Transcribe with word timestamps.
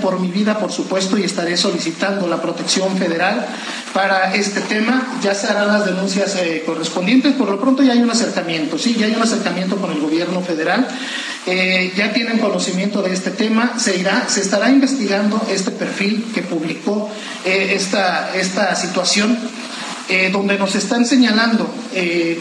por 0.00 0.18
mi 0.18 0.28
vida, 0.28 0.58
por 0.58 0.72
supuesto, 0.72 1.18
y 1.18 1.24
estaré 1.24 1.56
solicitando 1.56 2.26
la 2.26 2.40
protección 2.40 2.96
federal 2.96 3.46
para 3.92 4.34
este 4.34 4.60
tema. 4.62 5.18
Ya 5.22 5.34
se 5.34 5.48
harán 5.48 5.68
las 5.68 5.84
denuncias 5.84 6.36
eh, 6.36 6.62
correspondientes. 6.64 7.34
Por 7.34 7.48
lo 7.48 7.60
pronto 7.60 7.82
ya 7.82 7.92
hay 7.92 8.02
un 8.02 8.10
acercamiento, 8.10 8.78
sí, 8.78 8.96
ya 8.98 9.06
hay 9.06 9.14
un 9.14 9.22
acercamiento 9.22 9.76
con 9.76 9.92
el 9.92 10.00
gobierno 10.00 10.40
federal. 10.40 10.86
Eh, 11.46 11.92
ya 11.96 12.12
tienen 12.12 12.38
conocimiento 12.38 13.02
de 13.02 13.12
este 13.12 13.30
tema. 13.30 13.78
Se 13.78 14.04
se 14.28 14.40
estará 14.40 14.70
investigando 14.70 15.40
este 15.50 15.70
perfil 15.70 16.26
que 16.34 16.42
publicó 16.42 17.10
eh, 17.44 17.72
esta, 17.74 18.34
esta 18.34 18.74
situación. 18.74 19.38
Donde 20.32 20.58
nos 20.58 20.74
están 20.74 21.06
señalando 21.06 21.72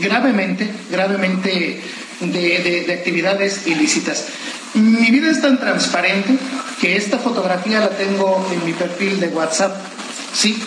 gravemente, 0.02 0.68
gravemente 0.90 1.80
de 2.20 2.94
actividades 2.98 3.68
ilícitas. 3.68 4.26
Mi 4.74 5.12
vida 5.12 5.32
es 5.32 5.42
tan 5.42 5.60
transparente 5.60 6.38
que 6.80 6.96
esta 6.96 7.18
fotografía 7.18 7.80
la 7.80 7.90
tengo 7.90 8.46
en 8.52 8.66
mi 8.66 8.74
perfil 8.74 9.20
de 9.20 9.28
WhatsApp, 9.30 9.76
¿sí? 10.34 10.62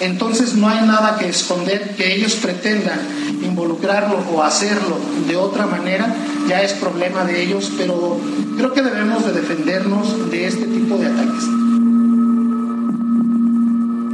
Entonces 0.00 0.54
no 0.54 0.68
hay 0.68 0.84
nada 0.84 1.16
que 1.18 1.28
esconder, 1.28 1.94
que 1.96 2.14
ellos 2.14 2.34
pretendan 2.34 2.98
involucrarlo 3.42 4.18
o 4.32 4.42
hacerlo 4.42 4.98
de 5.28 5.36
otra 5.36 5.66
manera, 5.66 6.12
ya 6.48 6.62
es 6.62 6.72
problema 6.72 7.24
de 7.24 7.42
ellos, 7.42 7.70
pero 7.78 8.20
creo 8.56 8.72
que 8.72 8.82
debemos 8.82 9.24
de 9.24 9.32
defendernos 9.32 10.30
de 10.30 10.46
este 10.46 10.66
tipo 10.66 10.96
de 10.98 11.06
ataques. 11.06 11.44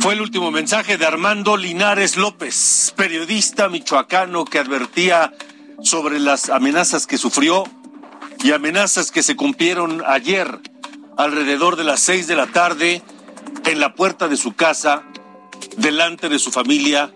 Fue 0.00 0.14
el 0.14 0.20
último 0.20 0.50
mensaje 0.50 0.98
de 0.98 1.06
Armando 1.06 1.56
Linares 1.56 2.16
López, 2.16 2.92
periodista 2.97 3.69
michoacano 3.69 4.44
que 4.44 4.58
advertía 4.58 5.32
sobre 5.82 6.20
las 6.20 6.50
amenazas 6.50 7.06
que 7.06 7.16
sufrió 7.16 7.64
y 8.42 8.52
amenazas 8.52 9.10
que 9.10 9.22
se 9.22 9.36
cumplieron 9.36 10.02
ayer 10.06 10.60
alrededor 11.16 11.77
de 11.77 11.84
las 11.84 12.00
seis 12.00 12.27
de 12.27 12.36
la 12.36 12.47
tarde 12.47 13.02
en 13.64 13.80
la 13.80 13.94
puerta 13.94 14.28
de 14.28 14.36
su 14.36 14.55
casa, 14.55 15.02
delante 15.77 16.28
de 16.28 16.38
su 16.38 16.50
familia, 16.50 17.12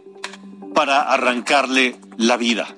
para 0.74 1.02
arrancarle 1.02 1.96
la 2.16 2.36
vida. 2.36 2.68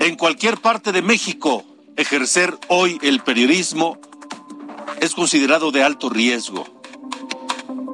En 0.00 0.16
cualquier 0.16 0.58
parte 0.58 0.92
de 0.92 1.02
México, 1.02 1.64
ejercer 1.96 2.56
hoy 2.68 2.98
el 3.02 3.20
periodismo 3.20 3.98
es 5.00 5.14
considerado 5.14 5.70
de 5.70 5.82
alto 5.82 6.08
riesgo. 6.10 6.66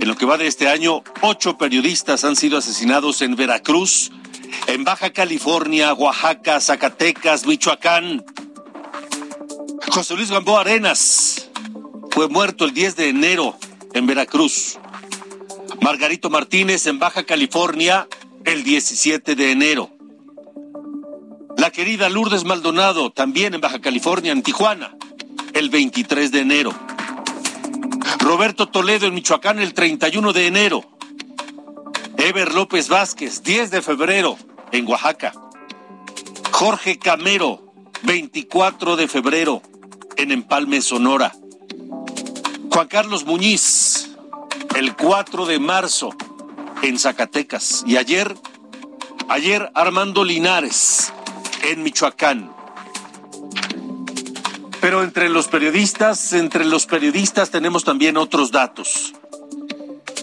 En 0.00 0.08
lo 0.08 0.16
que 0.16 0.26
va 0.26 0.38
de 0.38 0.46
este 0.46 0.68
año, 0.68 1.02
ocho 1.20 1.58
periodistas 1.58 2.24
han 2.24 2.36
sido 2.36 2.58
asesinados 2.58 3.22
en 3.22 3.36
Veracruz, 3.36 4.10
en 4.66 4.84
Baja 4.84 5.10
California, 5.12 5.94
Oaxaca, 5.94 6.60
Zacatecas, 6.60 7.46
Michoacán. 7.46 8.24
José 9.90 10.14
Luis 10.14 10.30
Gamboa 10.30 10.60
Arenas 10.60 11.50
fue 12.10 12.28
muerto 12.28 12.64
el 12.64 12.72
10 12.72 12.96
de 12.96 13.08
enero 13.08 13.56
en 13.92 14.06
Veracruz. 14.06 14.78
Margarito 15.80 16.30
Martínez 16.30 16.86
en 16.86 16.98
Baja 16.98 17.24
California 17.24 18.06
el 18.44 18.64
17 18.64 19.34
de 19.34 19.50
enero. 19.50 19.90
La 21.56 21.70
querida 21.70 22.08
Lourdes 22.08 22.44
Maldonado 22.44 23.10
también 23.10 23.54
en 23.54 23.60
Baja 23.60 23.80
California, 23.80 24.32
en 24.32 24.42
Tijuana, 24.42 24.96
el 25.52 25.68
23 25.70 26.32
de 26.32 26.40
enero. 26.40 26.72
Roberto 28.18 28.68
Toledo 28.68 29.06
en 29.06 29.14
Michoacán 29.14 29.58
el 29.58 29.74
31 29.74 30.32
de 30.32 30.46
enero. 30.46 30.84
Ever 32.16 32.54
López 32.54 32.88
Vázquez, 32.88 33.42
10 33.42 33.70
de 33.70 33.82
febrero, 33.82 34.38
en 34.70 34.86
Oaxaca. 34.86 35.32
Jorge 36.52 36.98
Camero, 36.98 37.72
24 38.02 38.96
de 38.96 39.08
febrero, 39.08 39.62
en 40.16 40.32
Empalme, 40.32 40.80
Sonora. 40.80 41.32
Juan 42.70 42.88
Carlos 42.88 43.24
Muñiz, 43.24 44.10
el 44.76 44.96
4 44.96 45.46
de 45.46 45.58
marzo, 45.58 46.14
en 46.82 46.98
Zacatecas. 46.98 47.84
Y 47.86 47.96
ayer, 47.96 48.34
ayer 49.28 49.70
Armando 49.74 50.24
Linares, 50.24 51.12
en 51.62 51.82
Michoacán. 51.82 52.50
Pero 54.80 55.02
entre 55.04 55.28
los 55.28 55.48
periodistas, 55.48 56.32
entre 56.32 56.64
los 56.64 56.86
periodistas 56.86 57.50
tenemos 57.50 57.84
también 57.84 58.16
otros 58.16 58.50
datos. 58.50 59.12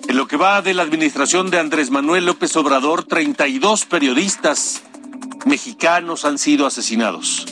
En 0.07 0.17
lo 0.17 0.27
que 0.27 0.37
va 0.37 0.61
de 0.61 0.73
la 0.73 0.83
administración 0.83 1.49
de 1.49 1.59
Andrés 1.59 1.91
Manuel 1.91 2.25
López 2.25 2.55
Obrador, 2.57 3.03
32 3.03 3.85
periodistas 3.85 4.81
mexicanos 5.45 6.25
han 6.25 6.37
sido 6.37 6.65
asesinados. 6.65 7.45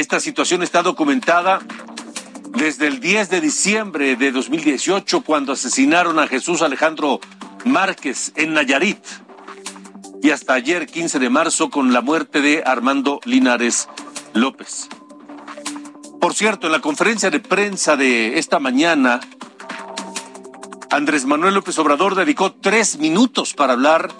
Esta 0.00 0.18
situación 0.18 0.62
está 0.62 0.82
documentada 0.82 1.58
desde 2.56 2.86
el 2.86 3.00
10 3.00 3.28
de 3.28 3.42
diciembre 3.42 4.16
de 4.16 4.32
2018, 4.32 5.20
cuando 5.20 5.52
asesinaron 5.52 6.18
a 6.18 6.26
Jesús 6.26 6.62
Alejandro 6.62 7.20
Márquez 7.66 8.32
en 8.34 8.54
Nayarit, 8.54 9.04
y 10.22 10.30
hasta 10.30 10.54
ayer, 10.54 10.86
15 10.86 11.18
de 11.18 11.28
marzo, 11.28 11.68
con 11.68 11.92
la 11.92 12.00
muerte 12.00 12.40
de 12.40 12.62
Armando 12.64 13.20
Linares 13.26 13.90
López. 14.32 14.88
Por 16.18 16.32
cierto, 16.32 16.68
en 16.68 16.72
la 16.72 16.80
conferencia 16.80 17.30
de 17.30 17.40
prensa 17.40 17.94
de 17.94 18.38
esta 18.38 18.58
mañana, 18.58 19.20
Andrés 20.88 21.26
Manuel 21.26 21.52
López 21.52 21.78
Obrador 21.78 22.14
dedicó 22.14 22.52
tres 22.52 22.98
minutos 22.98 23.52
para 23.52 23.74
hablar 23.74 24.10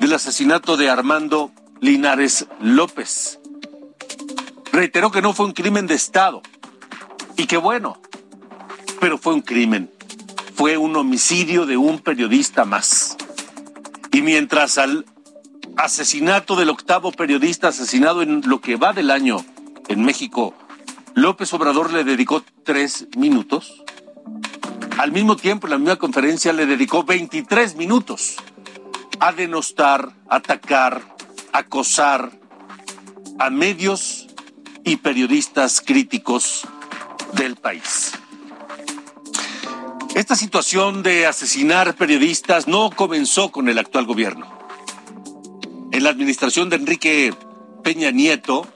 del 0.00 0.14
asesinato 0.14 0.76
de 0.76 0.90
Armando 0.90 1.52
Linares 1.80 2.48
López. 2.60 3.38
Reiteró 4.72 5.10
que 5.10 5.20
no 5.20 5.34
fue 5.34 5.46
un 5.46 5.52
crimen 5.52 5.86
de 5.86 5.94
Estado 5.94 6.42
y 7.36 7.46
que 7.46 7.58
bueno, 7.58 8.00
pero 9.00 9.18
fue 9.18 9.34
un 9.34 9.42
crimen. 9.42 9.90
Fue 10.54 10.76
un 10.78 10.96
homicidio 10.96 11.66
de 11.66 11.76
un 11.76 11.98
periodista 11.98 12.64
más. 12.64 13.16
Y 14.12 14.22
mientras 14.22 14.78
al 14.78 15.04
asesinato 15.76 16.56
del 16.56 16.70
octavo 16.70 17.12
periodista 17.12 17.68
asesinado 17.68 18.22
en 18.22 18.42
lo 18.46 18.60
que 18.60 18.76
va 18.76 18.92
del 18.92 19.10
año 19.10 19.44
en 19.88 20.04
México, 20.04 20.54
López 21.14 21.52
Obrador 21.52 21.92
le 21.92 22.04
dedicó 22.04 22.42
tres 22.64 23.08
minutos. 23.16 23.82
Al 24.98 25.12
mismo 25.12 25.36
tiempo, 25.36 25.66
en 25.66 25.72
la 25.72 25.78
misma 25.78 25.96
conferencia 25.96 26.52
le 26.52 26.64
dedicó 26.64 27.04
23 27.04 27.76
minutos 27.76 28.36
a 29.20 29.32
denostar, 29.32 30.12
atacar, 30.28 31.02
acosar 31.52 32.32
a 33.38 33.50
medios 33.50 34.21
y 34.84 34.96
periodistas 34.96 35.80
críticos 35.80 36.62
del 37.34 37.56
país. 37.56 38.12
Esta 40.14 40.36
situación 40.36 41.02
de 41.02 41.26
asesinar 41.26 41.94
periodistas 41.94 42.68
no 42.68 42.90
comenzó 42.90 43.50
con 43.50 43.68
el 43.68 43.78
actual 43.78 44.04
gobierno. 44.04 44.46
En 45.90 46.04
la 46.04 46.10
administración 46.10 46.68
de 46.68 46.76
Enrique 46.76 47.34
Peña 47.82 48.10
Nieto, 48.10 48.66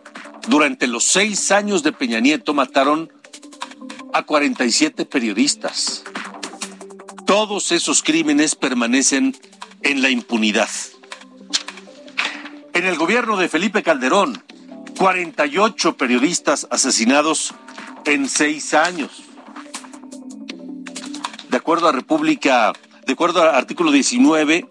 durante 0.48 0.86
los 0.86 1.04
seis 1.04 1.50
años 1.50 1.82
de 1.82 1.92
Peña 1.92 2.20
Nieto 2.20 2.54
mataron 2.54 3.12
a 4.12 4.22
47 4.22 5.04
periodistas. 5.04 6.04
Todos 7.26 7.72
esos 7.72 8.02
crímenes 8.02 8.54
permanecen 8.54 9.36
en 9.82 10.00
la 10.00 10.08
impunidad. 10.08 10.70
En 12.72 12.86
el 12.86 12.96
gobierno 12.96 13.36
de 13.36 13.48
Felipe 13.48 13.82
Calderón, 13.82 14.42
48 14.96 15.96
periodistas 15.96 16.66
asesinados 16.70 17.54
en 18.04 18.28
seis 18.28 18.72
años. 18.74 19.24
De 21.50 21.56
acuerdo 21.56 21.88
a 21.88 21.92
República, 21.92 22.72
de 23.06 23.12
acuerdo 23.12 23.42
al 23.42 23.54
artículo 23.54 23.92
19, 23.92 24.68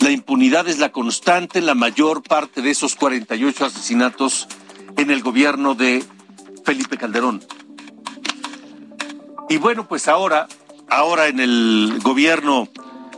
la 0.00 0.10
impunidad 0.10 0.68
es 0.68 0.78
la 0.78 0.90
constante 0.90 1.60
en 1.60 1.66
la 1.66 1.74
mayor 1.74 2.22
parte 2.22 2.62
de 2.62 2.70
esos 2.70 2.96
48 2.96 3.66
asesinatos 3.66 4.48
en 4.96 5.10
el 5.10 5.22
gobierno 5.22 5.74
de 5.74 6.04
Felipe 6.64 6.98
Calderón. 6.98 7.44
Y 9.48 9.58
bueno, 9.58 9.86
pues 9.86 10.08
ahora, 10.08 10.48
ahora 10.88 11.28
en 11.28 11.38
el 11.38 12.00
gobierno 12.02 12.68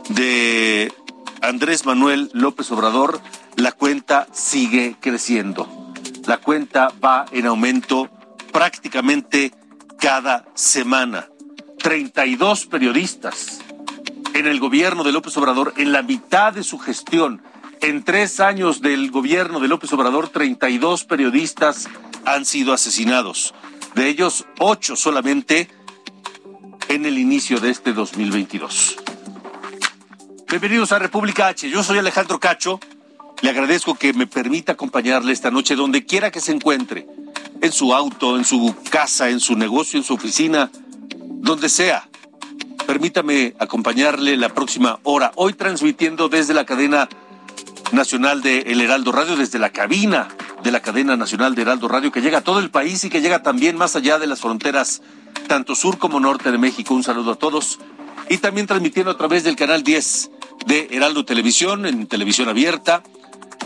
de 0.09 0.93
Andrés 1.41 1.85
Manuel 1.85 2.29
López 2.33 2.71
Obrador, 2.71 3.21
la 3.55 3.71
cuenta 3.71 4.27
sigue 4.33 4.95
creciendo. 4.99 5.84
La 6.27 6.37
cuenta 6.37 6.91
va 7.03 7.25
en 7.31 7.45
aumento 7.45 8.09
prácticamente 8.51 9.51
cada 9.99 10.45
semana. 10.55 11.27
32 11.77 12.65
periodistas 12.65 13.59
en 14.33 14.47
el 14.47 14.59
gobierno 14.59 15.03
de 15.03 15.11
López 15.11 15.37
Obrador, 15.37 15.73
en 15.77 15.91
la 15.91 16.01
mitad 16.01 16.51
de 16.51 16.63
su 16.63 16.79
gestión, 16.79 17.43
en 17.81 18.03
tres 18.03 18.39
años 18.39 18.81
del 18.81 19.11
gobierno 19.11 19.59
de 19.59 19.67
López 19.67 19.93
Obrador, 19.93 20.29
32 20.29 21.03
periodistas 21.05 21.87
han 22.25 22.45
sido 22.45 22.73
asesinados. 22.73 23.53
De 23.93 24.07
ellos, 24.07 24.45
ocho 24.59 24.95
solamente 24.95 25.69
en 26.89 27.05
el 27.05 27.19
inicio 27.19 27.59
de 27.59 27.69
este 27.69 27.93
2022. 27.93 28.97
Bienvenidos 30.49 30.91
a 30.91 30.99
República 30.99 31.47
H. 31.47 31.69
Yo 31.69 31.83
soy 31.83 31.99
Alejandro 31.99 32.39
Cacho. 32.39 32.79
Le 33.41 33.49
agradezco 33.49 33.95
que 33.95 34.13
me 34.13 34.27
permita 34.27 34.73
acompañarle 34.73 35.33
esta 35.33 35.51
noche 35.51 35.75
donde 35.75 36.05
quiera 36.05 36.31
que 36.31 36.41
se 36.41 36.51
encuentre, 36.51 37.07
en 37.61 37.71
su 37.71 37.93
auto, 37.93 38.37
en 38.37 38.45
su 38.45 38.75
casa, 38.89 39.29
en 39.29 39.39
su 39.39 39.55
negocio, 39.55 39.99
en 39.99 40.05
su 40.05 40.13
oficina, 40.13 40.71
donde 41.17 41.69
sea. 41.69 42.09
Permítame 42.87 43.55
acompañarle 43.59 44.37
la 44.37 44.49
próxima 44.49 44.99
hora, 45.03 45.31
hoy 45.35 45.53
transmitiendo 45.53 46.29
desde 46.29 46.53
la 46.53 46.65
cadena 46.65 47.09
nacional 47.91 48.41
de 48.41 48.59
El 48.61 48.81
Heraldo 48.81 49.11
Radio, 49.11 49.35
desde 49.35 49.59
la 49.59 49.71
cabina 49.71 50.27
de 50.63 50.71
la 50.71 50.81
cadena 50.81 51.15
nacional 51.15 51.55
de 51.55 51.61
Heraldo 51.61 51.87
Radio, 51.87 52.11
que 52.11 52.21
llega 52.21 52.39
a 52.39 52.43
todo 52.43 52.59
el 52.59 52.71
país 52.71 53.03
y 53.03 53.09
que 53.09 53.21
llega 53.21 53.43
también 53.43 53.77
más 53.77 53.95
allá 53.95 54.17
de 54.17 54.27
las 54.27 54.41
fronteras, 54.41 55.01
tanto 55.47 55.75
sur 55.75 55.97
como 55.97 56.19
norte 56.19 56.51
de 56.51 56.57
México. 56.57 56.93
Un 56.93 57.03
saludo 57.03 57.33
a 57.33 57.35
todos. 57.35 57.79
Y 58.29 58.37
también 58.37 58.65
transmitiendo 58.65 59.11
a 59.11 59.17
través 59.17 59.43
del 59.43 59.55
canal 59.55 59.83
10 59.83 60.31
de 60.65 60.87
Heraldo 60.91 61.25
Televisión, 61.25 61.85
en 61.85 62.07
televisión 62.07 62.49
abierta, 62.49 63.03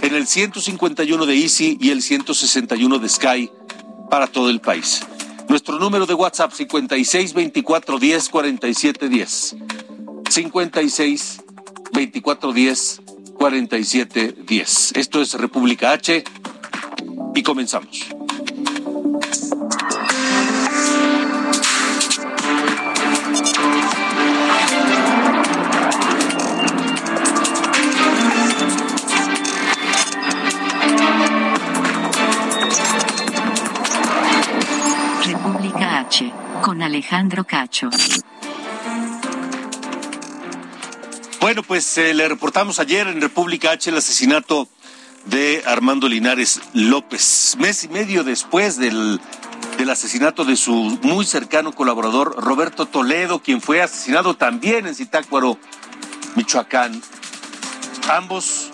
en 0.01 0.15
el 0.15 0.27
151 0.27 1.25
de 1.25 1.35
Easy 1.35 1.77
y 1.79 1.89
el 1.91 2.01
161 2.01 2.99
de 2.99 3.09
Sky 3.09 3.51
para 4.09 4.27
todo 4.27 4.49
el 4.49 4.61
país. 4.61 5.01
Nuestro 5.47 5.79
número 5.79 6.05
de 6.05 6.13
WhatsApp 6.13 6.51
56 6.51 7.33
24 7.33 7.99
10 7.99 8.29
47 8.29 9.09
10. 9.09 9.55
56 10.29 11.41
24 11.93 12.53
10 12.53 13.01
47 13.37 14.35
10. 14.45 14.91
Esto 14.95 15.21
es 15.21 15.33
República 15.33 15.91
H 15.91 16.23
y 17.35 17.43
comenzamos. 17.43 18.07
Con 36.61 36.81
Alejandro 36.81 37.43
Cacho. 37.45 37.89
Bueno, 41.39 41.63
pues 41.63 41.97
eh, 41.97 42.13
le 42.13 42.27
reportamos 42.27 42.79
ayer 42.79 43.07
en 43.07 43.21
República 43.21 43.71
H 43.71 43.89
el 43.89 43.97
asesinato 43.97 44.67
de 45.25 45.63
Armando 45.65 46.07
Linares 46.07 46.61
López, 46.73 47.55
mes 47.59 47.83
y 47.83 47.89
medio 47.89 48.23
después 48.23 48.77
del, 48.77 49.21
del 49.77 49.89
asesinato 49.89 50.43
de 50.43 50.55
su 50.55 50.99
muy 51.01 51.25
cercano 51.25 51.71
colaborador 51.71 52.35
Roberto 52.43 52.85
Toledo, 52.85 53.41
quien 53.41 53.61
fue 53.61 53.81
asesinado 53.81 54.35
también 54.35 54.87
en 54.87 54.95
Zitácuaro, 54.95 55.57
Michoacán. 56.35 57.01
Ambos 58.09 58.71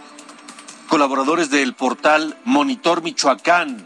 colaboradores 0.87 1.49
del 1.49 1.73
portal 1.73 2.37
Monitor 2.45 3.03
Michoacán. 3.03 3.85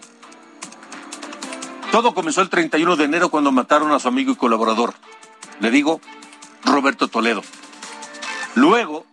Todo 1.92 2.14
comenzó 2.14 2.42
el 2.42 2.50
31 2.50 2.96
de 2.98 3.06
enero 3.06 3.30
cuando 3.30 3.52
mataron 3.52 3.92
a 3.92 4.00
su 4.00 4.08
amigo 4.08 4.32
y 4.32 4.36
colaborador. 4.36 4.94
Le 5.60 5.72
digo, 5.72 6.02
Roberto 6.64 7.08
Toledo. 7.08 7.42
Luego, 8.56 9.06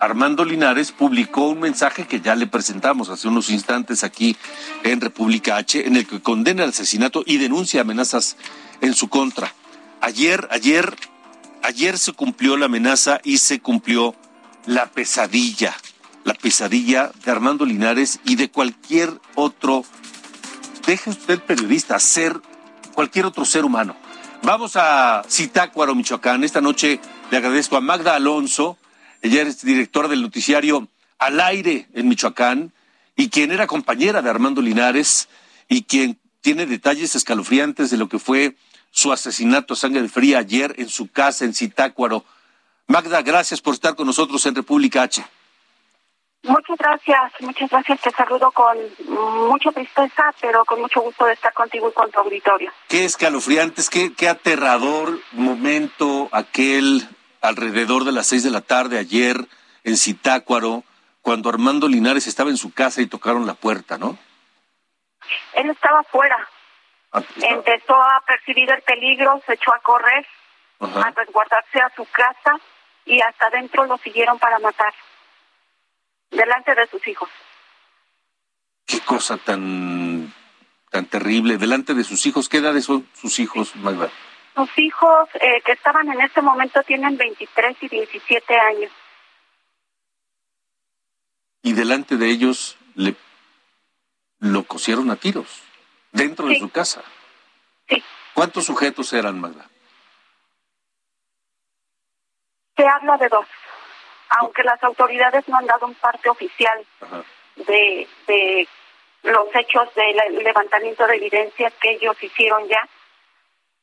Armando 0.00 0.44
Linares 0.44 0.92
publicó 0.92 1.46
un 1.48 1.60
mensaje 1.60 2.06
que 2.06 2.20
ya 2.20 2.34
le 2.34 2.46
presentamos 2.46 3.10
hace 3.10 3.28
unos 3.28 3.50
instantes 3.50 4.02
aquí 4.02 4.36
en 4.82 5.00
República 5.00 5.56
H, 5.56 5.86
en 5.86 5.94
el 5.96 6.06
que 6.06 6.20
condena 6.20 6.64
el 6.64 6.70
asesinato 6.70 7.22
y 7.26 7.36
denuncia 7.36 7.82
amenazas 7.82 8.36
en 8.80 8.94
su 8.94 9.08
contra. 9.08 9.54
Ayer, 10.00 10.48
ayer, 10.50 10.96
ayer 11.62 11.98
se 11.98 12.12
cumplió 12.12 12.56
la 12.56 12.66
amenaza 12.66 13.20
y 13.22 13.38
se 13.38 13.60
cumplió 13.60 14.14
la 14.66 14.86
pesadilla, 14.86 15.76
la 16.24 16.34
pesadilla 16.34 17.12
de 17.24 17.30
Armando 17.30 17.66
Linares 17.66 18.20
y 18.24 18.36
de 18.36 18.50
cualquier 18.50 19.12
otro, 19.34 19.84
deje 20.86 21.10
usted 21.10 21.40
periodista, 21.40 21.98
ser 21.98 22.40
cualquier 22.94 23.26
otro 23.26 23.44
ser 23.44 23.64
humano. 23.64 23.96
Vamos 24.42 24.76
a 24.76 25.22
Zitácuaro, 25.28 25.94
Michoacán. 25.94 26.44
Esta 26.44 26.60
noche 26.60 27.00
le 27.30 27.36
agradezco 27.36 27.76
a 27.76 27.80
Magda 27.80 28.14
Alonso, 28.14 28.78
ella 29.22 29.42
es 29.42 29.62
directora 29.62 30.08
del 30.08 30.22
noticiario 30.22 30.88
Al 31.18 31.40
Aire 31.40 31.88
en 31.92 32.08
Michoacán 32.08 32.72
y 33.16 33.28
quien 33.28 33.52
era 33.52 33.66
compañera 33.66 34.22
de 34.22 34.30
Armando 34.30 34.62
Linares 34.62 35.28
y 35.68 35.82
quien 35.82 36.18
tiene 36.40 36.64
detalles 36.64 37.14
escalofriantes 37.14 37.90
de 37.90 37.98
lo 37.98 38.08
que 38.08 38.18
fue 38.18 38.56
su 38.90 39.12
asesinato 39.12 39.74
a 39.74 39.76
sangre 39.76 40.08
fría 40.08 40.38
ayer 40.38 40.74
en 40.78 40.88
su 40.88 41.08
casa 41.08 41.44
en 41.44 41.54
Zitácuaro. 41.54 42.24
Magda, 42.86 43.22
gracias 43.22 43.60
por 43.60 43.74
estar 43.74 43.94
con 43.94 44.06
nosotros 44.06 44.44
en 44.46 44.54
República 44.54 45.02
H. 45.02 45.24
Muchas 46.42 46.78
gracias, 46.78 47.32
muchas 47.40 47.68
gracias. 47.70 48.00
Te 48.00 48.10
saludo 48.12 48.50
con 48.52 48.76
mucha 49.48 49.70
tristeza, 49.72 50.32
pero 50.40 50.64
con 50.64 50.80
mucho 50.80 51.00
gusto 51.02 51.26
de 51.26 51.34
estar 51.34 51.52
contigo 51.52 51.90
y 51.90 51.92
con 51.92 52.10
tu 52.10 52.18
auditorio. 52.20 52.72
Qué 52.88 53.04
escalofriantes, 53.04 53.90
qué, 53.90 54.14
qué 54.14 54.28
aterrador 54.28 55.18
momento 55.32 56.28
aquel 56.32 57.06
alrededor 57.42 58.04
de 58.04 58.12
las 58.12 58.26
seis 58.26 58.42
de 58.42 58.50
la 58.50 58.62
tarde 58.62 58.98
ayer 58.98 59.36
en 59.84 59.96
Zitácuaro, 59.98 60.82
cuando 61.20 61.50
Armando 61.50 61.88
Linares 61.88 62.26
estaba 62.26 62.48
en 62.48 62.56
su 62.56 62.72
casa 62.72 63.02
y 63.02 63.06
tocaron 63.06 63.46
la 63.46 63.54
puerta, 63.54 63.98
¿no? 63.98 64.16
Él 65.54 65.68
estaba 65.68 66.02
fuera. 66.04 66.48
Ah, 67.12 67.22
estaba- 67.36 67.52
Empezó 67.52 67.94
a 67.96 68.22
percibir 68.26 68.70
el 68.70 68.80
peligro, 68.82 69.42
se 69.46 69.54
echó 69.54 69.74
a 69.74 69.80
correr, 69.80 70.26
Ajá. 70.80 71.00
a 71.02 71.10
resguardarse 71.10 71.80
a 71.82 71.92
su 71.94 72.06
casa 72.06 72.58
y 73.04 73.20
hasta 73.20 73.46
adentro 73.46 73.84
lo 73.84 73.98
siguieron 73.98 74.38
para 74.38 74.58
matar. 74.58 74.94
Delante 76.30 76.74
de 76.74 76.86
sus 76.86 77.06
hijos. 77.06 77.28
Qué 78.86 79.00
cosa 79.00 79.36
tan, 79.36 80.32
tan 80.90 81.06
terrible. 81.06 81.58
Delante 81.58 81.94
de 81.94 82.04
sus 82.04 82.24
hijos, 82.26 82.48
¿qué 82.48 82.58
edades 82.58 82.84
son 82.84 83.06
sus 83.14 83.38
hijos, 83.38 83.74
Magda? 83.76 84.10
Sus 84.54 84.78
hijos 84.78 85.28
eh, 85.34 85.62
que 85.64 85.72
estaban 85.72 86.10
en 86.10 86.20
este 86.20 86.42
momento 86.42 86.82
tienen 86.82 87.16
23 87.16 87.76
y 87.82 87.88
17 87.88 88.58
años. 88.58 88.92
Y 91.62 91.72
delante 91.72 92.16
de 92.16 92.30
ellos 92.30 92.76
le 92.94 93.14
lo 94.40 94.64
cosieron 94.64 95.10
a 95.10 95.16
tiros, 95.16 95.62
dentro 96.12 96.46
de 96.46 96.58
su 96.58 96.70
casa. 96.70 97.02
Sí. 97.88 98.02
¿Cuántos 98.34 98.64
sujetos 98.64 99.12
eran, 99.12 99.38
Magda? 99.38 99.68
Se 102.76 102.86
habla 102.86 103.18
de 103.18 103.28
dos, 103.28 103.46
aunque 104.38 104.62
las 104.62 104.82
autoridades 104.82 105.46
no 105.48 105.58
han 105.58 105.66
dado 105.66 105.86
un 105.86 105.94
parte 105.94 106.28
oficial 106.28 106.84
Ajá. 107.00 107.22
de, 107.56 108.08
de 108.26 108.68
los 109.24 109.48
hechos 109.54 109.88
del 109.94 110.42
levantamiento 110.42 111.06
de 111.06 111.16
evidencias 111.16 111.72
que 111.80 111.92
ellos 111.92 112.16
hicieron 112.22 112.66
ya. 112.68 112.88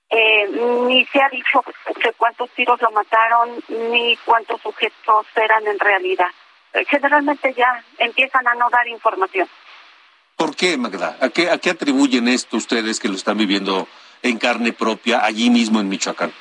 Eh, 0.10 0.48
ni 0.88 1.06
se 1.08 1.22
ha 1.22 1.28
dicho 1.30 1.62
que 2.02 2.14
cuántos 2.14 2.50
tiros 2.52 2.82
lo 2.82 2.92
mataron, 2.92 3.62
ni 3.68 4.16
cuántos 4.26 4.62
sujetos 4.62 5.26
eran 5.36 5.68
en 5.68 5.78
realidad. 5.80 6.30
Eh, 6.74 6.86
Generalmente 6.86 7.54
ya 7.54 7.84
empiezan 7.98 8.48
a 8.48 8.56
no 8.56 8.70
dar 8.70 8.88
información. 8.88 9.50
¿Por 10.38 10.56
qué, 10.56 10.78
Magda? 10.78 11.18
¿A 11.20 11.30
qué, 11.30 11.50
¿A 11.50 11.58
qué 11.58 11.72
atribuyen 11.72 12.28
esto 12.30 12.56
ustedes 12.58 13.00
que 13.00 13.10
lo 13.10 13.16
están 13.16 13.38
viviendo 13.38 13.88
en 14.22 14.38
carne 14.38 14.72
propia 14.72 15.26
allí 15.26 15.50
mismo 15.50 15.82
en 15.82 15.90
Michoacán? 15.90 16.32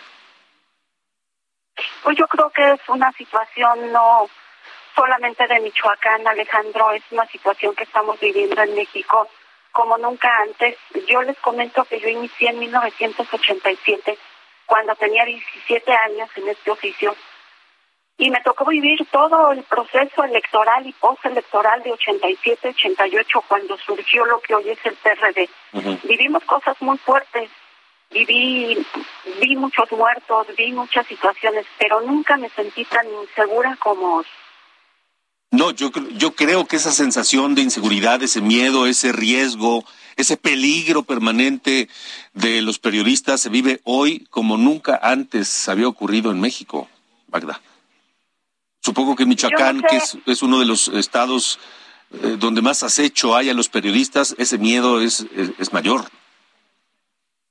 Pues 2.03 2.17
yo 2.17 2.27
creo 2.27 2.51
que 2.51 2.73
es 2.73 2.81
una 2.89 3.13
situación 3.13 3.93
no 3.93 4.29
solamente 4.95 5.47
de 5.47 5.61
Michoacán, 5.61 6.27
Alejandro, 6.27 6.91
es 6.93 7.03
una 7.11 7.27
situación 7.27 7.75
que 7.75 7.85
estamos 7.85 8.19
viviendo 8.19 8.61
en 8.63 8.75
México 8.75 9.29
como 9.73 9.99
nunca 9.99 10.35
antes. 10.41 10.77
Yo 11.07 11.23
les 11.23 11.39
comento 11.39 11.85
que 11.85 12.01
yo 12.01 12.09
inicié 12.09 12.49
en 12.49 12.59
1987, 12.61 14.19
cuando 14.65 14.95
tenía 14.97 15.25
17 15.25 15.93
años 15.93 16.31
en 16.37 16.49
este 16.49 16.71
oficio, 16.71 17.15
y 18.19 18.31
me 18.31 18.41
tocó 18.41 18.65
vivir 18.65 19.07
todo 19.11 19.53
el 19.53 19.63
proceso 19.65 20.25
electoral 20.25 20.87
y 20.87 20.93
postelectoral 20.95 21.83
de 21.83 21.93
87-88, 21.93 23.43
cuando 23.47 23.77
surgió 23.77 24.25
lo 24.25 24.41
que 24.41 24.55
hoy 24.55 24.71
es 24.71 24.79
el 24.87 24.95
PRD. 24.95 25.51
Vivimos 26.05 26.43
cosas 26.45 26.81
muy 26.81 26.97
fuertes, 26.97 27.51
viví, 28.11 28.87
vi 29.41 29.57
muchos 29.57 29.91
muertos, 29.93 30.47
vi 30.57 30.73
muchas 30.73 31.07
situaciones, 31.07 31.67
pero 31.79 32.01
nunca 32.01 32.37
me 32.37 32.49
sentí 32.51 32.85
tan 32.85 33.07
insegura 33.23 33.77
como 33.77 34.17
hoy. 34.17 34.27
No, 35.51 35.71
yo, 35.71 35.91
yo 36.17 36.35
creo 36.35 36.67
que 36.67 36.77
esa 36.77 36.93
sensación 36.93 37.55
de 37.55 37.63
inseguridad, 37.63 38.23
ese 38.23 38.41
miedo, 38.41 38.87
ese 38.87 39.13
riesgo, 39.13 39.85
ese 40.17 40.37
peligro 40.37 41.03
permanente 41.03 41.89
de 42.33 42.63
los 42.63 42.79
periodistas 42.79 43.41
se 43.41 43.49
vive 43.49 43.81
hoy 43.85 44.27
como 44.31 44.57
nunca 44.57 44.99
antes 45.03 45.69
había 45.69 45.89
ocurrido 45.89 46.31
en 46.31 46.41
México, 46.41 46.89
Magda. 47.31 47.61
Supongo 48.81 49.17
que 49.17 49.27
Michoacán, 49.27 49.83
que 49.83 49.97
es, 50.31 50.43
uno 50.43 50.59
de 50.61 50.65
los 50.65 50.89
estados 50.89 51.59
eh, 52.13 52.37
donde 52.39 52.63
más 52.63 52.83
acecho 52.83 53.35
hay 53.35 53.51
a 53.51 53.55
los 53.55 53.69
periodistas, 53.69 54.35
ese 54.39 54.59
miedo 54.59 55.01
es, 55.01 55.27
es, 55.59 55.73
mayor. 55.73 56.05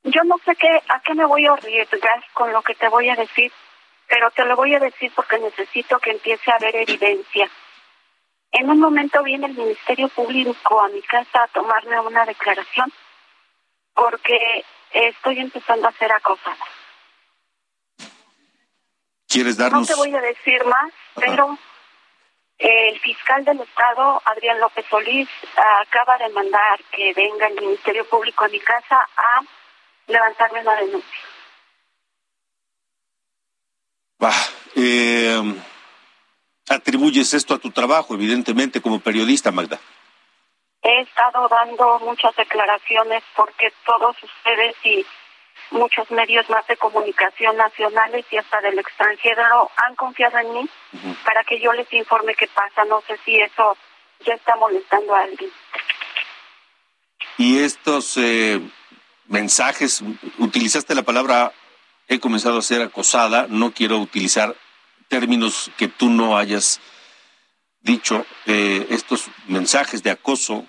Yo 0.06 0.24
no 0.24 0.38
sé 0.46 0.56
qué, 0.56 0.70
a 0.88 1.00
qué 1.02 1.16
me 1.16 1.26
voy 1.26 1.48
a 1.48 1.54
arriesgar 1.54 2.24
con 2.34 2.54
lo 2.54 2.62
que 2.62 2.76
te 2.76 2.88
voy 2.90 3.10
a 3.10 3.16
decir, 3.16 3.52
pero 4.08 4.30
te 4.32 4.46
lo 4.46 4.56
voy 4.56 4.76
a 4.76 4.80
decir 4.80 5.12
porque 5.16 5.40
necesito 5.40 5.98
que 6.00 6.12
empiece 6.12 6.52
a 6.52 6.56
haber 6.56 6.76
evidencia. 6.76 7.50
En 8.52 8.70
un 8.70 8.80
momento 8.80 9.24
viene 9.24 9.48
el 9.48 9.56
Ministerio 9.56 10.08
Público 10.10 10.80
a 10.80 10.90
mi 10.90 11.02
casa 11.02 11.44
a 11.44 11.48
tomarme 11.48 12.00
una 12.00 12.24
declaración 12.24 12.94
porque 13.96 14.64
estoy 14.92 15.40
empezando 15.40 15.88
a 15.88 15.92
ser 15.94 16.12
acosada. 16.12 16.66
¿Quieres 19.28 19.58
darnos? 19.58 19.82
No 19.82 19.88
te 19.88 19.96
voy 19.96 20.16
a 20.16 20.22
decir 20.22 20.64
más, 20.66 20.94
pero 21.16 21.58
el 22.60 23.00
fiscal 23.00 23.44
del 23.44 23.60
Estado, 23.60 24.22
Adrián 24.24 24.60
López 24.60 24.86
Solís, 24.88 25.28
acaba 25.82 26.20
de 26.20 26.30
mandar 26.30 26.80
que 26.92 27.12
venga 27.14 27.48
el 27.48 27.56
Ministerio 27.56 28.08
Público 28.08 28.46
a 28.46 28.50
mi 28.50 28.60
casa 28.60 29.10
a 29.18 29.42
levantarme 30.08 30.62
una 30.62 30.76
denuncia. 30.76 31.20
Bah, 34.18 34.34
eh 34.76 35.16
atribuyes 36.70 37.34
esto 37.34 37.54
a 37.54 37.60
tu 37.60 37.72
trabajo, 37.72 38.14
evidentemente, 38.16 38.82
como 38.82 39.00
periodista, 39.00 39.52
Magda? 39.52 39.80
He 40.82 41.02
estado 41.02 41.48
dando 41.48 42.00
muchas 42.00 42.36
declaraciones 42.36 43.24
porque 43.36 43.74
todos 43.86 44.16
ustedes 44.22 44.76
y 44.84 45.06
muchos 45.72 46.10
medios 46.12 46.48
más 46.50 46.66
de 46.68 46.78
comunicación 46.78 47.58
nacionales 47.58 48.26
y 48.30 48.38
hasta 48.38 48.62
del 48.62 48.78
extranjero 48.78 49.72
han 49.78 49.96
confiado 49.96 50.38
en 50.38 50.54
mí 50.54 50.70
para 51.24 51.44
que 51.44 51.60
yo 51.60 51.74
les 51.74 51.92
informe 51.92 52.36
qué 52.36 52.48
pasa. 52.48 52.86
No 52.86 53.02
sé 53.08 53.18
si 53.26 53.40
eso 53.40 53.76
ya 54.26 54.36
está 54.36 54.56
molestando 54.58 55.16
a 55.16 55.22
alguien. 55.22 55.50
Y 57.38 57.64
estos 57.64 58.18
eh, 58.18 58.62
mensajes, 59.28 60.04
utilizaste 60.40 60.96
la 60.96 61.04
palabra 61.04 61.54
he 62.08 62.20
comenzado 62.20 62.60
a 62.60 62.62
ser 62.62 62.82
acosada, 62.82 63.48
no 63.50 63.72
quiero 63.72 64.00
utilizar 64.00 64.56
términos 65.08 65.72
que 65.78 65.88
tú 65.88 66.10
no 66.10 66.38
hayas 66.38 66.80
dicho, 67.82 68.26
eh, 68.46 68.88
estos 68.90 69.28
mensajes 69.48 70.04
de 70.04 70.12
acoso 70.12 70.66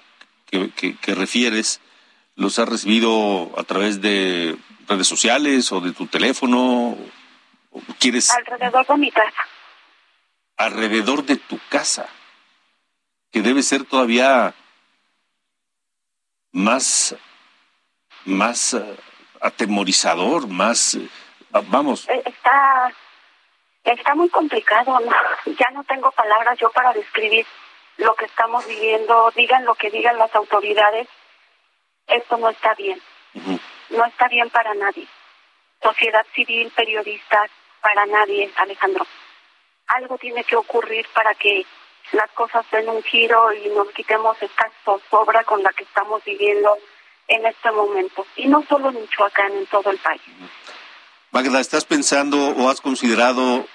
que, 0.46 0.70
que, 0.70 1.14
refieres, 1.14 1.80
¿los 2.34 2.58
has 2.58 2.68
recibido 2.68 3.52
a 3.58 3.64
través 3.64 4.00
de 4.00 4.56
redes 4.86 5.06
sociales 5.06 5.72
o 5.72 5.80
de 5.80 5.92
tu 5.92 6.06
teléfono? 6.06 6.96
¿Quieres... 7.98 8.30
Alrededor 8.30 8.86
de 8.86 8.96
mi 8.96 9.10
casa. 9.10 9.32
Alrededor 10.56 11.24
de 11.24 11.36
tu 11.36 11.58
casa, 11.68 12.08
que 13.30 13.42
debe 13.42 13.62
ser 13.62 13.84
todavía 13.84 14.54
más, 16.52 17.14
más 18.26 18.74
eh, 18.74 18.96
atemorizador, 19.40 20.46
más, 20.46 20.94
eh, 20.94 21.08
vamos. 21.68 22.06
Está 22.08 22.92
Está 23.86 24.16
muy 24.16 24.28
complicado, 24.30 24.98
ya 25.46 25.70
no 25.70 25.84
tengo 25.84 26.10
palabras 26.10 26.58
yo 26.58 26.70
para 26.72 26.92
describir 26.92 27.46
lo 27.98 28.16
que 28.16 28.24
estamos 28.24 28.66
viviendo, 28.66 29.30
digan 29.36 29.64
lo 29.64 29.76
que 29.76 29.90
digan 29.90 30.18
las 30.18 30.34
autoridades, 30.34 31.06
esto 32.08 32.36
no 32.36 32.50
está 32.50 32.74
bien, 32.74 33.00
no 33.90 34.04
está 34.04 34.26
bien 34.26 34.50
para 34.50 34.74
nadie, 34.74 35.06
sociedad 35.80 36.26
civil, 36.34 36.72
periodistas, 36.74 37.48
para 37.80 38.04
nadie, 38.06 38.50
Alejandro. 38.56 39.06
Algo 39.86 40.18
tiene 40.18 40.42
que 40.42 40.56
ocurrir 40.56 41.06
para 41.14 41.36
que 41.36 41.64
las 42.10 42.30
cosas 42.32 42.68
den 42.72 42.88
un 42.88 43.04
giro 43.04 43.52
y 43.52 43.68
nos 43.68 43.88
quitemos 43.92 44.36
esta 44.42 44.68
zozobra 44.84 45.44
con 45.44 45.62
la 45.62 45.72
que 45.72 45.84
estamos 45.84 46.24
viviendo 46.24 46.76
en 47.28 47.46
este 47.46 47.70
momento, 47.72 48.26
y 48.36 48.46
no 48.46 48.64
solo 48.68 48.90
en 48.90 49.00
Michoacán, 49.00 49.52
en 49.52 49.66
todo 49.66 49.90
el 49.90 49.98
país. 49.98 50.22
Magda, 51.30 51.60
¿estás 51.60 51.84
pensando 51.84 52.50
o 52.50 52.68
has 52.70 52.80
considerado 52.80 53.66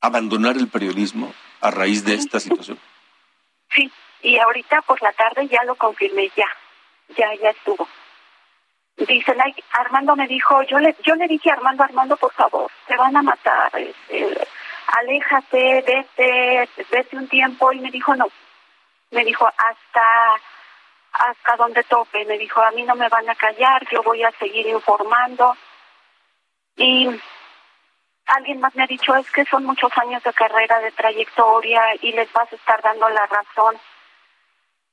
abandonar 0.00 0.56
el 0.56 0.68
periodismo 0.68 1.32
a 1.60 1.70
raíz 1.70 2.04
de 2.04 2.14
esta 2.14 2.40
situación? 2.40 2.78
Sí, 3.70 3.92
y 4.22 4.38
ahorita 4.38 4.80
por 4.80 5.02
la 5.02 5.12
tarde 5.12 5.46
ya 5.46 5.62
lo 5.64 5.74
confirmé, 5.74 6.32
ya, 6.34 6.48
ya, 7.14 7.34
ya 7.34 7.50
estuvo. 7.50 7.86
Dice, 8.96 9.36
Armando 9.72 10.16
me 10.16 10.26
dijo, 10.26 10.62
yo 10.62 10.78
le, 10.78 10.96
yo 11.04 11.14
le 11.16 11.28
dije 11.28 11.50
a 11.50 11.52
Armando, 11.52 11.84
Armando, 11.84 12.16
por 12.16 12.32
favor, 12.32 12.70
te 12.86 12.96
van 12.96 13.14
a 13.14 13.22
matar, 13.22 13.70
este, 13.76 14.48
aléjate, 14.86 15.84
vete, 15.86 16.68
vete 16.90 17.16
un 17.16 17.28
tiempo, 17.28 17.70
y 17.72 17.80
me 17.80 17.90
dijo, 17.90 18.16
no, 18.16 18.26
me 19.10 19.24
dijo, 19.24 19.46
hasta, 19.46 20.42
hasta 21.12 21.56
donde 21.56 21.82
tope, 21.84 22.24
me 22.24 22.38
dijo, 22.38 22.60
a 22.60 22.70
mí 22.72 22.82
no 22.82 22.94
me 22.94 23.08
van 23.08 23.28
a 23.28 23.34
callar, 23.34 23.86
yo 23.90 24.02
voy 24.02 24.22
a 24.22 24.30
seguir 24.32 24.66
informando, 24.66 25.56
y 26.76 27.08
alguien 28.26 28.60
más 28.60 28.74
me 28.76 28.84
ha 28.84 28.86
dicho 28.86 29.14
es 29.16 29.30
que 29.30 29.44
son 29.46 29.64
muchos 29.64 29.90
años 29.96 30.22
de 30.22 30.32
carrera, 30.32 30.78
de 30.80 30.92
trayectoria 30.92 31.82
y 32.00 32.12
les 32.12 32.32
vas 32.32 32.52
a 32.52 32.56
estar 32.56 32.80
dando 32.82 33.08
la 33.08 33.26
razón. 33.26 33.76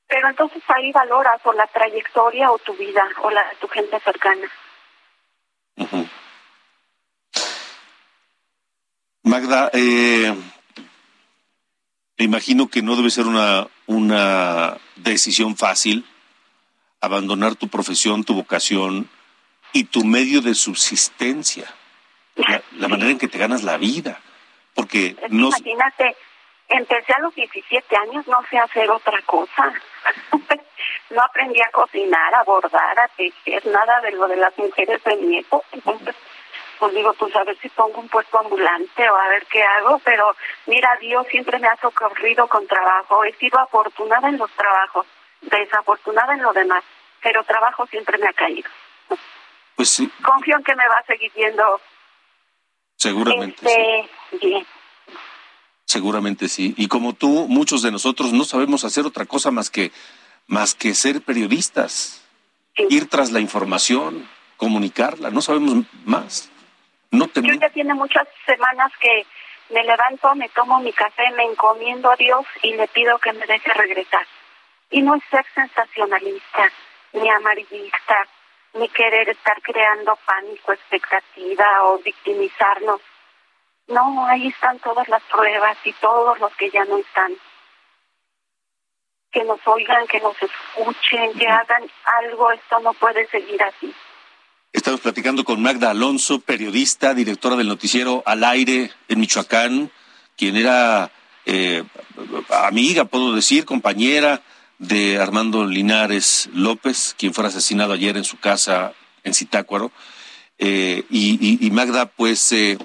Pero 0.08 0.28
entonces 0.28 0.62
ahí 0.68 0.92
valoras 0.92 1.40
o 1.44 1.52
la 1.52 1.66
trayectoria 1.66 2.50
o 2.50 2.58
tu 2.58 2.74
vida 2.74 3.04
o 3.22 3.30
la 3.30 3.44
tu 3.60 3.68
gente 3.68 3.98
cercana. 4.00 4.48
Magda, 9.22 9.70
eh, 9.72 10.34
me 12.18 12.24
imagino 12.24 12.68
que 12.68 12.82
no 12.82 12.96
debe 12.96 13.10
ser 13.10 13.26
una, 13.26 13.66
una 13.86 14.78
decisión 14.96 15.56
fácil 15.56 16.06
abandonar 17.00 17.54
tu 17.54 17.68
profesión, 17.68 18.24
tu 18.24 18.34
vocación 18.34 19.08
y 19.72 19.84
tu 19.84 20.04
medio 20.04 20.40
de 20.40 20.54
subsistencia 20.54 21.72
la, 22.36 22.88
manera 22.88 23.10
en 23.10 23.18
que 23.18 23.28
te 23.28 23.38
ganas 23.38 23.62
la 23.62 23.76
vida. 23.76 24.20
Porque 24.74 25.16
no... 25.30 25.48
Imagínate, 25.48 26.16
empecé 26.68 27.12
a 27.14 27.20
los 27.20 27.34
17 27.34 27.96
años, 27.96 28.26
no 28.26 28.38
sé 28.50 28.58
hacer 28.58 28.90
otra 28.90 29.20
cosa. 29.22 29.72
no 31.10 31.22
aprendí 31.22 31.60
a 31.60 31.70
cocinar, 31.70 32.34
a 32.34 32.44
bordar, 32.44 32.98
a 32.98 33.08
tejer, 33.08 33.66
nada 33.66 34.00
de 34.02 34.12
lo 34.12 34.28
de 34.28 34.36
las 34.36 34.56
mujeres 34.58 35.02
de 35.02 35.16
mi 35.16 35.38
época. 35.38 35.66
Entonces, 35.72 36.14
pues 36.78 36.94
digo, 36.94 37.12
pues 37.14 37.34
a 37.36 37.44
ver 37.44 37.58
si 37.58 37.68
pongo 37.70 38.00
un 38.00 38.08
puesto 38.08 38.38
ambulante 38.38 39.08
o 39.08 39.16
a 39.16 39.28
ver 39.28 39.46
qué 39.46 39.62
hago, 39.62 40.00
pero 40.04 40.34
mira, 40.66 40.96
Dios 41.00 41.26
siempre 41.30 41.58
me 41.58 41.68
ha 41.68 41.76
socorrido 41.76 42.46
con 42.48 42.66
trabajo. 42.66 43.24
He 43.24 43.32
sido 43.34 43.58
afortunada 43.58 44.28
en 44.28 44.38
los 44.38 44.50
trabajos, 44.52 45.06
desafortunada 45.40 46.34
en 46.34 46.42
lo 46.42 46.52
demás, 46.52 46.84
pero 47.22 47.44
trabajo 47.44 47.86
siempre 47.86 48.18
me 48.18 48.28
ha 48.28 48.32
caído. 48.32 48.68
Pues 49.76 49.90
sí. 49.90 50.10
Confío 50.24 50.56
en 50.56 50.64
que 50.64 50.74
me 50.74 50.88
va 50.88 50.96
a 50.96 51.04
seguir 51.04 51.30
viendo 51.34 51.80
Seguramente 52.96 53.68
sí. 53.68 54.38
Bien. 54.40 54.66
Seguramente 55.84 56.48
sí. 56.48 56.74
Y 56.76 56.88
como 56.88 57.12
tú, 57.12 57.46
muchos 57.48 57.82
de 57.82 57.92
nosotros 57.92 58.32
no 58.32 58.44
sabemos 58.44 58.84
hacer 58.84 59.06
otra 59.06 59.26
cosa 59.26 59.50
más 59.50 59.70
que 59.70 59.92
más 60.48 60.74
que 60.74 60.94
ser 60.94 61.22
periodistas, 61.22 62.22
ir 62.88 63.08
tras 63.08 63.32
la 63.32 63.40
información, 63.40 64.28
comunicarla. 64.56 65.30
No 65.30 65.42
sabemos 65.42 65.84
más. 66.04 66.50
No 67.10 67.26
Yo 67.34 67.54
ya 67.54 67.70
tiene 67.70 67.94
muchas 67.94 68.26
semanas 68.44 68.92
que 69.00 69.26
me 69.70 69.82
levanto, 69.84 70.34
me 70.34 70.48
tomo 70.50 70.80
mi 70.80 70.92
café, 70.92 71.30
me 71.32 71.44
encomiendo 71.44 72.10
a 72.10 72.16
Dios 72.16 72.46
y 72.62 72.74
le 72.74 72.86
pido 72.88 73.18
que 73.18 73.32
me 73.32 73.46
deje 73.46 73.72
regresar. 73.72 74.26
Y 74.90 75.02
no 75.02 75.14
es 75.14 75.22
ser 75.30 75.44
sensacionalista 75.54 76.70
ni 77.12 77.28
amarillista, 77.28 78.26
ni 78.74 78.88
querer 78.88 79.28
estar 79.28 79.60
creando 79.62 80.16
pánico, 80.24 80.72
expectativa 80.72 81.84
o 81.84 81.98
victimizarnos. 81.98 83.00
No, 83.88 84.26
ahí 84.26 84.48
están 84.48 84.78
todas 84.80 85.08
las 85.08 85.22
pruebas 85.24 85.76
y 85.84 85.92
todos 85.94 86.38
los 86.40 86.54
que 86.56 86.70
ya 86.70 86.84
no 86.84 86.98
están. 86.98 87.32
Que 89.30 89.44
nos 89.44 89.60
oigan, 89.66 90.06
que 90.06 90.20
nos 90.20 90.36
escuchen, 90.42 91.38
que 91.38 91.46
hagan 91.46 91.84
algo. 92.04 92.52
Esto 92.52 92.80
no 92.80 92.92
puede 92.94 93.26
seguir 93.28 93.62
así. 93.62 93.94
Estamos 94.76 95.00
platicando 95.00 95.42
con 95.42 95.62
Magda 95.62 95.90
Alonso, 95.90 96.38
periodista, 96.38 97.14
directora 97.14 97.56
del 97.56 97.66
noticiero 97.66 98.22
Al 98.26 98.44
Aire 98.44 98.90
en 99.08 99.20
Michoacán, 99.20 99.90
quien 100.36 100.54
era 100.54 101.10
eh, 101.46 101.82
amiga, 102.50 103.06
puedo 103.06 103.32
decir, 103.32 103.64
compañera 103.64 104.42
de 104.78 105.18
Armando 105.18 105.64
Linares 105.64 106.50
López, 106.52 107.14
quien 107.18 107.32
fue 107.32 107.46
asesinado 107.46 107.94
ayer 107.94 108.18
en 108.18 108.24
su 108.24 108.38
casa 108.38 108.92
en 109.24 109.32
Zitácuaro. 109.32 109.92
Eh, 110.58 111.04
y, 111.08 111.70
Magda, 111.70 112.04
pues 112.04 112.52
eh, 112.52 112.76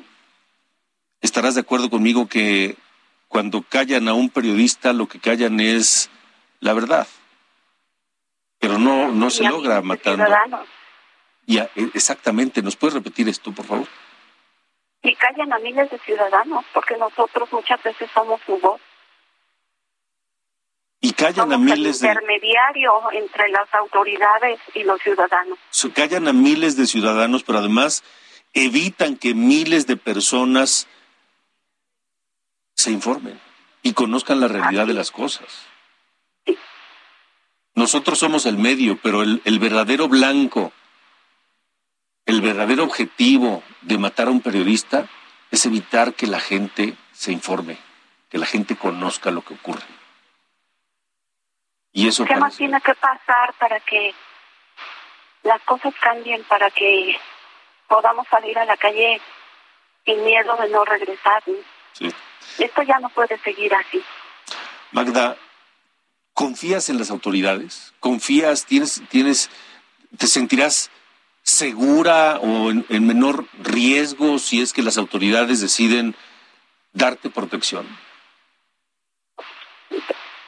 estarás 1.20 1.56
de 1.56 1.62
acuerdo 1.62 1.90
conmigo 1.90 2.30
que 2.30 2.78
cuando 3.28 3.64
callan 3.64 4.08
a 4.08 4.14
un 4.14 4.30
periodista, 4.30 4.94
lo 4.94 5.10
que 5.10 5.20
callan 5.20 5.60
es 5.60 6.10
la 6.62 6.72
verdad. 6.72 7.06
Pero 8.60 8.80
no, 8.80 9.12
no 9.12 9.30
se 9.30 9.44
logra 9.44 9.82
matando. 9.82 10.24
Y 11.52 11.58
e, 11.58 11.70
exactamente, 11.94 12.62
¿nos 12.62 12.78
puedes 12.78 12.94
repetir 12.94 13.28
esto, 13.28 13.52
por 13.52 13.66
favor? 13.66 13.88
Y 15.04 15.14
callan 15.16 15.52
a 15.52 15.60
miles 15.60 15.92
de 15.92 16.00
ciudadanos, 16.00 16.64
porque 16.74 16.96
nosotros 16.96 17.52
muchas 17.52 17.84
veces 17.84 18.10
somos 18.14 18.40
su 18.46 18.58
voz. 18.58 18.80
Y 21.02 21.12
callan 21.12 21.52
a 21.52 21.58
miles 21.58 22.00
de... 22.00 22.08
intermediario 22.08 22.94
entre 23.12 23.50
las 23.50 23.68
autoridades 23.74 24.62
y 24.76 24.84
los 24.84 25.02
ciudadanos. 25.02 25.60
callan 25.94 26.30
a 26.30 26.32
miles 26.32 26.78
de 26.78 26.88
ciudadanos, 26.88 27.44
pero 27.44 27.58
además 27.58 28.02
evitan 28.54 29.18
que 29.18 29.34
miles 29.34 29.88
de 29.88 29.98
personas 29.98 30.88
se 32.76 32.92
informen 32.92 33.38
y 33.84 33.92
conozcan 33.92 34.40
la 34.40 34.48
realidad 34.48 34.88
de 34.88 34.94
las 34.94 35.12
cosas. 35.12 35.68
Nosotros 37.76 38.20
somos 38.20 38.46
el 38.46 38.58
medio, 38.58 38.98
pero 39.04 39.22
el, 39.22 39.42
el 39.44 39.60
verdadero 39.60 40.08
blanco, 40.08 40.72
el 42.32 42.42
verdadero 42.42 42.86
objetivo 42.86 43.62
de 43.82 43.98
matar 43.98 44.30
a 44.30 44.32
un 44.32 44.40
periodista 44.40 45.06
es 45.52 45.66
evitar 45.66 46.14
que 46.14 46.28
la 46.28 46.40
gente 46.40 46.96
se 47.12 47.34
informe, 47.34 47.78
que 48.30 48.38
la 48.38 48.46
gente 48.46 48.78
conozca 48.78 49.32
lo 49.32 49.42
que 49.42 49.54
ocurre. 49.54 49.84
Y 51.92 52.08
eso 52.08 52.24
¿Qué 52.24 52.38
más 52.38 52.56
tiene 52.56 52.80
que 52.80 52.96
pasar 52.96 53.54
para 53.60 53.82
que 53.82 54.16
las 55.44 55.62
cosas 55.64 55.94
cambien, 56.02 56.42
para 56.46 56.72
que 56.72 57.18
podamos 57.90 58.26
salir 58.30 58.58
a 58.58 58.64
la 58.64 58.78
calle 58.78 59.20
sin 60.06 60.24
miedo 60.24 60.56
de 60.56 60.70
no 60.70 60.86
regresar? 60.86 61.44
Esto 62.58 62.82
ya 62.84 62.98
no 63.00 63.10
puede 63.10 63.38
seguir 63.40 63.76
así. 63.76 64.02
Magda, 64.94 65.36
¿confías 66.34 66.88
en 66.88 66.98
las 66.98 67.12
autoridades? 67.12 67.94
¿Confías, 68.00 68.66
tienes, 68.66 69.04
tienes, 69.10 69.50
te 70.18 70.28
sentirás 70.28 70.90
segura 71.52 72.40
o 72.40 72.72
en, 72.72 72.86
en 72.90 73.08
menor 73.08 73.46
riesgo 73.62 74.40
si 74.40 74.62
es 74.62 74.74
que 74.74 74.82
las 74.82 74.98
autoridades 74.98 75.62
deciden 75.62 76.16
darte 76.94 77.30
protección? 77.30 77.86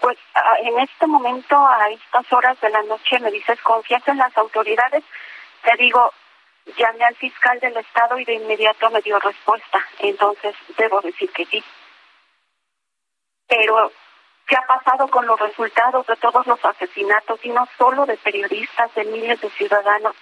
Pues 0.01 0.17
ah, 0.35 0.55
en 0.61 0.79
este 0.79 1.07
momento, 1.07 1.55
a 1.55 1.89
estas 1.89 2.31
horas 2.33 2.59
de 2.61 2.69
la 2.69 2.83
noche, 2.83 3.19
me 3.19 3.31
dices, 3.31 3.59
¿confías 3.61 4.05
en 4.07 4.17
las 4.17 4.35
autoridades? 4.37 5.03
Te 5.63 5.77
digo, 5.77 6.11
llamé 6.77 7.05
al 7.05 7.15
fiscal 7.15 7.59
del 7.59 7.77
Estado 7.77 8.19
y 8.19 8.25
de 8.25 8.33
inmediato 8.33 8.89
me 8.89 9.01
dio 9.01 9.19
respuesta. 9.19 9.85
Entonces, 9.99 10.55
debo 10.77 11.01
decir 11.01 11.29
que 11.31 11.45
sí. 11.45 11.63
Pero, 13.47 13.91
¿qué 14.47 14.55
ha 14.55 14.65
pasado 14.65 15.07
con 15.07 15.25
los 15.25 15.39
resultados 15.39 16.05
de 16.07 16.15
todos 16.17 16.47
los 16.47 16.63
asesinatos, 16.65 17.39
y 17.43 17.49
no 17.49 17.67
solo 17.77 18.05
de 18.05 18.17
periodistas, 18.17 18.93
de 18.95 19.05
miles 19.05 19.39
de 19.41 19.49
ciudadanos? 19.51 20.15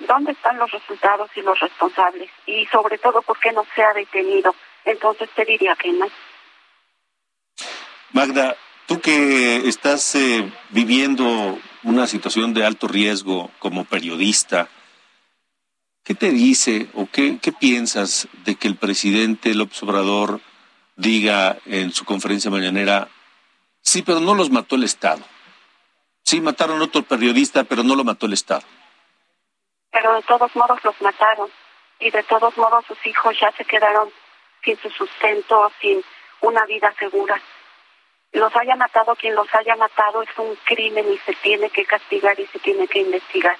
¿Dónde 0.00 0.32
están 0.32 0.58
los 0.58 0.70
resultados 0.70 1.30
y 1.36 1.42
los 1.42 1.58
responsables? 1.58 2.30
Y 2.46 2.66
sobre 2.66 2.98
todo, 2.98 3.22
¿por 3.22 3.38
qué 3.38 3.52
no 3.52 3.64
se 3.74 3.82
ha 3.82 3.92
detenido? 3.92 4.54
Entonces 4.84 5.28
te 5.34 5.44
diría 5.44 5.74
que 5.76 5.92
no. 5.92 6.06
Magda, 8.12 8.56
Tú 8.86 9.00
que 9.00 9.68
estás 9.68 10.14
eh, 10.14 10.48
viviendo 10.70 11.58
una 11.82 12.06
situación 12.06 12.54
de 12.54 12.64
alto 12.64 12.86
riesgo 12.86 13.50
como 13.58 13.84
periodista, 13.84 14.68
¿qué 16.04 16.14
te 16.14 16.30
dice 16.30 16.86
o 16.94 17.08
qué, 17.10 17.38
qué 17.42 17.50
piensas 17.50 18.28
de 18.44 18.54
que 18.54 18.68
el 18.68 18.76
presidente 18.76 19.54
López 19.54 19.82
Obrador 19.82 20.40
diga 20.94 21.58
en 21.66 21.92
su 21.92 22.04
conferencia 22.04 22.48
mañanera, 22.48 23.08
sí, 23.82 24.02
pero 24.02 24.20
no 24.20 24.36
los 24.36 24.50
mató 24.50 24.76
el 24.76 24.84
Estado? 24.84 25.24
Sí, 26.22 26.40
mataron 26.40 26.80
otro 26.80 27.02
periodista, 27.02 27.64
pero 27.64 27.82
no 27.82 27.96
lo 27.96 28.04
mató 28.04 28.26
el 28.26 28.34
Estado. 28.34 28.62
Pero 29.96 30.14
de 30.14 30.22
todos 30.22 30.54
modos 30.54 30.84
los 30.84 31.00
mataron 31.00 31.48
y 31.98 32.10
de 32.10 32.22
todos 32.24 32.54
modos 32.58 32.84
sus 32.86 33.06
hijos 33.06 33.34
ya 33.40 33.50
se 33.52 33.64
quedaron 33.64 34.10
sin 34.62 34.76
su 34.78 34.90
sustento, 34.90 35.72
sin 35.80 36.04
una 36.42 36.66
vida 36.66 36.92
segura 36.98 37.40
los 38.32 38.54
haya 38.54 38.76
matado 38.76 39.16
quien 39.16 39.34
los 39.34 39.48
haya 39.54 39.76
matado 39.76 40.22
es 40.22 40.28
un 40.36 40.54
crimen 40.64 41.06
y 41.10 41.18
se 41.18 41.32
tiene 41.42 41.70
que 41.70 41.86
castigar 41.86 42.38
y 42.38 42.46
se 42.46 42.58
tiene 42.58 42.86
que 42.86 43.00
investigar. 43.00 43.56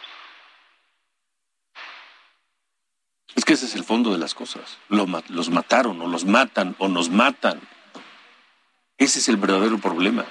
Es 3.34 3.44
que 3.44 3.54
ese 3.54 3.66
es 3.66 3.74
el 3.74 3.84
fondo 3.84 4.12
de 4.12 4.18
las 4.18 4.34
cosas. 4.34 4.78
los 4.88 5.48
mataron 5.50 6.00
o 6.02 6.06
los 6.06 6.24
matan 6.24 6.74
o 6.78 6.88
nos 6.88 7.08
matan. 7.08 7.60
Ese 8.98 9.18
es 9.18 9.28
el 9.28 9.36
verdadero 9.36 9.78
problema. 9.78 10.26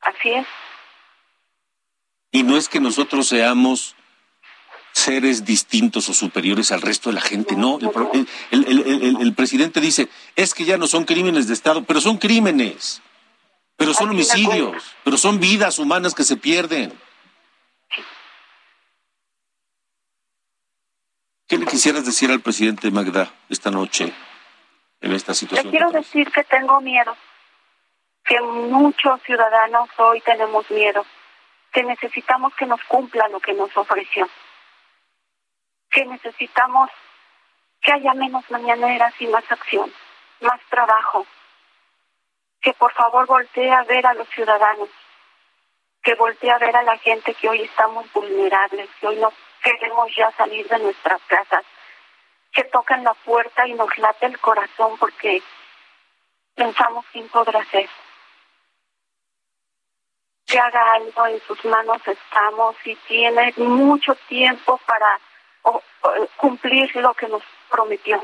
Así 0.00 0.32
es. 0.32 0.46
Y 2.32 2.42
no 2.42 2.56
es 2.56 2.68
que 2.68 2.80
nosotros 2.80 3.28
seamos 3.28 3.96
seres 4.96 5.44
distintos 5.44 6.08
o 6.08 6.14
superiores 6.14 6.72
al 6.72 6.80
resto 6.80 7.10
de 7.10 7.16
la 7.16 7.20
gente. 7.20 7.54
No, 7.54 7.78
el, 7.78 9.16
el, 9.20 9.34
presidente 9.34 9.78
dice, 9.80 10.08
es 10.34 10.54
que 10.54 10.64
ya 10.64 10.78
no 10.78 10.86
son 10.86 11.04
crímenes 11.04 11.46
de 11.46 11.52
Estado, 11.52 11.84
pero 11.84 12.00
son 12.00 12.16
crímenes. 12.16 13.02
Pero 13.76 13.92
son 13.92 14.08
homicidios, 14.08 14.96
pero 15.04 15.18
son 15.18 15.38
vidas 15.38 15.78
humanas 15.78 16.14
que 16.14 16.24
se 16.24 16.38
pierden. 16.38 16.98
¿Qué 21.46 21.58
le 21.58 21.66
quisieras 21.66 22.06
decir 22.06 22.30
al 22.30 22.40
presidente 22.40 22.90
Magda 22.90 23.30
esta 23.50 23.70
noche 23.70 24.14
en 25.02 25.12
esta 25.12 25.34
situación? 25.34 25.72
Le 25.72 25.78
quiero 25.78 25.92
decir 25.92 26.30
que 26.32 26.42
tengo 26.44 26.80
miedo, 26.80 27.14
que 28.24 28.40
muchos 28.40 29.20
ciudadanos 29.24 29.90
hoy 29.98 30.22
tenemos 30.22 30.68
miedo, 30.70 31.04
que 31.70 31.82
necesitamos 31.82 32.54
que 32.58 32.64
nos 32.64 32.82
cumpla 32.84 33.28
lo 33.28 33.40
que 33.40 33.52
nos 33.52 33.76
ofreció, 33.76 34.26
que 35.96 36.04
necesitamos 36.04 36.90
que 37.80 37.90
haya 37.90 38.12
menos 38.12 38.44
mañaneras 38.50 39.14
y 39.18 39.26
más 39.28 39.50
acción, 39.50 39.90
más 40.40 40.60
trabajo, 40.68 41.26
que 42.60 42.74
por 42.74 42.92
favor 42.92 43.26
voltee 43.26 43.72
a 43.72 43.82
ver 43.84 44.06
a 44.06 44.12
los 44.12 44.28
ciudadanos, 44.28 44.90
que 46.02 46.14
voltee 46.16 46.50
a 46.50 46.58
ver 46.58 46.76
a 46.76 46.82
la 46.82 46.98
gente 46.98 47.32
que 47.32 47.48
hoy 47.48 47.62
estamos 47.62 48.12
vulnerables, 48.12 48.90
que 49.00 49.06
hoy 49.06 49.16
no 49.16 49.32
queremos 49.62 50.14
ya 50.14 50.30
salir 50.32 50.68
de 50.68 50.80
nuestras 50.80 51.22
casas, 51.28 51.64
que 52.52 52.64
tocan 52.64 53.02
la 53.02 53.14
puerta 53.14 53.66
y 53.66 53.72
nos 53.72 53.96
late 53.96 54.26
el 54.26 54.38
corazón 54.38 54.98
porque 54.98 55.42
pensamos 56.54 57.06
quién 57.10 57.26
podrá 57.30 57.60
hacer. 57.60 57.88
Que 60.46 60.58
haga 60.58 60.92
algo 60.92 61.26
en 61.26 61.40
sus 61.40 61.64
manos 61.64 62.06
estamos 62.06 62.76
y 62.84 62.94
tiene 63.08 63.54
mucho 63.56 64.14
tiempo 64.28 64.78
para 64.86 65.18
cumplir 66.36 66.94
lo 66.96 67.14
que 67.14 67.28
nos 67.28 67.42
prometió, 67.70 68.22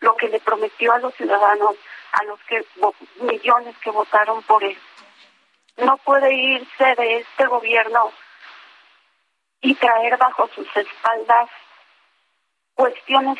lo 0.00 0.16
que 0.16 0.28
le 0.28 0.40
prometió 0.40 0.92
a 0.92 0.98
los 0.98 1.14
ciudadanos 1.14 1.76
a 2.12 2.24
los 2.24 2.40
que 2.44 2.64
millones 3.20 3.76
que 3.78 3.90
votaron 3.90 4.42
por 4.42 4.62
él. 4.64 4.78
No 5.76 5.96
puede 5.98 6.34
irse 6.34 6.94
de 6.96 7.18
este 7.18 7.46
gobierno 7.46 8.12
y 9.60 9.74
traer 9.74 10.16
bajo 10.16 10.48
sus 10.54 10.66
espaldas 10.76 11.48
cuestiones 12.74 13.38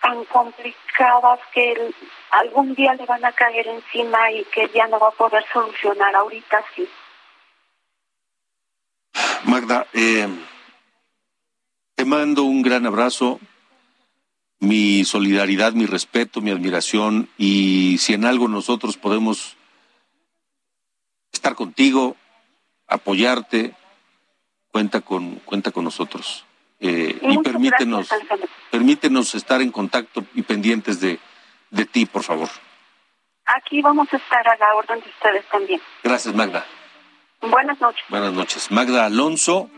tan 0.00 0.24
complicadas 0.24 1.38
que 1.52 1.94
algún 2.30 2.74
día 2.74 2.94
le 2.94 3.06
van 3.06 3.24
a 3.24 3.32
caer 3.32 3.68
encima 3.68 4.30
y 4.32 4.44
que 4.46 4.68
ya 4.70 4.88
no 4.88 4.98
va 4.98 5.08
a 5.08 5.12
poder 5.12 5.44
solucionar. 5.52 6.14
Ahorita 6.16 6.64
sí. 6.74 6.88
Magda, 9.44 9.86
eh, 9.92 10.28
te 11.94 12.04
mando 12.04 12.44
un 12.44 12.62
gran 12.62 12.86
abrazo 12.86 13.40
mi 14.62 15.04
solidaridad, 15.04 15.72
mi 15.72 15.86
respeto, 15.86 16.40
mi 16.40 16.52
admiración 16.52 17.28
y 17.36 17.98
si 17.98 18.14
en 18.14 18.24
algo 18.24 18.46
nosotros 18.46 18.96
podemos 18.96 19.56
estar 21.32 21.56
contigo, 21.56 22.16
apoyarte, 22.86 23.74
cuenta 24.70 25.00
con 25.00 25.36
cuenta 25.44 25.72
con 25.72 25.82
nosotros 25.82 26.44
eh, 26.78 27.18
y 27.22 27.38
permítenos 27.38 28.08
permítenos 28.70 29.34
estar 29.34 29.60
en 29.60 29.72
contacto 29.72 30.24
y 30.34 30.42
pendientes 30.42 31.00
de, 31.00 31.18
de 31.70 31.84
ti, 31.84 32.06
por 32.06 32.22
favor. 32.22 32.48
Aquí 33.44 33.82
vamos 33.82 34.06
a 34.12 34.16
estar 34.16 34.46
a 34.46 34.56
la 34.56 34.74
orden 34.76 35.00
de 35.00 35.08
ustedes 35.10 35.44
también. 35.50 35.80
Gracias, 36.04 36.34
Magda. 36.34 36.64
Buenas 37.40 37.80
noches. 37.80 38.04
Buenas 38.08 38.32
noches. 38.32 38.70
Magda 38.70 39.06
Alonso. 39.06 39.68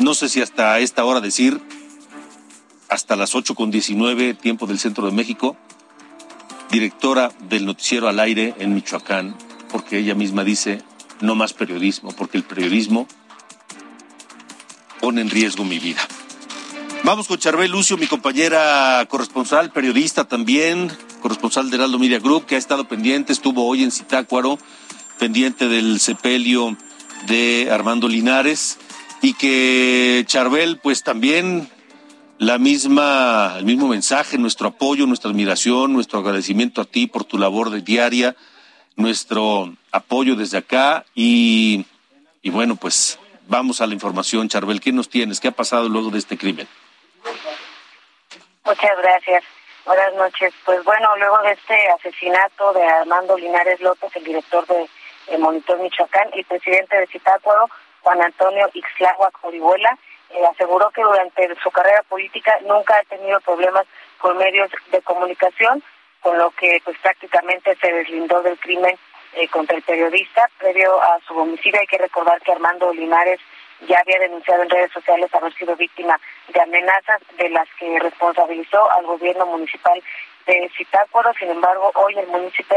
No 0.00 0.14
sé 0.14 0.30
si 0.30 0.40
hasta 0.40 0.78
esta 0.78 1.04
hora 1.04 1.20
decir 1.20 1.60
hasta 2.88 3.16
las 3.16 3.34
8 3.34 3.54
con 3.54 3.70
19, 3.70 4.32
tiempo 4.32 4.66
del 4.66 4.78
centro 4.78 5.04
de 5.04 5.12
México, 5.12 5.58
directora 6.70 7.30
del 7.50 7.66
noticiero 7.66 8.08
al 8.08 8.18
aire 8.18 8.54
en 8.58 8.72
Michoacán, 8.72 9.36
porque 9.70 9.98
ella 9.98 10.14
misma 10.14 10.42
dice, 10.42 10.82
no 11.20 11.34
más 11.34 11.52
periodismo, 11.52 12.12
porque 12.12 12.38
el 12.38 12.44
periodismo 12.44 13.06
pone 15.00 15.20
en 15.20 15.28
riesgo 15.28 15.64
mi 15.64 15.78
vida. 15.78 16.00
Vamos 17.04 17.28
con 17.28 17.36
Charbel 17.36 17.70
Lucio, 17.70 17.98
mi 17.98 18.06
compañera 18.06 19.06
corresponsal, 19.06 19.70
periodista 19.70 20.26
también, 20.26 20.90
corresponsal 21.20 21.68
de 21.68 21.76
Heraldo 21.76 21.98
Media 21.98 22.20
Group, 22.20 22.46
que 22.46 22.54
ha 22.54 22.58
estado 22.58 22.88
pendiente, 22.88 23.34
estuvo 23.34 23.66
hoy 23.66 23.84
en 23.84 23.90
Zitácuaro, 23.90 24.58
pendiente 25.18 25.68
del 25.68 26.00
sepelio 26.00 26.74
de 27.26 27.68
Armando 27.70 28.08
Linares, 28.08 28.78
y 29.22 29.34
que 29.34 30.24
Charbel, 30.26 30.78
pues 30.78 31.02
también 31.02 31.70
la 32.38 32.58
misma, 32.58 33.56
el 33.58 33.64
mismo 33.64 33.88
mensaje, 33.88 34.38
nuestro 34.38 34.68
apoyo, 34.68 35.06
nuestra 35.06 35.30
admiración, 35.30 35.92
nuestro 35.92 36.20
agradecimiento 36.20 36.80
a 36.80 36.86
ti 36.86 37.06
por 37.06 37.24
tu 37.24 37.38
labor 37.38 37.70
de 37.70 37.82
diaria, 37.82 38.34
nuestro 38.96 39.74
apoyo 39.92 40.36
desde 40.36 40.58
acá 40.58 41.04
y, 41.14 41.84
y 42.42 42.50
bueno, 42.50 42.76
pues 42.76 43.18
vamos 43.46 43.80
a 43.80 43.86
la 43.86 43.94
información, 43.94 44.48
Charbel, 44.48 44.80
¿qué 44.80 44.92
nos 44.92 45.08
tienes? 45.10 45.40
¿Qué 45.40 45.48
ha 45.48 45.52
pasado 45.52 45.88
luego 45.88 46.10
de 46.10 46.18
este 46.18 46.38
crimen? 46.38 46.66
Muchas 48.64 48.96
gracias. 49.02 49.44
Buenas 49.84 50.14
noches. 50.14 50.54
Pues 50.64 50.84
bueno, 50.84 51.16
luego 51.16 51.38
de 51.42 51.52
este 51.52 51.74
asesinato 51.90 52.72
de 52.72 52.84
Armando 52.84 53.36
Linares 53.36 53.80
López, 53.80 54.10
el 54.14 54.24
director 54.24 54.66
de, 54.66 54.88
Monitor 55.38 55.78
Michoacán 55.78 56.28
y 56.34 56.42
presidente 56.44 56.96
de 56.96 57.06
Citácuaro, 57.06 57.68
Juan 58.02 58.22
Antonio 58.22 58.68
Ixlagua 58.72 59.30
Corihuela, 59.30 59.96
eh, 60.30 60.46
aseguró 60.46 60.90
que 60.90 61.02
durante 61.02 61.54
su 61.62 61.70
carrera 61.70 62.02
política 62.04 62.56
nunca 62.62 62.96
ha 62.96 63.02
tenido 63.04 63.40
problemas 63.40 63.86
con 64.18 64.36
medios 64.36 64.70
de 64.92 65.02
comunicación, 65.02 65.82
con 66.20 66.38
lo 66.38 66.50
que 66.52 66.80
pues 66.84 66.96
prácticamente 66.98 67.74
se 67.76 67.92
deslindó 67.92 68.42
del 68.42 68.58
crimen 68.58 68.96
eh, 69.34 69.48
contra 69.48 69.76
el 69.76 69.82
periodista. 69.82 70.48
Previo 70.58 71.00
a 71.02 71.18
su 71.26 71.36
homicidio 71.36 71.80
hay 71.80 71.86
que 71.86 71.98
recordar 71.98 72.40
que 72.42 72.52
Armando 72.52 72.92
Linares 72.92 73.40
ya 73.88 73.98
había 74.00 74.18
denunciado 74.18 74.62
en 74.62 74.70
redes 74.70 74.92
sociales 74.92 75.34
haber 75.34 75.52
sido 75.54 75.74
víctima 75.76 76.20
de 76.48 76.60
amenazas 76.60 77.22
de 77.38 77.48
las 77.48 77.68
que 77.78 77.98
responsabilizó 77.98 78.90
al 78.90 79.06
gobierno 79.06 79.46
municipal 79.46 80.02
de 80.46 80.70
Zitácuaro. 80.76 81.32
Sin 81.34 81.50
embargo, 81.50 81.90
hoy 81.94 82.18
el 82.18 82.26
municipio 82.26 82.76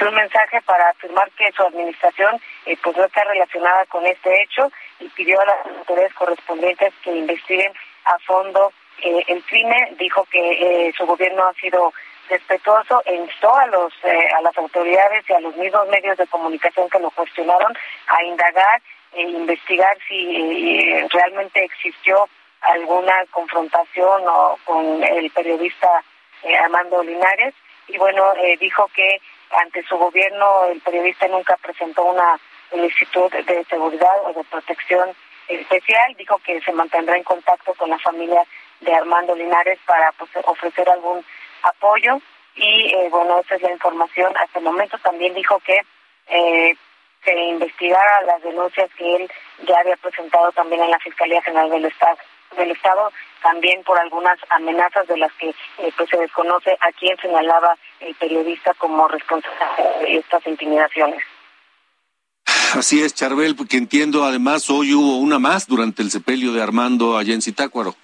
un 0.00 0.14
mensaje 0.14 0.60
para 0.62 0.90
afirmar 0.90 1.30
que 1.32 1.50
su 1.52 1.62
administración 1.62 2.40
eh, 2.66 2.76
pues 2.82 2.96
no 2.96 3.04
está 3.04 3.24
relacionada 3.24 3.86
con 3.86 4.04
este 4.06 4.42
hecho 4.42 4.70
y 5.00 5.08
pidió 5.08 5.40
a 5.40 5.46
las 5.46 5.66
autoridades 5.66 6.14
correspondientes 6.14 6.92
que 7.02 7.10
investiguen 7.12 7.72
a 8.04 8.18
fondo 8.20 8.72
eh, 9.02 9.24
el 9.28 9.42
crimen. 9.44 9.96
Dijo 9.96 10.24
que 10.30 10.40
eh, 10.88 10.92
su 10.96 11.06
gobierno 11.06 11.44
ha 11.46 11.54
sido 11.54 11.92
respetuoso 12.28 13.02
e 13.04 13.14
instó 13.14 13.54
a 13.54 13.66
los 13.66 13.92
a 14.02 14.40
las 14.40 14.56
autoridades 14.56 15.28
y 15.28 15.32
a 15.34 15.40
los 15.40 15.54
mismos 15.56 15.86
medios 15.88 16.16
de 16.16 16.26
comunicación 16.26 16.88
que 16.88 16.98
lo 16.98 17.10
cuestionaron 17.10 17.76
a 18.06 18.24
indagar 18.24 18.80
e 19.14 19.22
investigar 19.22 19.96
si 20.08 20.36
eh, 20.36 21.06
realmente 21.10 21.62
existió 21.64 22.28
alguna 22.60 23.12
confrontación 23.30 24.22
o 24.26 24.58
con 24.64 25.02
el 25.02 25.30
periodista 25.30 26.02
eh, 26.42 26.56
Armando 26.56 27.02
Linares 27.02 27.54
y 27.88 27.98
bueno 27.98 28.34
eh, 28.36 28.56
dijo 28.58 28.88
que 28.94 29.20
ante 29.60 29.82
su 29.84 29.96
gobierno 29.96 30.66
el 30.66 30.80
periodista 30.80 31.26
nunca 31.28 31.56
presentó 31.56 32.04
una 32.04 32.38
solicitud 32.70 33.30
de 33.30 33.64
seguridad 33.64 34.24
o 34.24 34.32
de 34.32 34.44
protección 34.44 35.10
especial. 35.48 36.14
Dijo 36.16 36.38
que 36.38 36.60
se 36.60 36.72
mantendrá 36.72 37.16
en 37.16 37.24
contacto 37.24 37.74
con 37.74 37.90
la 37.90 37.98
familia 37.98 38.42
de 38.80 38.94
Armando 38.94 39.34
Linares 39.34 39.78
para 39.86 40.12
pues, 40.12 40.30
ofrecer 40.44 40.88
algún 40.88 41.24
apoyo. 41.62 42.20
Y 42.56 42.94
bueno 43.10 43.40
esa 43.40 43.56
es 43.56 43.62
la 43.62 43.72
información 43.72 44.32
hasta 44.36 44.58
el 44.58 44.64
momento. 44.64 44.98
También 44.98 45.34
dijo 45.34 45.58
que 45.60 45.80
eh, 46.28 46.76
se 47.24 47.34
investigara 47.34 48.22
las 48.22 48.42
denuncias 48.42 48.90
que 48.96 49.16
él 49.16 49.30
ya 49.66 49.78
había 49.78 49.96
presentado 49.96 50.52
también 50.52 50.82
en 50.82 50.90
la 50.90 50.98
Fiscalía 50.98 51.42
General 51.42 51.70
del 51.70 51.86
Estado, 51.86 52.18
del 52.56 52.70
Estado 52.70 53.12
también 53.42 53.82
por 53.84 53.98
algunas 53.98 54.38
amenazas 54.50 55.06
de 55.06 55.18
las 55.18 55.32
que 55.34 55.50
eh, 55.50 55.92
pues 55.96 56.08
se 56.08 56.16
desconoce 56.16 56.76
a 56.80 56.92
quién 56.92 57.16
señalaba 57.18 57.76
el 58.00 58.14
periodista 58.14 58.72
como 58.74 59.06
responsable 59.06 59.58
de 60.00 60.16
estas 60.16 60.46
intimidaciones. 60.46 61.22
Así 62.74 63.02
es, 63.02 63.14
Charbel, 63.14 63.54
porque 63.54 63.76
entiendo 63.76 64.24
además 64.24 64.68
hoy 64.70 64.94
hubo 64.94 65.18
una 65.18 65.38
más 65.38 65.66
durante 65.66 66.02
el 66.02 66.10
sepelio 66.10 66.52
de 66.52 66.62
Armando 66.62 67.16
allá 67.16 67.34
en 67.34 67.42
Zitácuaro. 67.42 67.94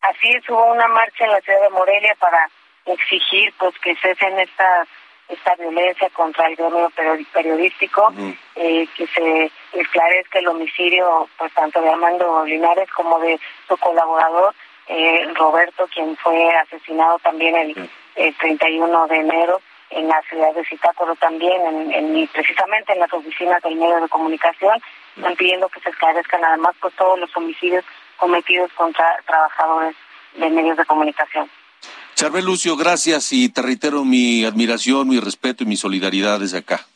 Así 0.00 0.28
es, 0.30 0.48
hubo 0.48 0.72
una 0.72 0.88
marcha 0.88 1.24
en 1.24 1.32
la 1.32 1.40
ciudad 1.40 1.60
de 1.62 1.70
Morelia 1.70 2.16
para 2.18 2.48
exigir 2.86 3.52
pues 3.58 3.74
que 3.80 3.96
cesen 3.96 4.38
estas 4.38 4.88
esta 5.28 5.54
violencia 5.56 6.08
contra 6.10 6.46
el 6.48 6.56
gremio 6.56 6.90
periodístico, 7.32 8.12
eh, 8.54 8.86
que 8.96 9.06
se 9.08 9.50
esclarezca 9.72 10.38
el 10.38 10.48
homicidio 10.48 11.28
pues 11.36 11.52
tanto 11.54 11.80
de 11.80 11.90
Armando 11.90 12.44
Linares 12.44 12.90
como 12.92 13.18
de 13.18 13.40
su 13.68 13.76
colaborador 13.76 14.54
eh, 14.88 15.26
Roberto, 15.34 15.88
quien 15.92 16.16
fue 16.16 16.54
asesinado 16.56 17.18
también 17.18 17.56
el, 17.56 18.34
31 18.38 19.08
de 19.08 19.16
enero 19.16 19.60
en 19.90 20.08
la 20.08 20.22
ciudad 20.22 20.54
de 20.54 20.64
Zitácuaro 20.64 21.14
también, 21.16 21.92
en, 21.92 22.28
precisamente 22.28 22.94
en 22.94 23.00
las 23.00 23.12
oficinas 23.12 23.62
del 23.62 23.76
medio 23.76 24.00
de 24.00 24.08
comunicación, 24.08 24.80
están 25.16 25.36
pidiendo 25.36 25.68
que 25.68 25.80
se 25.80 25.90
esclarezcan 25.90 26.42
además 26.44 26.74
pues 26.80 26.94
todos 26.94 27.18
los 27.18 27.36
homicidios 27.36 27.84
cometidos 28.16 28.72
contra 28.72 29.04
trabajadores 29.26 29.94
de 30.34 30.48
medios 30.48 30.76
de 30.76 30.84
comunicación. 30.86 31.50
Charbel 32.16 32.46
Lucio, 32.46 32.78
gracias 32.78 33.30
y 33.34 33.50
te 33.50 33.60
reitero 33.60 34.02
mi 34.02 34.42
admiración, 34.46 35.06
mi 35.06 35.20
respeto 35.20 35.64
y 35.64 35.66
mi 35.66 35.76
solidaridad 35.76 36.40
desde 36.40 36.56
acá. 36.56 36.86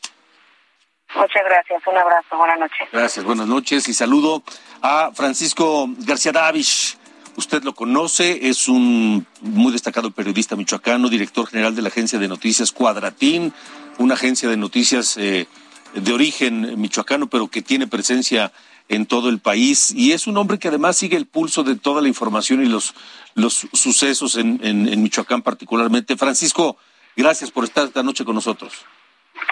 Muchas 1.14 1.44
gracias, 1.44 1.82
un 1.86 1.98
abrazo, 1.98 2.38
buenas 2.38 2.58
noches. 2.58 2.88
Gracias, 2.90 3.22
buenas 3.26 3.46
noches 3.46 3.86
y 3.90 3.92
saludo 3.92 4.42
a 4.80 5.10
Francisco 5.12 5.90
García 5.98 6.32
Davish. 6.32 6.96
Usted 7.36 7.62
lo 7.64 7.74
conoce, 7.74 8.48
es 8.48 8.66
un 8.66 9.26
muy 9.42 9.72
destacado 9.72 10.10
periodista 10.10 10.56
michoacano, 10.56 11.10
director 11.10 11.46
general 11.46 11.76
de 11.76 11.82
la 11.82 11.88
agencia 11.88 12.18
de 12.18 12.26
noticias 12.26 12.72
Cuadratín, 12.72 13.52
una 13.98 14.14
agencia 14.14 14.48
de 14.48 14.56
noticias 14.56 15.18
eh, 15.18 15.46
de 15.92 16.12
origen 16.14 16.80
michoacano, 16.80 17.26
pero 17.26 17.48
que 17.48 17.60
tiene 17.60 17.86
presencia 17.86 18.52
en 18.90 19.06
todo 19.06 19.28
el 19.28 19.38
país 19.38 19.92
y 19.92 20.12
es 20.12 20.26
un 20.26 20.36
hombre 20.36 20.58
que 20.58 20.66
además 20.66 20.96
sigue 20.96 21.16
el 21.16 21.26
pulso 21.26 21.62
de 21.62 21.76
toda 21.76 22.02
la 22.02 22.08
información 22.08 22.60
y 22.60 22.68
los, 22.68 22.92
los 23.36 23.68
sucesos 23.72 24.36
en, 24.36 24.58
en, 24.64 25.02
Michoacán 25.02 25.42
particularmente. 25.42 26.16
Francisco, 26.16 26.76
gracias 27.16 27.52
por 27.52 27.62
estar 27.62 27.84
esta 27.84 28.02
noche 28.02 28.24
con 28.24 28.34
nosotros. 28.34 28.84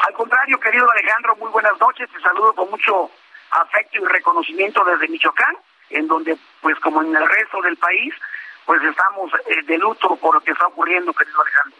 Al 0.09 0.13
contrario, 0.15 0.59
querido 0.59 0.91
Alejandro, 0.91 1.37
muy 1.37 1.51
buenas 1.51 1.79
noches. 1.81 2.09
Te 2.13 2.21
saludo 2.21 2.53
con 2.53 2.69
mucho 2.69 3.11
afecto 3.53 4.03
y 4.03 4.07
reconocimiento 4.07 4.83
desde 4.85 5.07
Michoacán, 5.07 5.57
en 5.91 6.09
donde, 6.09 6.37
pues 6.61 6.77
como 6.81 7.01
en 7.03 7.15
el 7.15 7.27
resto 7.29 7.63
del 7.63 7.77
país, 7.77 8.13
pues 8.67 8.83
estamos 8.83 9.31
eh, 9.47 9.63
de 9.69 9.79
luto 9.79 10.17
por 10.17 10.35
lo 10.35 10.41
que 10.41 10.51
está 10.51 10.67
ocurriendo, 10.67 11.13
querido 11.13 11.41
Alejandro. 11.41 11.79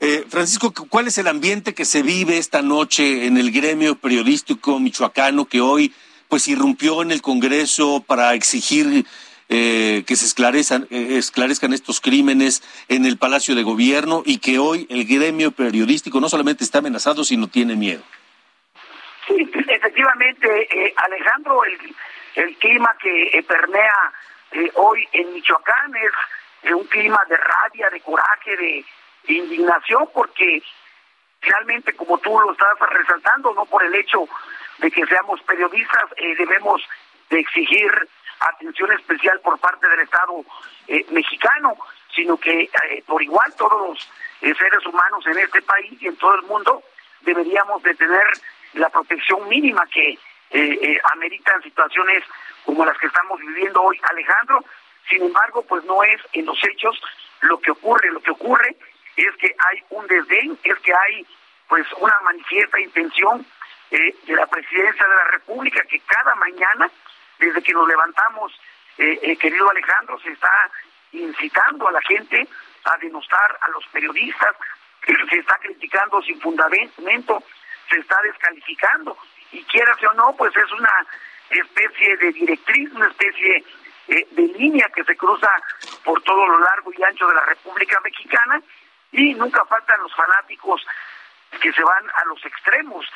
Eh, 0.00 0.26
Francisco, 0.28 0.72
¿cuál 0.90 1.08
es 1.08 1.16
el 1.16 1.26
ambiente 1.26 1.74
que 1.74 1.86
se 1.86 2.02
vive 2.02 2.36
esta 2.36 2.60
noche 2.60 3.24
en 3.26 3.38
el 3.38 3.50
gremio 3.50 3.96
periodístico 3.96 4.78
michoacano 4.78 5.46
que 5.46 5.62
hoy 5.62 5.92
pues 6.28 6.48
irrumpió 6.48 7.02
en 7.02 7.10
el 7.10 7.22
Congreso 7.22 8.04
para 8.06 8.34
exigir 8.34 9.04
eh, 9.48 10.04
que 10.06 10.14
se 10.14 10.26
esclarezcan, 10.26 10.86
eh, 10.90 11.16
esclarezcan 11.16 11.72
estos 11.72 12.00
crímenes 12.00 12.62
en 12.88 13.06
el 13.06 13.16
Palacio 13.16 13.54
de 13.54 13.62
Gobierno 13.62 14.22
y 14.26 14.38
que 14.38 14.58
hoy 14.58 14.86
el 14.90 15.06
gremio 15.06 15.52
periodístico 15.52 16.20
no 16.20 16.28
solamente 16.28 16.64
está 16.64 16.78
amenazado, 16.78 17.24
sino 17.24 17.48
tiene 17.48 17.74
miedo. 17.74 18.02
Sí, 19.26 19.50
efectivamente, 19.68 20.68
eh, 20.70 20.94
Alejandro, 20.96 21.64
el, 21.64 21.94
el, 22.34 22.56
clima 22.56 22.94
que 23.00 23.42
permea 23.48 24.12
hoy 24.74 25.08
en 25.12 25.32
Michoacán 25.32 25.92
es 26.62 26.72
un 26.72 26.84
clima 26.86 27.20
de 27.28 27.36
rabia, 27.36 27.88
de 27.90 28.00
coraje, 28.00 28.56
de 28.56 28.84
indignación, 29.28 30.08
porque 30.12 30.62
realmente, 31.40 31.94
como 31.94 32.18
tú 32.18 32.38
lo 32.38 32.52
estás 32.52 32.78
resaltando, 32.90 33.54
no 33.54 33.64
por 33.64 33.84
el 33.84 33.94
hecho 33.94 34.28
de 34.78 34.90
que 34.90 35.04
seamos 35.06 35.40
periodistas, 35.42 36.04
eh, 36.16 36.34
debemos 36.36 36.82
de 37.30 37.40
exigir 37.40 37.90
atención 38.40 38.92
especial 38.92 39.40
por 39.40 39.58
parte 39.58 39.88
del 39.88 40.00
Estado 40.00 40.44
eh, 40.86 41.04
mexicano, 41.10 41.76
sino 42.14 42.36
que 42.38 42.62
eh, 42.62 43.02
por 43.06 43.22
igual 43.22 43.52
todos 43.56 43.88
los 43.88 44.08
seres 44.40 44.86
humanos 44.86 45.26
en 45.26 45.38
este 45.38 45.60
país 45.62 46.00
y 46.00 46.06
en 46.06 46.16
todo 46.16 46.36
el 46.36 46.42
mundo 46.42 46.82
deberíamos 47.22 47.82
de 47.82 47.94
tener 47.94 48.26
la 48.74 48.88
protección 48.88 49.48
mínima 49.48 49.84
que 49.86 50.16
ameritan 51.12 51.60
situaciones 51.62 52.22
como 52.64 52.84
las 52.84 52.96
que 52.98 53.08
estamos 53.08 53.40
viviendo 53.40 53.82
hoy, 53.82 54.00
Alejandro. 54.10 54.64
Sin 55.10 55.22
embargo, 55.22 55.62
pues 55.68 55.84
no 55.84 56.02
es 56.04 56.20
en 56.32 56.46
los 56.46 56.58
hechos 56.64 57.00
lo 57.40 57.58
que 57.60 57.72
ocurre, 57.72 58.10
lo 58.12 58.20
que 58.20 58.30
ocurre 58.30 58.76
es 59.16 59.34
que 59.36 59.54
hay 59.58 59.82
un 59.90 60.06
desdén, 60.06 60.56
es 60.62 60.78
que 60.78 60.94
hay 60.94 61.26
pues 61.68 61.86
una 61.98 62.14
manifiesta 62.24 62.80
intención 62.80 63.44
eh, 63.90 64.14
de 64.26 64.34
la 64.34 64.46
presidencia 64.46 65.06
de 65.06 65.14
la 65.14 65.24
República, 65.30 65.82
que 65.88 66.00
cada 66.00 66.34
mañana, 66.34 66.90
desde 67.38 67.62
que 67.62 67.72
nos 67.72 67.88
levantamos, 67.88 68.52
eh, 68.98 69.18
eh, 69.22 69.36
querido 69.36 69.70
Alejandro, 69.70 70.18
se 70.20 70.30
está 70.30 70.52
incitando 71.12 71.88
a 71.88 71.92
la 71.92 72.02
gente 72.02 72.46
a 72.84 72.98
denostar 72.98 73.58
a 73.62 73.70
los 73.70 73.86
periodistas, 73.86 74.56
se 75.30 75.38
está 75.38 75.56
criticando 75.58 76.20
sin 76.22 76.38
fundamento, 76.40 77.42
se 77.88 77.98
está 77.98 78.20
descalificando, 78.22 79.16
y 79.52 79.62
quiera 79.64 79.96
o 80.10 80.12
no, 80.12 80.36
pues 80.36 80.54
es 80.54 80.70
una 80.72 81.06
especie 81.48 82.16
de 82.18 82.32
directriz, 82.32 82.92
una 82.92 83.08
especie 83.08 83.64
de 84.06 84.42
línea 84.58 84.90
que 84.94 85.04
se 85.04 85.16
cruza 85.16 85.50
por 86.04 86.22
todo 86.22 86.46
lo 86.46 86.58
largo 86.58 86.90
y 86.92 87.02
ancho 87.02 87.26
de 87.26 87.34
la 87.34 87.44
República 87.44 87.98
Mexicana, 88.00 88.60
y 89.12 89.34
nunca 89.34 89.64
faltan 89.64 90.00
los 90.02 90.14
fanáticos 90.14 90.84
que 91.60 91.72
se 91.72 91.82
van 91.82 92.04
a 92.04 92.24
los 92.28 92.44
extremos. 92.44 93.06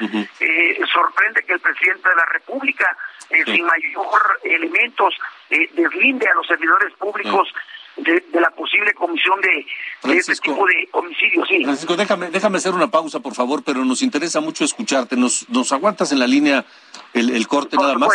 Eh, 0.41 0.81
sorprende 0.93 1.43
que 1.45 1.55
el 1.55 1.61
presidente 1.61 2.09
de 2.09 2.17
la 2.17 2.25
República, 2.27 2.97
eh, 3.31 3.45
sin 3.45 3.65
mayor 3.65 4.41
elementos, 4.43 5.15
eh, 5.51 5.71
deslinde 5.75 6.27
a 6.29 6.35
los 6.35 6.47
servidores 6.47 6.93
públicos 6.95 7.49
de, 7.97 8.25
la 8.33 8.51
posible 8.51 8.95
comisión 8.95 9.41
de, 9.41 10.17
este 10.17 10.35
tipo 10.37 10.67
de 10.67 10.89
homicidios. 10.93 11.47
Sí. 11.49 11.63
Francisco, 11.63 11.97
déjame, 11.97 12.31
déjame 12.31 12.59
hacer 12.59 12.73
una 12.73 12.91
pausa, 12.91 13.21
por 13.21 13.35
favor, 13.35 13.63
pero 13.65 13.85
nos 13.85 14.03
interesa 14.03 14.41
mucho 14.41 14.65
escucharte. 14.65 15.17
¿Nos, 15.17 15.49
nos 15.51 15.73
aguantas 15.73 16.11
en 16.13 16.19
la 16.19 16.27
línea 16.27 16.65
el, 17.13 17.47
corte 17.47 17.77
nada 17.77 17.97
más? 17.97 18.11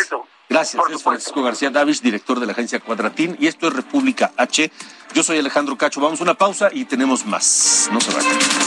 Gracias, 0.49 0.81
es 0.89 1.03
Francisco 1.03 1.43
García 1.43 1.69
Davis, 1.69 2.01
director 2.01 2.39
de 2.39 2.45
la 2.45 2.53
agencia 2.53 2.79
Cuadratín, 2.79 3.35
y 3.39 3.47
esto 3.47 3.67
es 3.67 3.73
República 3.73 4.31
H. 4.37 4.71
Yo 5.13 5.23
soy 5.23 5.39
Alejandro 5.39 5.77
Cacho. 5.77 5.99
Vamos 5.99 6.21
a 6.21 6.23
una 6.23 6.35
pausa 6.35 6.69
y 6.71 6.85
tenemos 6.85 7.25
más. 7.25 7.89
No 7.91 7.99
se 7.99 8.13
vayan. 8.13 8.66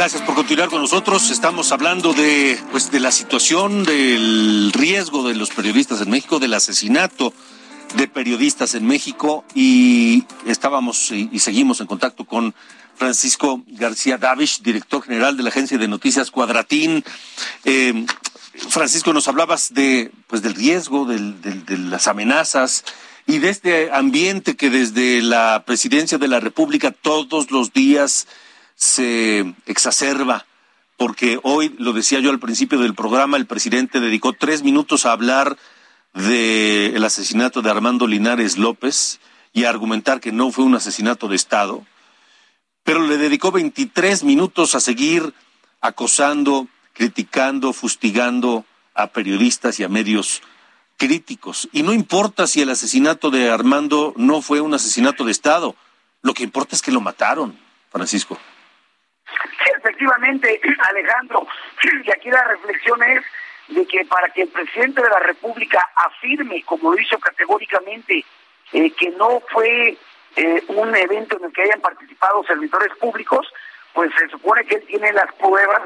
Gracias 0.00 0.22
por 0.22 0.34
continuar 0.34 0.70
con 0.70 0.80
nosotros. 0.80 1.30
Estamos 1.30 1.72
hablando 1.72 2.14
de, 2.14 2.58
pues, 2.70 2.90
de 2.90 3.00
la 3.00 3.12
situación 3.12 3.84
del 3.84 4.72
riesgo 4.72 5.28
de 5.28 5.34
los 5.34 5.50
periodistas 5.50 6.00
en 6.00 6.08
México, 6.08 6.38
del 6.38 6.54
asesinato 6.54 7.34
de 7.96 8.08
periodistas 8.08 8.74
en 8.74 8.86
México 8.86 9.44
y 9.54 10.24
estábamos 10.46 11.10
y, 11.10 11.38
seguimos 11.38 11.82
en 11.82 11.86
contacto 11.86 12.24
con 12.24 12.54
Francisco 12.96 13.62
García 13.66 14.16
Davish, 14.16 14.62
director 14.62 15.02
general 15.02 15.36
de 15.36 15.42
la 15.42 15.50
agencia 15.50 15.76
de 15.76 15.86
noticias 15.86 16.30
Cuadratín. 16.30 17.04
Eh, 17.66 18.06
Francisco, 18.70 19.12
nos 19.12 19.28
hablabas 19.28 19.74
de, 19.74 20.12
pues, 20.28 20.40
del 20.40 20.54
riesgo, 20.54 21.04
de 21.04 21.76
las 21.76 22.08
amenazas 22.08 22.84
y 23.26 23.36
de 23.36 23.50
este 23.50 23.92
ambiente 23.92 24.56
que 24.56 24.70
desde 24.70 25.20
la 25.20 25.64
presidencia 25.66 26.16
de 26.16 26.28
la 26.28 26.40
República 26.40 26.90
todos 26.90 27.50
los 27.50 27.74
días 27.74 28.26
se 28.80 29.54
exacerba, 29.66 30.46
porque 30.96 31.38
hoy, 31.42 31.74
lo 31.78 31.92
decía 31.92 32.18
yo 32.20 32.30
al 32.30 32.40
principio 32.40 32.78
del 32.78 32.94
programa, 32.94 33.36
el 33.36 33.46
presidente 33.46 34.00
dedicó 34.00 34.32
tres 34.32 34.62
minutos 34.62 35.04
a 35.04 35.12
hablar 35.12 35.58
del 36.14 37.04
asesinato 37.04 37.60
de 37.60 37.70
Armando 37.70 38.06
Linares 38.06 38.56
López 38.56 39.20
y 39.52 39.64
a 39.64 39.68
argumentar 39.68 40.20
que 40.20 40.32
no 40.32 40.50
fue 40.50 40.64
un 40.64 40.74
asesinato 40.74 41.28
de 41.28 41.36
Estado, 41.36 41.84
pero 42.82 43.06
le 43.06 43.18
dedicó 43.18 43.52
23 43.52 44.24
minutos 44.24 44.74
a 44.74 44.80
seguir 44.80 45.34
acosando, 45.82 46.66
criticando, 46.94 47.74
fustigando 47.74 48.64
a 48.94 49.08
periodistas 49.08 49.78
y 49.78 49.84
a 49.84 49.88
medios 49.88 50.40
críticos. 50.96 51.68
Y 51.72 51.82
no 51.82 51.92
importa 51.92 52.46
si 52.46 52.62
el 52.62 52.70
asesinato 52.70 53.30
de 53.30 53.50
Armando 53.50 54.14
no 54.16 54.40
fue 54.40 54.62
un 54.62 54.72
asesinato 54.72 55.24
de 55.26 55.32
Estado, 55.32 55.76
lo 56.22 56.32
que 56.32 56.44
importa 56.44 56.74
es 56.74 56.80
que 56.80 56.92
lo 56.92 57.02
mataron, 57.02 57.58
Francisco. 57.90 58.38
Sí, 59.64 59.70
efectivamente, 59.76 60.60
Alejandro, 60.88 61.46
y 62.04 62.10
aquí 62.10 62.30
la 62.30 62.44
reflexión 62.44 63.02
es 63.02 63.24
de 63.68 63.86
que 63.86 64.04
para 64.04 64.28
que 64.30 64.42
el 64.42 64.48
presidente 64.48 65.02
de 65.02 65.08
la 65.08 65.20
República 65.20 65.88
afirme, 65.94 66.62
como 66.64 66.92
lo 66.92 67.00
hizo 67.00 67.18
categóricamente, 67.18 68.24
eh, 68.72 68.90
que 68.92 69.10
no 69.10 69.40
fue 69.50 69.96
eh, 70.36 70.64
un 70.68 70.94
evento 70.94 71.36
en 71.38 71.44
el 71.44 71.52
que 71.52 71.62
hayan 71.62 71.80
participado 71.80 72.44
servidores 72.44 72.92
públicos, 72.98 73.46
pues 73.92 74.10
se 74.18 74.28
supone 74.28 74.64
que 74.64 74.76
él 74.76 74.84
tiene 74.86 75.12
las 75.12 75.32
pruebas, 75.34 75.82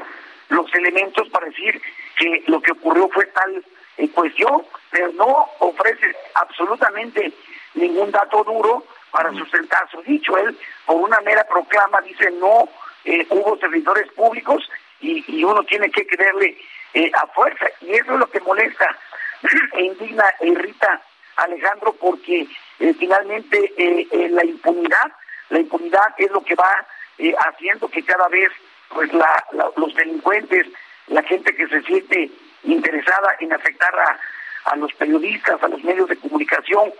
los 0.49 0.73
elementos 0.75 1.29
para 1.29 1.47
decir 1.47 1.81
que 2.17 2.43
lo 2.47 2.61
que 2.61 2.71
ocurrió 2.71 3.09
fue 3.09 3.25
tal 3.27 3.63
eh, 3.97 4.09
cuestión, 4.09 4.63
pero 4.91 5.11
no 5.13 5.49
ofrece 5.59 6.15
absolutamente 6.35 7.33
ningún 7.73 8.11
dato 8.11 8.43
duro 8.43 8.85
para 9.11 9.31
sustentar 9.33 9.89
su 9.89 10.01
dicho. 10.03 10.37
Él, 10.37 10.57
por 10.85 10.97
una 10.97 11.19
mera 11.21 11.45
proclama, 11.47 12.01
dice 12.01 12.29
no 12.31 12.69
eh, 13.05 13.25
hubo 13.29 13.57
servidores 13.57 14.11
públicos 14.13 14.67
y, 14.99 15.43
uno 15.43 15.63
tiene 15.63 15.91
que 15.91 16.05
creerle 16.07 16.57
eh, 16.93 17.11
a 17.13 17.27
fuerza. 17.27 17.67
Y 17.81 17.93
eso 17.93 18.13
es 18.13 18.19
lo 18.19 18.29
que 18.29 18.39
molesta 18.41 18.97
e 19.73 19.83
indigna 19.83 20.25
e 20.39 20.47
irrita 20.47 21.01
a 21.37 21.43
Alejandro 21.43 21.93
porque 21.93 22.47
eh, 22.79 22.93
finalmente 22.97 23.73
la 24.31 24.43
impunidad, 24.43 25.11
la 25.49 25.59
impunidad 25.59 26.15
es 26.17 26.31
lo 26.31 26.43
que 26.43 26.55
va 26.55 26.85
haciendo 27.47 27.87
que 27.89 28.03
cada 28.03 28.27
vez 28.29 28.51
pues 28.89 29.13
la, 29.13 29.45
los 29.75 29.93
delincuentes, 29.95 30.67
la 31.07 31.21
gente 31.23 31.55
que 31.55 31.67
se 31.67 31.81
siente 31.83 32.31
interesada 32.63 33.35
en 33.39 33.53
afectar 33.53 33.93
a, 33.99 34.19
a 34.71 34.75
los 34.77 34.91
periodistas, 34.93 35.61
a 35.61 35.67
los 35.67 35.83
medios 35.83 36.09
de 36.09 36.17
comunicación, 36.17 36.91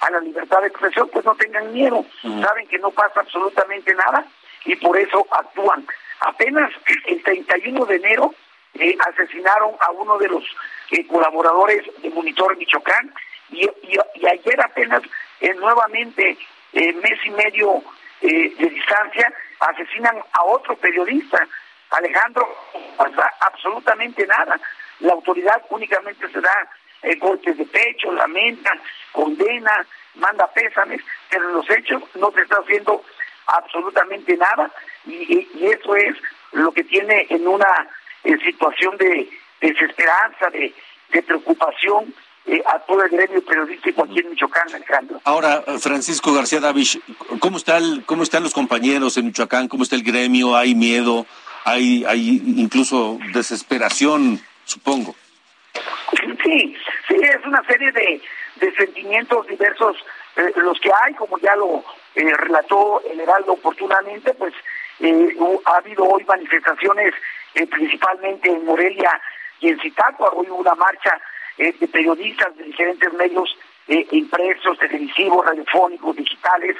a 0.00 0.10
la 0.10 0.20
libertad 0.20 0.60
de 0.60 0.68
expresión, 0.68 1.08
pues 1.12 1.24
no 1.24 1.34
tengan 1.36 1.72
miedo, 1.72 2.04
saben 2.42 2.66
que 2.68 2.78
no 2.78 2.90
pasa 2.90 3.20
absolutamente 3.20 3.94
nada 3.94 4.26
y 4.66 4.76
por 4.76 4.98
eso 4.98 5.26
actúan. 5.30 5.86
Apenas 6.20 6.72
el 7.06 7.22
31 7.22 7.86
de 7.86 7.96
enero 7.96 8.34
eh, 8.74 8.96
asesinaron 9.08 9.74
a 9.80 9.90
uno 9.92 10.18
de 10.18 10.28
los 10.28 10.44
eh, 10.90 11.06
colaboradores 11.06 11.82
de 12.02 12.10
Monitor 12.10 12.56
Michoacán 12.56 13.12
y, 13.50 13.68
ayer 14.26 14.60
apenas 14.60 15.02
eh, 15.40 15.54
nuevamente 15.54 16.36
mes 16.72 17.18
y 17.24 17.30
medio 17.30 17.82
de 18.20 18.52
distancia 18.58 19.32
asesinan 19.60 20.16
a 20.32 20.44
otro 20.44 20.76
periodista, 20.76 21.46
Alejandro, 21.90 22.46
pasa 22.98 23.32
absolutamente 23.40 24.26
nada. 24.26 24.60
La 25.00 25.12
autoridad 25.12 25.62
únicamente 25.70 26.28
se 26.28 26.40
da 26.40 26.68
golpes 27.18 27.56
de 27.56 27.64
pecho, 27.64 28.12
lamenta, 28.12 28.72
condena, 29.12 29.86
manda 30.16 30.46
pésames, 30.48 31.00
pero 31.30 31.48
en 31.48 31.54
los 31.54 31.70
hechos 31.70 32.02
no 32.16 32.30
se 32.32 32.42
está 32.42 32.56
haciendo 32.56 33.02
absolutamente 33.46 34.36
nada 34.36 34.70
y, 35.06 35.46
eso 35.60 35.96
es 35.96 36.16
lo 36.52 36.72
que 36.72 36.84
tiene 36.84 37.26
en 37.30 37.46
una 37.46 37.88
eh, 38.24 38.36
situación 38.44 38.96
de 38.96 39.28
desesperanza, 39.60 40.50
de, 40.50 40.74
preocupación 41.22 42.12
eh, 42.44 42.62
a 42.66 42.78
todo 42.80 43.02
el 43.02 43.10
gremio 43.10 43.42
periodístico 43.44 44.04
aquí 44.04 44.20
en 44.20 44.30
Michoacán, 44.30 44.68
Alejandro. 44.74 45.20
Ahora, 45.24 45.62
Francisco 45.80 46.34
García 46.34 46.60
Davis, 46.60 46.98
¿cómo, 47.40 47.56
está 47.56 47.78
¿cómo 48.04 48.22
están 48.22 48.42
los 48.42 48.52
compañeros 48.52 49.16
en 49.16 49.26
Michoacán? 49.26 49.68
¿Cómo 49.68 49.82
está 49.82 49.96
el 49.96 50.02
gremio? 50.02 50.54
¿Hay 50.54 50.74
miedo? 50.74 51.26
¿Hay, 51.64 52.04
hay 52.06 52.42
incluso 52.56 53.18
desesperación, 53.32 54.40
supongo? 54.64 55.16
Sí, 56.44 56.76
sí, 57.08 57.14
es 57.14 57.44
una 57.44 57.62
serie 57.64 57.90
de, 57.92 58.20
sentimientos 58.76 59.46
diversos 59.46 59.96
eh, 60.36 60.52
los 60.56 60.78
que 60.80 60.90
hay, 61.02 61.14
como 61.14 61.38
ya 61.38 61.56
lo 61.56 61.84
eh, 62.16 62.34
relató 62.34 63.02
el 63.02 63.20
Heraldo 63.20 63.52
oportunamente, 63.52 64.32
pues 64.32 64.54
eh, 65.00 65.36
ha 65.66 65.76
habido 65.76 66.04
hoy 66.04 66.24
manifestaciones 66.24 67.12
eh, 67.54 67.66
principalmente 67.66 68.48
en 68.48 68.64
Morelia 68.64 69.20
y 69.60 69.68
en 69.68 69.78
Zitácuaro. 69.80 70.38
Hoy 70.38 70.48
hubo 70.48 70.60
una 70.60 70.74
marcha 70.74 71.20
de 71.58 71.88
periodistas 71.88 72.54
de 72.56 72.64
diferentes 72.64 73.10
medios 73.14 73.56
impresos, 73.86 74.78
televisivos, 74.78 75.46
radiofónicos, 75.46 76.14
digitales, 76.14 76.76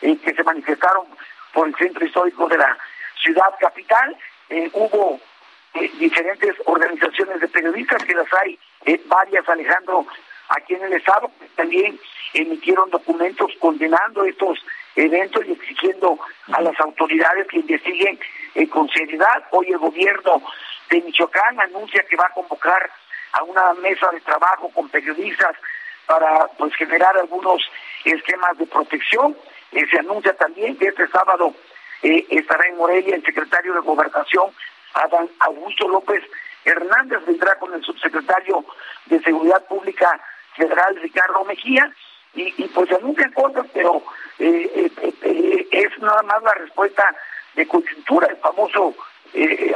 que 0.00 0.34
se 0.36 0.44
manifestaron 0.44 1.04
por 1.52 1.66
el 1.66 1.74
centro 1.74 2.06
histórico 2.06 2.46
de 2.46 2.58
la 2.58 2.78
ciudad 3.20 3.52
capital. 3.58 4.16
hubo 4.74 5.18
diferentes 5.98 6.54
organizaciones 6.64 7.40
de 7.40 7.48
periodistas, 7.48 8.04
que 8.04 8.14
las 8.14 8.32
hay 8.34 8.56
varias, 9.06 9.48
Alejandro, 9.48 10.06
aquí 10.50 10.74
en 10.74 10.84
el 10.84 10.92
Estado, 10.92 11.28
también 11.56 11.98
emitieron 12.34 12.88
documentos 12.90 13.50
condenando 13.58 14.24
estos 14.24 14.60
eventos 14.96 15.44
y 15.46 15.52
exigiendo 15.52 16.18
a 16.52 16.60
las 16.60 16.78
autoridades 16.80 17.46
que 17.48 17.58
investiguen 17.58 18.18
con 18.70 18.88
seriedad. 18.90 19.44
Hoy 19.50 19.68
el 19.68 19.78
gobierno 19.78 20.42
de 20.90 21.00
Michoacán 21.02 21.60
anuncia 21.60 22.04
que 22.08 22.16
va 22.16 22.26
a 22.26 22.34
convocar 22.34 22.90
a 23.32 23.42
una 23.44 23.72
mesa 23.74 24.10
de 24.10 24.20
trabajo 24.20 24.70
con 24.70 24.88
periodistas 24.88 25.56
para 26.06 26.48
pues 26.58 26.74
generar 26.74 27.16
algunos 27.16 27.62
esquemas 28.04 28.58
de 28.58 28.66
protección. 28.66 29.36
Eh, 29.72 29.86
se 29.90 30.00
anuncia 30.00 30.34
también 30.36 30.76
que 30.76 30.88
este 30.88 31.06
sábado 31.08 31.54
eh, 32.02 32.26
estará 32.30 32.66
en 32.66 32.76
Morelia 32.76 33.14
el 33.14 33.24
secretario 33.24 33.74
de 33.74 33.80
Gobernación, 33.80 34.50
Adán 34.94 35.28
Augusto 35.40 35.88
López 35.88 36.24
Hernández, 36.64 37.24
vendrá 37.24 37.56
con 37.58 37.72
el 37.72 37.82
subsecretario 37.84 38.64
de 39.06 39.20
Seguridad 39.22 39.64
Pública 39.66 40.20
Federal, 40.56 40.96
Ricardo 40.96 41.44
Mejía, 41.44 41.90
y, 42.34 42.50
pues 42.68 42.88
se 42.88 42.94
anuncian 42.96 43.32
cosas, 43.32 43.66
pero 43.72 44.02
eh, 44.38 44.90
es 45.70 45.98
nada 45.98 46.22
más 46.22 46.42
la 46.42 46.54
respuesta 46.54 47.14
de 47.54 47.66
coyuntura, 47.66 48.28
el 48.28 48.36
famoso 48.36 48.94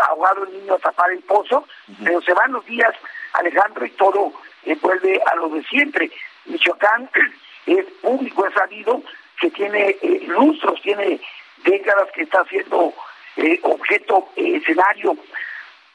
ahogado 0.09 0.45
el 0.45 0.53
niño 0.53 0.75
a 0.75 0.79
tapar 0.79 1.11
el 1.13 1.21
pozo, 1.21 1.67
pero 2.03 2.21
se 2.23 2.33
van 2.33 2.53
los 2.53 2.65
días, 2.67 2.95
Alejandro, 3.35 3.85
y 3.87 3.91
todo 3.91 4.33
vuelve 4.81 5.21
a 5.27 5.35
lo 5.37 5.49
de 5.49 5.63
siempre. 5.65 6.11
Michoacán 6.47 7.11
es 7.67 7.85
público, 8.03 8.47
es 8.47 8.55
sabido 8.55 9.03
que 9.41 9.51
tiene 9.51 9.97
eh, 10.03 10.25
lustros, 10.27 10.81
tiene 10.83 11.21
décadas 11.65 12.09
que 12.15 12.23
está 12.23 12.45
siendo 12.45 12.93
eh, 13.37 13.59
objeto, 13.63 14.29
eh, 14.37 14.57
escenario, 14.57 15.17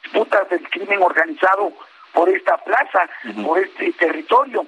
disputas 0.02 0.48
del 0.50 0.68
crimen 0.68 1.02
organizado 1.02 1.72
por 2.12 2.28
esta 2.28 2.56
plaza, 2.58 3.08
por 3.44 3.58
este 3.58 3.92
territorio, 3.92 4.66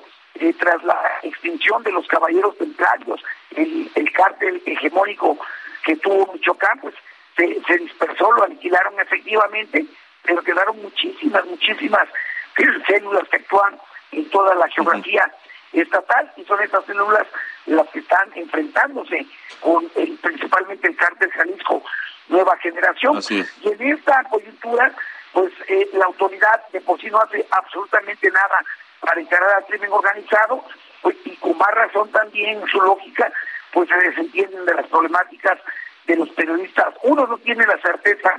tras 0.59 0.83
la 0.83 0.99
extinción 1.23 1.83
de 1.83 1.93
los 1.93 2.07
caballeros 2.09 2.57
templarios, 2.59 3.23
el, 3.55 3.91
el 3.95 4.13
cártel 4.13 4.63
hegemónico 4.67 5.39
que 5.85 5.97
tuvo 5.97 6.33
Michoacán, 6.33 6.79
pues 6.81 6.95
se, 7.37 7.63
se 7.63 7.79
dispersó, 7.79 8.33
lo 8.33 8.45
aniquilaron 8.45 8.99
efectivamente, 9.01 9.87
pero 10.23 10.43
quedaron 10.43 10.81
muchísimas, 10.83 11.45
muchísimas 11.47 12.09
células 12.87 13.29
que 13.29 13.37
actúan 13.37 13.79
en 14.13 14.29
toda 14.31 14.55
la 14.55 14.69
geografía 14.69 15.31
estatal 15.73 16.33
y 16.37 16.45
son 16.45 16.63
estas 16.63 16.85
células 16.85 17.27
las 17.67 17.89
que 17.89 18.01
están 18.01 18.31
enfrentándose 18.35 19.27
con 19.61 19.91
el, 19.95 20.19
principalmente 20.19 20.89
el 20.89 20.97
cártel 20.97 21.31
Jalisco 21.31 21.83
Nueva 22.29 22.57
Generación. 22.59 23.21
Y 23.31 23.69
en 23.69 23.83
esta 23.95 24.25
coyuntura, 24.25 24.93
pues 25.33 25.53
eh, 25.69 25.89
la 25.95 26.07
autoridad 26.07 26.69
de 26.73 26.81
por 26.81 27.01
sí 27.01 27.09
no 27.11 27.21
hace 27.21 27.47
absolutamente 27.51 28.31
nada 28.31 28.65
para 29.03 29.21
encarar 29.21 29.51
al 29.57 29.67
crimen 29.67 29.93
organizado, 29.93 30.65
pues, 31.03 31.17
y 31.25 31.37
con 31.37 31.59
más 31.59 31.71
razón 31.73 32.11
también 32.11 32.63
su 32.71 32.81
lógica, 32.81 33.31
pues 33.73 33.89
se 33.89 33.97
desentienden 33.97 34.65
de 34.65 34.75
las 34.75 34.87
problemáticas 34.87 35.59
de 36.07 36.17
los 36.17 36.29
periodistas. 36.31 36.95
Uno 37.03 37.27
no 37.27 37.37
tiene 37.39 37.67
la 37.67 37.79
certeza 37.79 38.31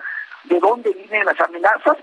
de 0.46 0.60
dónde 0.60 0.92
vienen 0.94 1.26
las 1.26 1.40
amenazas, 1.40 1.98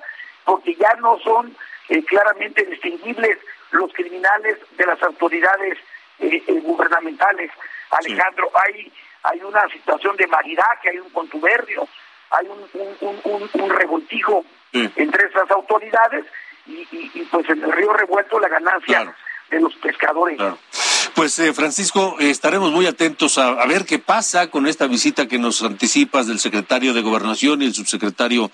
porque 0.44 0.75
ya 0.75 0.94
no 0.96 1.18
son 1.20 1.57
eh, 1.88 2.05
claramente 2.05 2.64
distinguibles 2.64 3.38
los 3.70 3.92
criminales 3.92 4.59
de 4.77 4.87
las 4.87 5.03
autoridades 5.03 5.79
eh, 6.18 6.42
eh, 6.46 6.61
gubernamentales. 6.61 7.51
Alejandro, 7.90 8.51
hay 8.55 8.92
hay 9.23 9.42
una 9.42 9.68
situación 9.68 10.16
de 10.16 10.27
que 10.83 10.88
hay 10.88 10.99
un 10.99 11.11
contubernio, 11.11 11.87
hay 12.31 12.46
un, 12.46 13.11
un, 13.23 13.51
un, 13.53 13.70
revoltijo 13.70 14.44
entre 14.73 15.27
esas 15.27 15.51
autoridades 15.51 16.25
y, 16.70 17.24
pues 17.30 17.48
en 17.48 17.62
el 17.62 17.72
río 17.72 17.92
revuelto 17.92 18.38
la 18.38 18.48
ganancia 18.48 19.14
de 19.50 19.61
los 19.61 19.74
pescadores. 19.76 20.38
Pues 21.14 21.38
eh, 21.40 21.52
Francisco, 21.52 22.16
estaremos 22.20 22.70
muy 22.70 22.87
atentos 22.87 23.37
a, 23.38 23.48
a, 23.48 23.66
ver 23.66 23.85
qué 23.85 23.98
pasa 23.98 24.48
con 24.48 24.66
esta 24.66 24.87
visita 24.87 25.26
que 25.26 25.38
nos 25.38 25.62
anticipas 25.62 26.26
del 26.26 26.38
secretario 26.38 26.94
de 26.94 27.02
Gobernación 27.02 27.62
y 27.62 27.66
el 27.66 27.74
subsecretario 27.74 28.50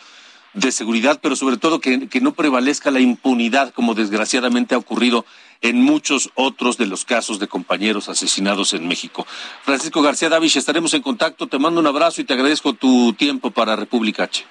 de 0.57 0.73
seguridad, 0.73 1.21
pero 1.23 1.37
sobre 1.37 1.59
todo 1.59 1.81
que, 1.81 2.09
no 2.21 2.33
prevalezca 2.33 2.91
la 2.91 2.99
impunidad 2.99 3.73
como 3.75 3.95
desgraciadamente 3.95 4.75
ha 4.75 4.79
ocurrido 4.79 5.27
en 5.61 5.83
muchos 5.83 6.31
otros 6.35 6.79
de 6.79 6.87
los 6.87 7.05
casos 7.05 7.39
de 7.39 7.47
compañeros 7.47 8.09
asesinados 8.09 8.73
en 8.73 8.89
México. 8.89 9.27
Francisco 9.63 10.01
García 10.03 10.31
Davis, 10.31 10.57
estaremos 10.57 10.95
en 10.95 11.03
contacto, 11.03 11.47
te 11.47 11.59
mando 11.59 11.81
un 11.81 11.87
abrazo 11.87 12.23
y 12.23 12.25
te 12.25 12.33
agradezco 12.33 12.73
tu 12.73 13.13
tiempo 13.13 13.51
para 13.51 13.77
República 13.77 14.25
H. 14.25 14.45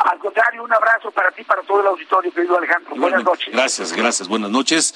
Al 0.00 0.18
contrario, 0.18 0.64
un 0.64 0.72
abrazo 0.72 1.10
para 1.10 1.30
ti, 1.30 1.44
para 1.44 1.62
todo 1.62 1.80
el 1.82 1.86
auditorio, 1.88 2.32
querido 2.32 2.56
Alejandro. 2.56 2.94
buenas 2.96 3.22
noches. 3.22 3.52
Gracias, 3.52 3.92
gracias, 3.92 4.28
buenas 4.28 4.50
noches. 4.50 4.94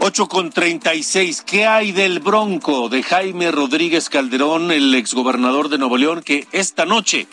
8 0.00 0.28
con 0.28 0.50
36. 0.50 1.42
¿Qué 1.42 1.66
hay 1.66 1.92
del 1.92 2.20
bronco 2.20 2.90
de 2.90 3.02
Jaime 3.02 3.50
Rodríguez 3.50 4.10
Calderón, 4.10 4.70
el 4.72 4.94
exgobernador 4.94 5.70
de 5.70 5.78
Nuevo 5.78 5.96
León, 5.96 6.22
que 6.22 6.46
esta 6.52 6.84
noche 6.84 7.26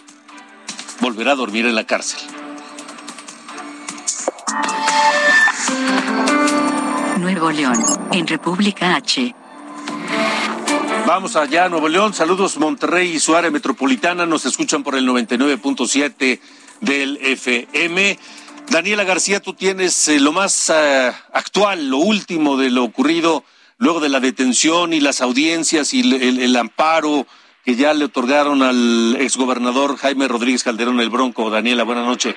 volverá 1.02 1.32
a 1.32 1.36
dormir 1.36 1.66
en 1.66 1.76
la 1.76 1.84
cárcel. 1.84 2.20
Nuevo 7.18 7.52
León, 7.52 7.84
en 8.12 8.28
República 8.28 8.96
H. 8.96 9.36
Vamos 11.08 11.36
allá, 11.36 11.68
Nuevo 11.68 11.90
León. 11.90 12.14
Saludos 12.14 12.58
Monterrey 12.58 13.16
y 13.16 13.20
su 13.20 13.36
área 13.36 13.50
metropolitana. 13.50 14.26
Nos 14.26 14.46
escuchan 14.46 14.84
por 14.84 14.96
el 14.96 15.08
99.7 15.08 16.40
del 16.82 17.18
FM. 17.22 18.20
Daniela 18.70 19.04
García, 19.04 19.40
tú 19.40 19.54
tienes 19.54 20.08
eh, 20.08 20.20
lo 20.20 20.32
más 20.32 20.70
eh, 20.70 21.12
actual, 21.34 21.90
lo 21.90 21.98
último 21.98 22.58
de 22.58 22.70
lo 22.70 22.84
ocurrido 22.84 23.44
luego 23.78 24.00
de 24.00 24.10
la 24.10 24.20
detención 24.20 24.94
y 24.94 25.00
las 25.00 25.22
audiencias 25.22 25.92
y 25.94 26.02
el 26.02 26.56
amparo 26.56 27.26
que 27.66 27.76
ya 27.76 27.94
le 27.94 28.06
otorgaron 28.06 28.62
al 28.62 29.16
exgobernador 29.20 29.98
Jaime 29.98 30.28
Rodríguez 30.28 30.64
Calderón 30.64 31.00
el 31.00 31.10
Bronco. 31.10 31.50
Daniela, 31.50 31.84
buenas 31.84 32.06
noches. 32.06 32.36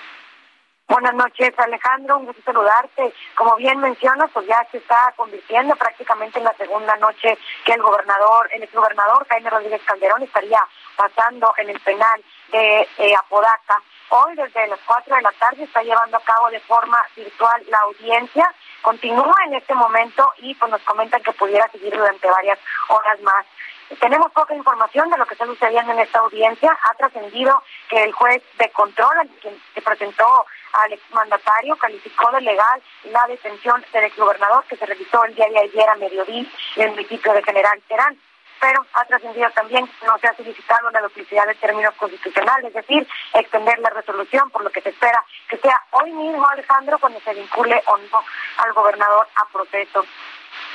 Buenas 0.87 1.15
noches, 1.15 1.53
Alejandro. 1.59 2.19
Un 2.19 2.27
gusto 2.27 2.43
saludarte. 2.45 3.13
Como 3.35 3.57
bien 3.57 3.79
mencionas, 3.81 4.31
pues 4.33 4.47
ya 4.47 4.67
se 4.71 4.79
está 4.79 5.15
convirtiendo 5.17 5.75
prácticamente 5.77 6.39
en 6.39 6.45
la 6.45 6.55
segunda 6.55 6.95
noche 6.97 7.39
que 7.65 7.73
el 7.73 7.83
gobernador, 7.83 8.51
el 8.53 8.63
exgobernador 8.63 9.27
Jaime 9.29 9.49
Rodríguez 9.49 9.81
Calderón 9.87 10.23
estaría 10.23 10.61
pasando 10.97 11.55
en 11.57 11.71
el 11.71 11.81
penal 11.81 12.23
de 12.53 12.89
eh, 12.99 13.15
Apodaca. 13.17 13.83
Hoy, 14.11 14.35
desde 14.37 14.67
las 14.69 14.81
cuatro 14.87 15.17
de 15.17 15.23
la 15.23 15.33
tarde, 15.33 15.65
está 15.65 15.83
llevando 15.83 16.17
a 16.17 16.21
cabo 16.21 16.51
de 16.51 16.61
forma 16.61 16.99
virtual 17.17 17.63
la 17.69 17.79
audiencia. 17.79 18.55
Continúa 18.83 19.35
en 19.47 19.55
este 19.55 19.75
momento 19.75 20.31
y 20.39 20.55
pues 20.55 20.71
nos 20.71 20.83
comentan 20.83 21.23
que 21.23 21.33
pudiera 21.33 21.69
seguir 21.69 21.97
durante 21.97 22.29
varias 22.29 22.59
horas 22.89 23.21
más. 23.23 23.47
Tenemos 24.01 24.33
poca 24.33 24.55
información 24.55 25.11
de 25.11 25.19
lo 25.19 25.27
que 25.27 25.35
está 25.35 25.47
sucediendo 25.47 25.93
en 25.93 26.01
esta 26.01 26.19
audiencia. 26.19 26.77
Ha 26.85 26.95
trascendido 26.95 27.63
que 27.89 28.03
el 28.03 28.13
juez 28.13 28.43
de 28.59 28.71
control, 28.71 29.29
quien 29.41 29.61
se 29.75 29.83
presentó 29.83 30.47
al 30.73 30.93
exmandatario, 30.93 31.77
calificó 31.77 32.31
de 32.33 32.41
legal 32.41 32.83
la 33.05 33.27
detención 33.27 33.85
del 33.93 34.05
exgobernador 34.05 34.65
que 34.65 34.77
se 34.77 34.87
realizó 34.87 35.25
el 35.25 35.35
día 35.35 35.49
de 35.49 35.61
ayer 35.61 35.89
a 35.89 35.97
mediodía 35.97 36.47
en 36.77 36.83
el 36.83 36.91
municipio 36.91 37.33
de 37.33 37.43
General 37.43 37.81
Terán. 37.89 38.19
Pero 38.65 38.87
ha 38.95 39.05
trascendido 39.05 39.51
también 39.51 39.87
no 40.07 40.17
se 40.17 40.27
ha 40.27 40.35
solicitado 40.35 40.91
la 40.91 41.03
duplicidad 41.03 41.47
de 41.47 41.55
términos 41.57 41.93
constitucionales, 41.97 42.69
es 42.69 42.73
decir, 42.73 43.07
extender 43.35 43.79
la 43.81 43.91
resolución, 43.91 44.49
por 44.49 44.65
lo 44.65 44.71
que 44.71 44.81
se 44.81 44.89
espera 44.89 45.23
que 45.51 45.59
sea 45.59 45.83
hoy 45.91 46.11
mismo, 46.13 46.49
Alejandro, 46.49 46.99
cuando 46.99 47.21
se 47.21 47.35
vincule 47.35 47.83
o 47.85 47.99
no 47.99 48.25
al 48.57 48.73
gobernador 48.73 49.29
a 49.37 49.45
proceso. 49.53 50.07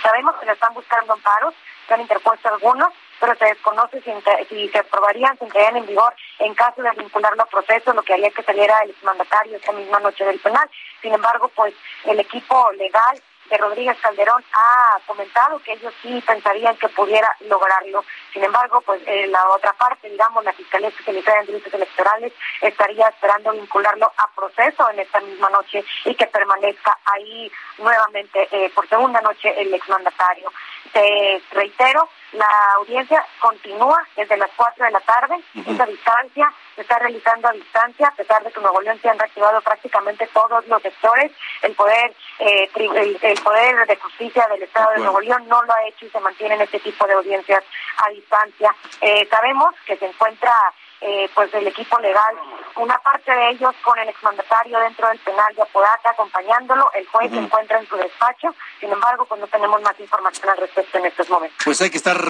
Sabemos 0.03 0.35
que 0.35 0.45
le 0.45 0.51
están 0.51 0.71
buscando 0.75 1.13
amparos, 1.13 1.55
se 1.87 1.95
han 1.95 2.01
interpuesto 2.01 2.47
algunos, 2.49 2.89
pero 3.19 3.33
se 3.33 3.45
desconoce 3.45 4.03
si, 4.03 4.69
se 4.69 4.77
aprobarían, 4.77 5.35
si 5.39 5.45
entrarían 5.45 5.77
en 5.77 5.87
vigor 5.87 6.13
en 6.37 6.53
caso 6.53 6.83
de 6.83 6.91
vincularlo 6.91 7.41
a 7.41 7.47
proceso, 7.47 7.91
lo 7.93 8.03
que 8.03 8.13
haría 8.13 8.29
que 8.29 8.43
saliera 8.43 8.83
el 8.83 8.91
exmandatario 8.91 9.57
esta 9.57 9.71
misma 9.71 9.99
noche 9.99 10.25
del 10.25 10.39
penal. 10.39 10.69
Sin 11.01 11.11
embargo, 11.11 11.49
pues 11.55 11.73
el 12.05 12.19
equipo 12.19 12.71
legal 12.73 13.19
de 13.49 13.57
Rodríguez 13.57 13.97
Calderón 14.01 14.43
ha 14.53 14.99
comentado 15.05 15.59
que 15.59 15.73
ellos 15.73 15.93
sí 16.01 16.21
pensarían 16.25 16.77
que 16.77 16.89
pudiera 16.89 17.35
lograrlo. 17.41 18.03
Sin 18.33 18.43
embargo, 18.43 18.81
pues 18.81 19.01
eh, 19.05 19.27
la 19.27 19.47
otra 19.49 19.73
parte, 19.73 20.09
digamos, 20.09 20.43
la 20.43 20.53
Fiscalía 20.53 20.89
Especializada 20.89 21.41
en 21.41 21.47
Delitos 21.47 21.73
Electorales 21.73 22.33
estaría 22.61 23.07
esperando 23.07 23.51
vincularlo 23.51 24.11
a 24.17 24.29
proceso 24.35 24.89
en 24.91 24.99
esta 24.99 25.19
misma 25.19 25.49
noche 25.49 25.83
y 26.05 26.15
que 26.15 26.27
permanezca 26.27 26.97
ahí 27.05 27.51
nuevamente 27.77 28.47
eh, 28.51 28.71
por 28.73 28.87
segunda 28.87 29.21
noche 29.21 29.53
el 29.59 29.73
exmandatario. 29.73 30.51
Te 30.93 31.41
reitero, 31.51 32.09
la 32.33 32.47
audiencia 32.77 33.23
continúa 33.39 34.05
desde 34.15 34.37
las 34.37 34.49
4 34.55 34.85
de 34.85 34.91
la 34.91 34.99
tarde. 35.01 35.35
Esa 35.65 35.85
distancia 35.85 36.51
se 36.75 36.81
está 36.81 36.99
realizando 36.99 37.47
a 37.47 37.51
distancia, 37.51 38.07
a 38.07 38.15
pesar 38.15 38.43
de 38.43 38.51
que 38.51 38.59
Nuevo 38.59 38.81
León 38.81 38.99
se 39.01 39.09
han 39.09 39.19
reactivado 39.19 39.61
prácticamente 39.61 40.27
todos 40.33 40.65
los 40.67 40.81
sectores. 40.81 41.31
El 41.61 41.73
poder, 41.73 42.13
eh, 42.39 42.69
el, 42.75 43.38
poder 43.39 43.87
de 43.87 43.95
justicia 43.97 44.47
del 44.49 44.63
Estado 44.63 44.91
de 44.93 44.99
Nuevo 44.99 45.21
León 45.21 45.47
no 45.47 45.63
lo 45.63 45.73
ha 45.73 45.87
hecho 45.87 46.05
y 46.05 46.09
se 46.09 46.19
mantienen 46.19 46.61
este 46.61 46.79
tipo 46.79 47.05
de 47.07 47.13
audiencias 47.13 47.63
a 47.97 48.09
distancia. 48.09 48.75
Eh, 49.01 49.27
sabemos 49.29 49.73
que 49.85 49.97
se 49.97 50.05
encuentra 50.05 50.53
eh, 51.01 51.29
pues 51.33 51.49
del 51.53 51.65
equipo 51.65 51.97
legal, 51.99 52.35
una 52.75 52.97
parte 52.97 53.31
de 53.31 53.51
ellos 53.51 53.73
con 53.83 53.97
el 53.99 54.09
exmandatario 54.09 54.79
dentro 54.81 55.07
del 55.07 55.17
penal 55.19 55.55
de 55.55 55.61
Apodaca 55.61 56.09
acompañándolo, 56.09 56.91
el 56.93 57.07
juez 57.07 57.31
se 57.31 57.37
encuentra 57.37 57.79
en 57.79 57.87
su 57.87 57.95
despacho, 57.95 58.53
sin 58.81 58.91
embargo 58.91 59.25
pues 59.25 59.39
no 59.39 59.47
tenemos 59.47 59.81
más 59.81 59.97
información 59.97 60.49
al 60.49 60.57
respecto 60.57 60.97
en 60.97 61.05
estos 61.05 61.29
momentos. 61.29 61.57
Pues 61.63 61.79
hay 61.81 61.89
que 61.89 61.95
estar 61.95 62.21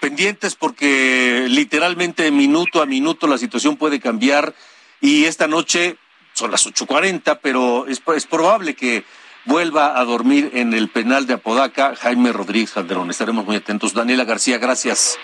pendientes 0.00 0.56
porque 0.56 1.46
literalmente 1.48 2.32
minuto 2.32 2.82
a 2.82 2.86
minuto 2.86 3.28
la 3.28 3.38
situación 3.38 3.76
puede 3.76 4.00
cambiar 4.00 4.54
y 5.00 5.26
esta 5.26 5.46
noche 5.46 5.96
son 6.32 6.50
las 6.50 6.66
8.40, 6.66 7.38
pero 7.40 7.86
es, 7.86 8.02
es 8.16 8.26
probable 8.26 8.74
que 8.74 9.04
vuelva 9.44 9.98
a 9.98 10.04
dormir 10.04 10.50
en 10.54 10.74
el 10.74 10.88
penal 10.88 11.26
de 11.26 11.34
Apodaca 11.34 11.94
Jaime 11.96 12.32
Rodríguez 12.32 12.72
Calderón. 12.72 13.10
Estaremos 13.10 13.44
muy 13.44 13.56
atentos. 13.56 13.94
Daniela 13.94 14.24
García, 14.24 14.58
gracias. 14.58 15.18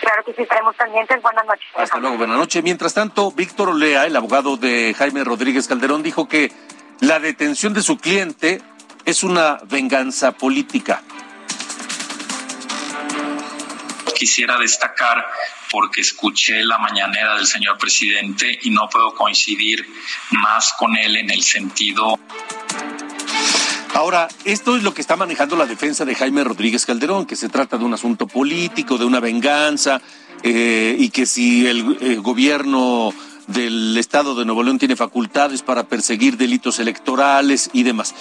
Claro 0.00 0.22
que 0.24 0.34
sí, 0.34 0.42
estaremos 0.42 0.74
pendientes. 0.76 1.22
Buenas 1.22 1.46
noches. 1.46 1.66
Hasta 1.74 1.98
luego, 1.98 2.18
buenas 2.18 2.36
noches. 2.36 2.62
Mientras 2.62 2.92
tanto, 2.92 3.30
Víctor 3.32 3.70
Olea, 3.70 4.06
el 4.06 4.14
abogado 4.16 4.56
de 4.56 4.94
Jaime 4.98 5.24
Rodríguez 5.24 5.66
Calderón, 5.66 6.02
dijo 6.02 6.28
que 6.28 6.52
la 7.00 7.20
detención 7.20 7.72
de 7.72 7.82
su 7.82 7.98
cliente 7.98 8.60
es 9.04 9.22
una 9.22 9.58
venganza 9.64 10.32
política. 10.32 11.02
Quisiera 14.14 14.58
destacar 14.58 15.26
porque 15.70 16.02
escuché 16.02 16.62
la 16.64 16.78
mañanera 16.78 17.34
del 17.36 17.46
señor 17.46 17.78
presidente 17.78 18.58
y 18.62 18.70
no 18.70 18.88
puedo 18.88 19.14
coincidir 19.14 19.86
más 20.30 20.72
con 20.74 20.96
él 20.96 21.16
en 21.16 21.30
el 21.30 21.42
sentido 21.42 22.18
Ahora, 23.94 24.26
esto 24.44 24.76
es 24.76 24.82
lo 24.82 24.92
que 24.92 25.00
está 25.00 25.14
manejando 25.14 25.54
la 25.54 25.66
defensa 25.66 26.04
de 26.04 26.16
Jaime 26.16 26.42
Rodríguez 26.42 26.84
Calderón, 26.84 27.26
que 27.26 27.36
se 27.36 27.48
trata 27.48 27.78
de 27.78 27.84
un 27.84 27.94
asunto 27.94 28.26
político, 28.26 28.98
de 28.98 29.04
una 29.04 29.20
venganza, 29.20 30.02
eh, 30.42 30.96
y 30.98 31.10
que 31.10 31.26
si 31.26 31.68
el, 31.68 32.20
gobierno 32.20 33.14
del 33.46 33.96
Estado 33.96 34.34
de 34.34 34.44
Nuevo 34.44 34.64
León 34.64 34.80
tiene 34.80 34.96
facultades 34.96 35.62
para 35.62 35.84
perseguir 35.84 36.36
delitos 36.36 36.80
electorales 36.80 37.70
y 37.72 37.84
demás. 37.84 38.16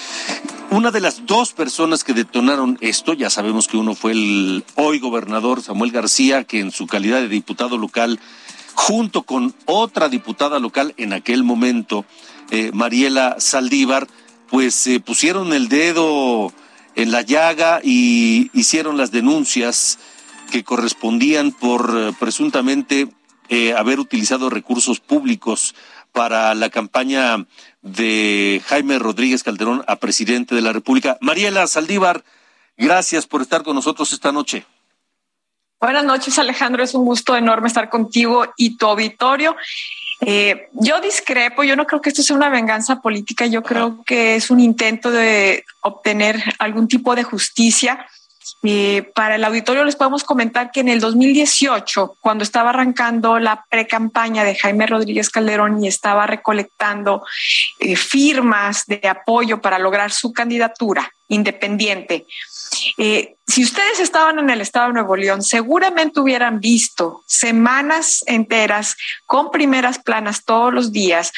Una 0.70 0.92
de 0.92 1.02
las 1.02 1.26
dos 1.26 1.54
personas 1.54 2.04
que 2.04 2.14
detonaron 2.14 2.78
esto, 2.80 3.14
ya 3.14 3.32
sabemos 3.32 3.68
que 3.68 3.78
uno 3.78 3.96
fue 3.96 4.12
el 4.12 4.64
hoy 4.76 5.00
gobernador 5.00 5.64
Samuel 5.64 5.92
García, 5.92 6.44
que 6.44 6.60
en 6.60 6.70
su 6.70 6.86
calidad 6.86 7.20
de 7.20 7.30
diputado 7.30 7.80
local, 7.80 8.20
junto 8.76 9.24
con 9.24 9.56
otra 9.66 10.08
diputada 10.08 10.60
local 10.60 10.94
en 10.98 11.14
aquel 11.14 11.44
momento, 11.44 12.06
eh, 12.52 12.70
Mariela 12.74 13.38
Saldívar, 13.40 14.08
pues 14.54 14.76
se 14.76 14.99
pusieron 14.99 15.51
el 15.51 15.68
dedo 15.68 16.54
en 16.93 17.12
la 17.12 17.22
llaga 17.22 17.80
y 17.84 18.51
hicieron 18.54 18.97
las 18.97 19.10
denuncias 19.10 19.97
que 20.51 20.64
correspondían 20.64 21.54
por 21.54 21.91
eh, 21.97 22.12
presuntamente 22.20 23.10
eh, 23.49 23.74
haber 23.74 23.99
utilizado 23.99 24.51
recursos 24.51 24.99
públicos 24.99 25.74
para 26.12 26.54
la 26.54 26.70
campaña 26.70 27.47
de 27.82 28.62
Jaime 28.68 28.99
Rodríguez 28.99 29.41
Calderón 29.41 29.84
a 29.88 29.95
presidente 29.95 30.54
de 30.54 30.62
la 30.62 30.72
República. 30.72 31.18
Mariela 31.20 31.66
Saldívar, 31.66 32.24
gracias 32.78 33.26
por 33.26 33.41
estar 33.41 33.64
con 33.64 33.74
nosotros 33.74 34.14
esta 34.14 34.32
noche. 34.32 34.68
Buenas 35.82 36.06
noches, 36.06 36.38
Alejandro. 36.38 36.84
Es 36.84 36.93
un 36.93 37.06
gusto 37.06 37.36
enorme 37.36 37.70
estar 37.70 37.89
contigo 37.89 38.45
y 38.56 38.78
tu 38.78 38.86
auditorio. 38.86 39.56
Eh, 40.26 40.70
yo 40.74 41.02
discrepo, 41.02 41.64
yo 41.64 41.76
no 41.76 41.86
creo 41.86 42.02
que 42.02 42.10
esto 42.10 42.24
sea 42.24 42.36
una 42.36 42.50
venganza 42.50 43.02
política, 43.02 43.46
yo 43.46 43.62
creo 43.62 44.04
que 44.06 44.36
es 44.36 44.50
un 44.50 44.60
intento 44.60 45.12
de 45.12 45.66
obtener 45.82 46.42
algún 46.60 46.88
tipo 46.88 47.16
de 47.16 47.24
justicia. 47.24 48.06
Eh, 48.66 49.12
para 49.14 49.36
el 49.36 49.44
auditorio 49.44 49.84
les 49.84 49.98
podemos 49.98 50.24
comentar 50.24 50.72
que 50.72 50.80
en 50.80 50.88
el 50.88 51.02
2018, 51.02 52.18
cuando 52.22 52.44
estaba 52.44 52.70
arrancando 52.70 53.38
la 53.38 53.66
pre-campaña 53.70 54.46
de 54.46 54.56
Jaime 54.56 54.88
Rodríguez 54.88 55.30
Calderón 55.30 55.84
y 55.84 55.88
estaba 55.88 56.28
recolectando 56.28 57.26
eh, 57.80 57.96
firmas 57.98 58.86
de 58.86 59.02
apoyo 59.08 59.62
para 59.62 59.80
lograr 59.80 60.12
su 60.12 60.32
candidatura 60.32 61.12
independiente, 61.28 62.26
eh, 62.98 63.36
si 63.48 63.64
ustedes 63.64 64.00
estaban 64.00 64.40
en 64.40 64.50
el 64.50 64.62
estado 64.62 64.88
de 64.88 64.94
Nuevo 64.94 65.16
León, 65.16 65.44
seguramente 65.44 66.20
hubieran 66.20 66.60
visto 66.60 67.24
semanas 67.28 68.24
enteras 68.26 68.96
con 69.26 69.52
primeras 69.52 70.00
planas 70.00 70.46
todos 70.46 70.74
los 70.74 70.92
días 70.92 71.32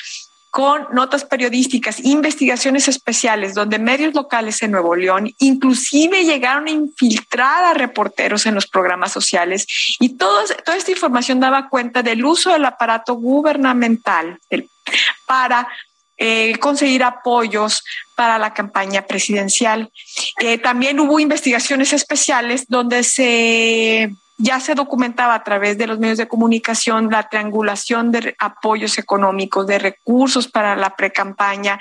con 0.56 0.88
notas 0.94 1.26
periodísticas, 1.26 2.00
investigaciones 2.00 2.88
especiales, 2.88 3.56
donde 3.56 3.78
medios 3.78 4.14
locales 4.14 4.62
en 4.62 4.72
Nuevo 4.72 4.96
León 4.96 5.30
inclusive 5.40 6.24
llegaron 6.24 6.68
a 6.68 6.72
infiltrar 6.72 7.66
a 7.66 7.74
reporteros 7.74 8.46
en 8.46 8.56
los 8.56 8.66
programas 8.66 9.12
sociales. 9.12 9.68
Y 10.00 10.16
toda 10.16 10.46
esta 10.78 10.92
información 10.92 11.42
daba 11.42 11.68
cuenta 11.68 12.04
del 12.04 12.24
uso 12.24 12.54
del 12.54 12.64
aparato 12.64 13.16
gubernamental 13.16 14.40
para 15.28 15.68
eh, 16.18 16.58
conseguir 16.60 17.04
apoyos 17.04 17.84
para 18.16 18.38
la 18.38 18.54
campaña 18.54 19.06
presidencial. 19.06 19.92
Eh, 20.40 20.58
también 20.58 21.00
hubo 21.00 21.20
investigaciones 21.20 21.94
especiales 21.94 22.66
donde 22.68 23.04
se 23.04 24.10
ya 24.38 24.60
se 24.60 24.76
documentaba 24.76 25.34
a 25.34 25.44
través 25.44 25.78
de 25.78 25.88
los 25.88 26.00
medios 26.00 26.18
de 26.18 26.28
comunicación 26.28 27.10
la 27.10 27.30
triangulación 27.30 28.12
de 28.12 28.36
apoyos 28.38 28.98
económicos, 28.98 29.66
de 29.66 29.80
recursos 29.80 30.48
para 30.50 30.76
la 30.76 30.96
precampaña, 30.96 31.80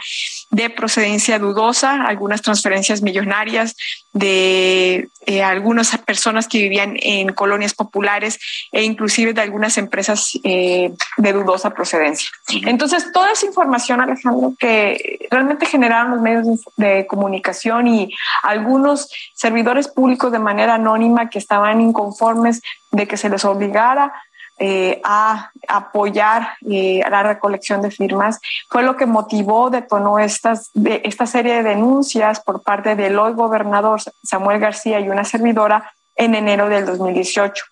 de 0.55 0.71
procedencia 0.71 1.41
dudosa, 1.41 2.05
algunas 2.05 2.41
transferencias 2.41 3.03
millonarias 3.03 3.75
de 4.13 5.09
eh, 5.27 5.43
algunas 5.43 5.99
personas 5.99 6.47
que 6.47 6.59
vivían 6.59 6.97
en 7.01 7.33
colonias 7.33 7.75
populares 7.75 8.39
e 8.71 8.85
inclusive 8.85 9.33
de 9.33 9.41
algunas 9.41 9.77
empresas 9.79 10.39
eh, 10.45 10.93
de 11.17 11.33
dudosa 11.33 11.71
procedencia. 11.71 12.29
Entonces, 12.67 13.11
toda 13.13 13.33
esa 13.33 13.47
información, 13.47 14.01
Alejandro, 14.01 14.55
que 14.57 15.27
realmente 15.29 15.67
generaron 15.67 16.13
los 16.13 16.21
medios 16.21 16.61
de 16.77 17.05
comunicación 17.09 17.89
y 17.89 18.15
algunos 18.45 19.11
servidores 19.35 19.89
públicos 19.89 20.31
de 20.31 20.39
manera 20.39 20.75
anónima 20.75 21.31
que 21.31 21.41
estaban 21.41 21.81
inconformes 21.81 22.63
de 22.93 23.09
que 23.09 23.17
se 23.17 23.29
les 23.29 23.45
obligara 23.45 24.13
eh, 24.59 25.01
a 25.05 25.51
apoyar 25.67 26.57
eh, 26.71 27.03
la 27.11 27.23
recolección 27.23 27.83
de 27.83 27.91
firmas 27.91 28.39
fue 28.69 28.83
lo 28.83 28.97
que 28.97 29.07
motivó, 29.07 29.71
detonó 29.71 30.19
estas, 30.19 30.71
de, 30.75 31.03
esta 31.05 31.27
serie 31.27 31.55
de 31.55 31.71
denuncias 31.71 32.41
por 32.41 32.63
parte 32.63 32.95
del 32.95 33.19
hoy 33.19 33.33
gobernador 33.33 34.01
Samuel 34.23 34.61
García 34.61 35.01
y 35.01 35.09
una 35.09 35.25
servidora 35.25 35.93
en 36.17 36.35
enero 36.35 36.69
del 36.69 36.87
2018. 36.87 37.65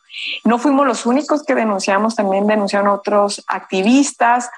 No 0.44 0.58
fuimos 0.58 0.86
los 0.86 1.06
únicos 1.06 1.44
que 1.44 1.54
denunciamos, 1.54 2.16
también 2.16 2.46
denunciaron 2.46 2.88
otros 2.88 3.44
activistas, 3.46 4.50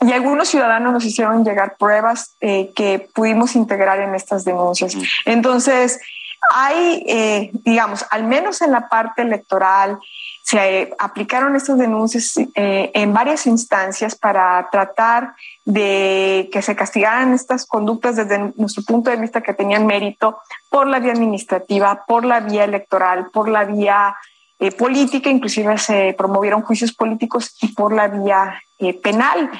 y 0.00 0.12
algunos 0.12 0.48
ciudadanos 0.48 0.92
nos 0.92 1.04
hicieron 1.04 1.44
llegar 1.44 1.76
pruebas 1.76 2.36
eh, 2.40 2.70
que 2.76 3.08
pudimos 3.14 3.56
integrar 3.56 4.00
en 4.00 4.14
estas 4.14 4.44
denuncias. 4.44 4.94
Entonces, 5.24 5.98
hay, 6.54 7.04
eh, 7.06 7.50
digamos, 7.64 8.06
al 8.10 8.24
menos 8.24 8.62
en 8.62 8.70
la 8.70 8.88
parte 8.88 9.22
electoral, 9.22 9.98
se 10.48 10.94
aplicaron 10.98 11.56
estas 11.56 11.76
denuncias 11.76 12.32
eh, 12.54 12.90
en 12.94 13.12
varias 13.12 13.46
instancias 13.46 14.14
para 14.16 14.66
tratar 14.72 15.34
de 15.66 16.48
que 16.50 16.62
se 16.62 16.74
castigaran 16.74 17.34
estas 17.34 17.66
conductas 17.66 18.16
desde 18.16 18.54
nuestro 18.56 18.82
punto 18.84 19.10
de 19.10 19.18
vista 19.18 19.42
que 19.42 19.52
tenían 19.52 19.84
mérito 19.84 20.38
por 20.70 20.86
la 20.86 21.00
vía 21.00 21.12
administrativa, 21.12 22.06
por 22.06 22.24
la 22.24 22.40
vía 22.40 22.64
electoral, 22.64 23.28
por 23.30 23.50
la 23.50 23.64
vía 23.64 24.16
eh, 24.60 24.72
política, 24.72 25.30
inclusive 25.30 25.78
se 25.78 26.14
promovieron 26.18 26.62
juicios 26.62 26.92
políticos 26.92 27.54
y 27.60 27.68
por 27.68 27.92
la 27.92 28.08
vía 28.08 28.60
eh, 28.80 28.94
penal. 28.94 29.50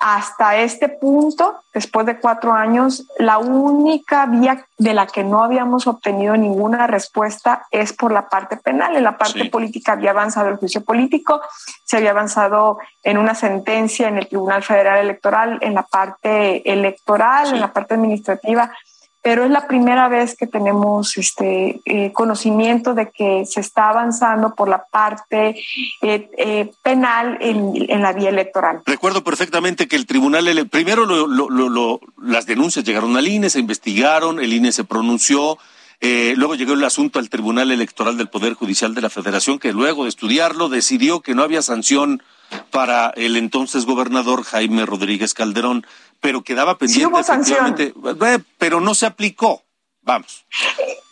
Hasta 0.00 0.56
este 0.56 0.88
punto, 0.88 1.62
después 1.72 2.06
de 2.06 2.18
cuatro 2.18 2.52
años, 2.52 3.06
la 3.18 3.38
única 3.38 4.26
vía 4.26 4.64
de 4.76 4.94
la 4.94 5.06
que 5.06 5.24
no 5.24 5.42
habíamos 5.42 5.86
obtenido 5.86 6.36
ninguna 6.36 6.86
respuesta 6.86 7.66
es 7.70 7.92
por 7.92 8.12
la 8.12 8.28
parte 8.28 8.56
penal. 8.56 8.96
En 8.96 9.04
la 9.04 9.16
parte 9.16 9.44
política 9.46 9.92
había 9.92 10.10
avanzado 10.10 10.48
el 10.48 10.56
juicio 10.56 10.82
político, 10.84 11.40
se 11.84 11.96
había 11.96 12.10
avanzado 12.10 12.78
en 13.02 13.18
una 13.18 13.34
sentencia 13.34 14.08
en 14.08 14.18
el 14.18 14.28
Tribunal 14.28 14.62
Federal 14.62 14.98
Electoral, 14.98 15.58
en 15.60 15.74
la 15.74 15.82
parte 15.82 16.68
electoral, 16.70 17.54
en 17.54 17.60
la 17.60 17.72
parte 17.72 17.94
administrativa 17.94 18.72
pero 19.28 19.44
es 19.44 19.50
la 19.50 19.66
primera 19.66 20.08
vez 20.08 20.34
que 20.34 20.46
tenemos 20.46 21.18
este 21.18 21.82
eh, 21.84 22.12
conocimiento 22.14 22.94
de 22.94 23.10
que 23.10 23.44
se 23.44 23.60
está 23.60 23.90
avanzando 23.90 24.54
por 24.54 24.70
la 24.70 24.86
parte 24.90 25.54
eh, 26.00 26.30
eh, 26.38 26.70
penal 26.82 27.36
en, 27.42 28.00
la 28.00 28.14
vía 28.14 28.30
electoral. 28.30 28.80
Recuerdo 28.86 29.22
perfectamente 29.22 29.86
que 29.86 29.96
el 29.96 30.06
tribunal, 30.06 30.66
primero 30.70 31.06
las 32.16 32.46
denuncias 32.46 32.86
llegaron 32.86 33.18
al 33.18 33.28
INE, 33.28 33.50
se 33.50 33.58
investigaron, 33.58 34.40
el 34.40 34.50
INE 34.50 34.72
se 34.72 34.84
pronunció. 34.84 35.58
Luego 36.00 36.54
llegó 36.54 36.74
el 36.74 36.84
asunto 36.84 37.18
al 37.18 37.28
Tribunal 37.28 37.70
Electoral 37.70 38.16
del 38.16 38.28
Poder 38.28 38.54
Judicial 38.54 38.94
de 38.94 39.02
la 39.02 39.10
Federación, 39.10 39.58
que 39.58 39.72
luego 39.72 40.04
de 40.04 40.10
estudiarlo 40.10 40.68
decidió 40.68 41.20
que 41.20 41.34
no 41.34 41.42
había 41.42 41.62
sanción 41.62 42.22
para 42.70 43.10
el 43.16 43.36
entonces 43.36 43.84
gobernador 43.84 44.42
Jaime 44.42 44.86
Rodríguez 44.86 45.34
Calderón 45.34 45.84
pero 46.20 46.42
quedaba 46.42 46.78
pendiente. 46.78 47.92
Sí 47.92 48.44
pero 48.58 48.80
no 48.80 48.94
se 48.94 49.06
aplicó. 49.06 49.62
Vamos. 50.02 50.46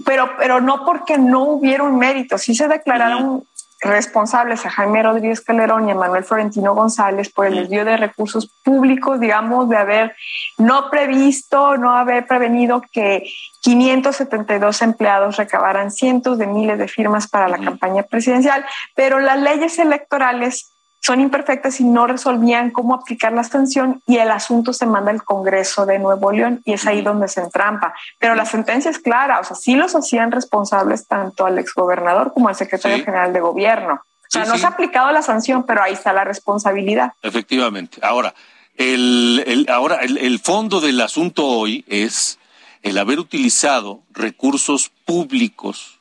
Pero, 0.04 0.30
pero 0.38 0.60
no 0.60 0.84
porque 0.84 1.18
no 1.18 1.44
hubiera 1.44 1.82
un 1.82 1.98
mérito. 1.98 2.38
Sí 2.38 2.54
se 2.54 2.66
declararon 2.66 3.44
responsables 3.80 4.64
a 4.64 4.70
Jaime 4.70 5.02
Rodríguez 5.02 5.40
Calderón 5.40 5.88
y 5.88 5.92
a 5.92 5.94
Manuel 5.94 6.24
Florentino 6.24 6.74
González 6.74 7.30
por 7.30 7.46
el 7.46 7.56
desvío 7.56 7.84
de 7.84 7.96
recursos 7.96 8.50
públicos, 8.64 9.20
digamos, 9.20 9.68
de 9.68 9.76
haber 9.76 10.16
no 10.56 10.90
previsto, 10.90 11.76
no 11.76 11.96
haber 11.96 12.26
prevenido 12.26 12.82
que 12.90 13.28
572 13.62 14.82
empleados 14.82 15.36
recabaran 15.36 15.90
cientos 15.90 16.38
de 16.38 16.46
miles 16.46 16.78
de 16.78 16.88
firmas 16.88 17.28
para 17.28 17.48
la 17.48 17.58
campaña 17.58 18.02
presidencial, 18.02 18.64
pero 18.94 19.20
las 19.20 19.38
leyes 19.40 19.78
electorales 19.78 20.75
son 21.06 21.20
imperfectas 21.20 21.78
y 21.78 21.84
no 21.84 22.08
resolvían 22.08 22.72
cómo 22.72 22.92
aplicar 22.92 23.32
la 23.32 23.44
sanción 23.44 24.02
y 24.08 24.16
el 24.16 24.28
asunto 24.28 24.72
se 24.72 24.86
manda 24.86 25.12
al 25.12 25.22
Congreso 25.22 25.86
de 25.86 26.00
Nuevo 26.00 26.32
León 26.32 26.62
y 26.64 26.72
es 26.72 26.84
ahí 26.84 27.00
donde 27.00 27.28
se 27.28 27.42
entrampa. 27.42 27.94
Pero 28.18 28.34
la 28.34 28.44
sentencia 28.44 28.90
es 28.90 28.98
clara, 28.98 29.38
o 29.38 29.44
sea, 29.44 29.54
sí 29.54 29.76
los 29.76 29.94
hacían 29.94 30.32
responsables 30.32 31.06
tanto 31.06 31.46
al 31.46 31.60
exgobernador 31.60 32.32
como 32.34 32.48
al 32.48 32.56
secretario 32.56 33.04
general 33.04 33.32
de 33.32 33.38
gobierno. 33.38 33.94
O 33.94 34.30
sea, 34.30 34.46
no 34.46 34.58
se 34.58 34.66
ha 34.66 34.70
aplicado 34.70 35.12
la 35.12 35.22
sanción, 35.22 35.64
pero 35.64 35.80
ahí 35.80 35.92
está 35.92 36.12
la 36.12 36.24
responsabilidad. 36.24 37.12
Efectivamente. 37.22 38.00
Ahora, 38.02 38.34
el, 38.76 39.44
el 39.46 39.66
ahora 39.70 39.98
el, 39.98 40.18
el 40.18 40.40
fondo 40.40 40.80
del 40.80 41.00
asunto 41.00 41.46
hoy 41.46 41.84
es 41.86 42.40
el 42.82 42.98
haber 42.98 43.20
utilizado 43.20 44.00
recursos 44.10 44.90
públicos 45.04 46.00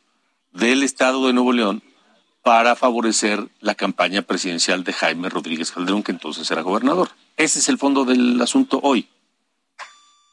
del 0.51 0.81
Estado 0.81 1.27
de 1.27 1.33
Nuevo 1.33 1.53
León 1.53 1.83
para 2.45 2.75
favorecer 2.75 3.39
la 3.59 3.73
campaña 3.73 4.21
presidencial 4.21 4.83
de 4.83 4.93
Jaime 4.93 5.29
Rodríguez 5.29 5.71
Calderón, 5.71 6.03
que 6.03 6.11
entonces 6.11 6.49
era 6.51 6.61
gobernador. 6.61 7.09
Ese 7.37 7.57
es 7.57 7.67
el 7.69 7.79
fondo 7.79 8.05
del 8.05 8.39
asunto 8.39 8.79
hoy. 8.83 9.09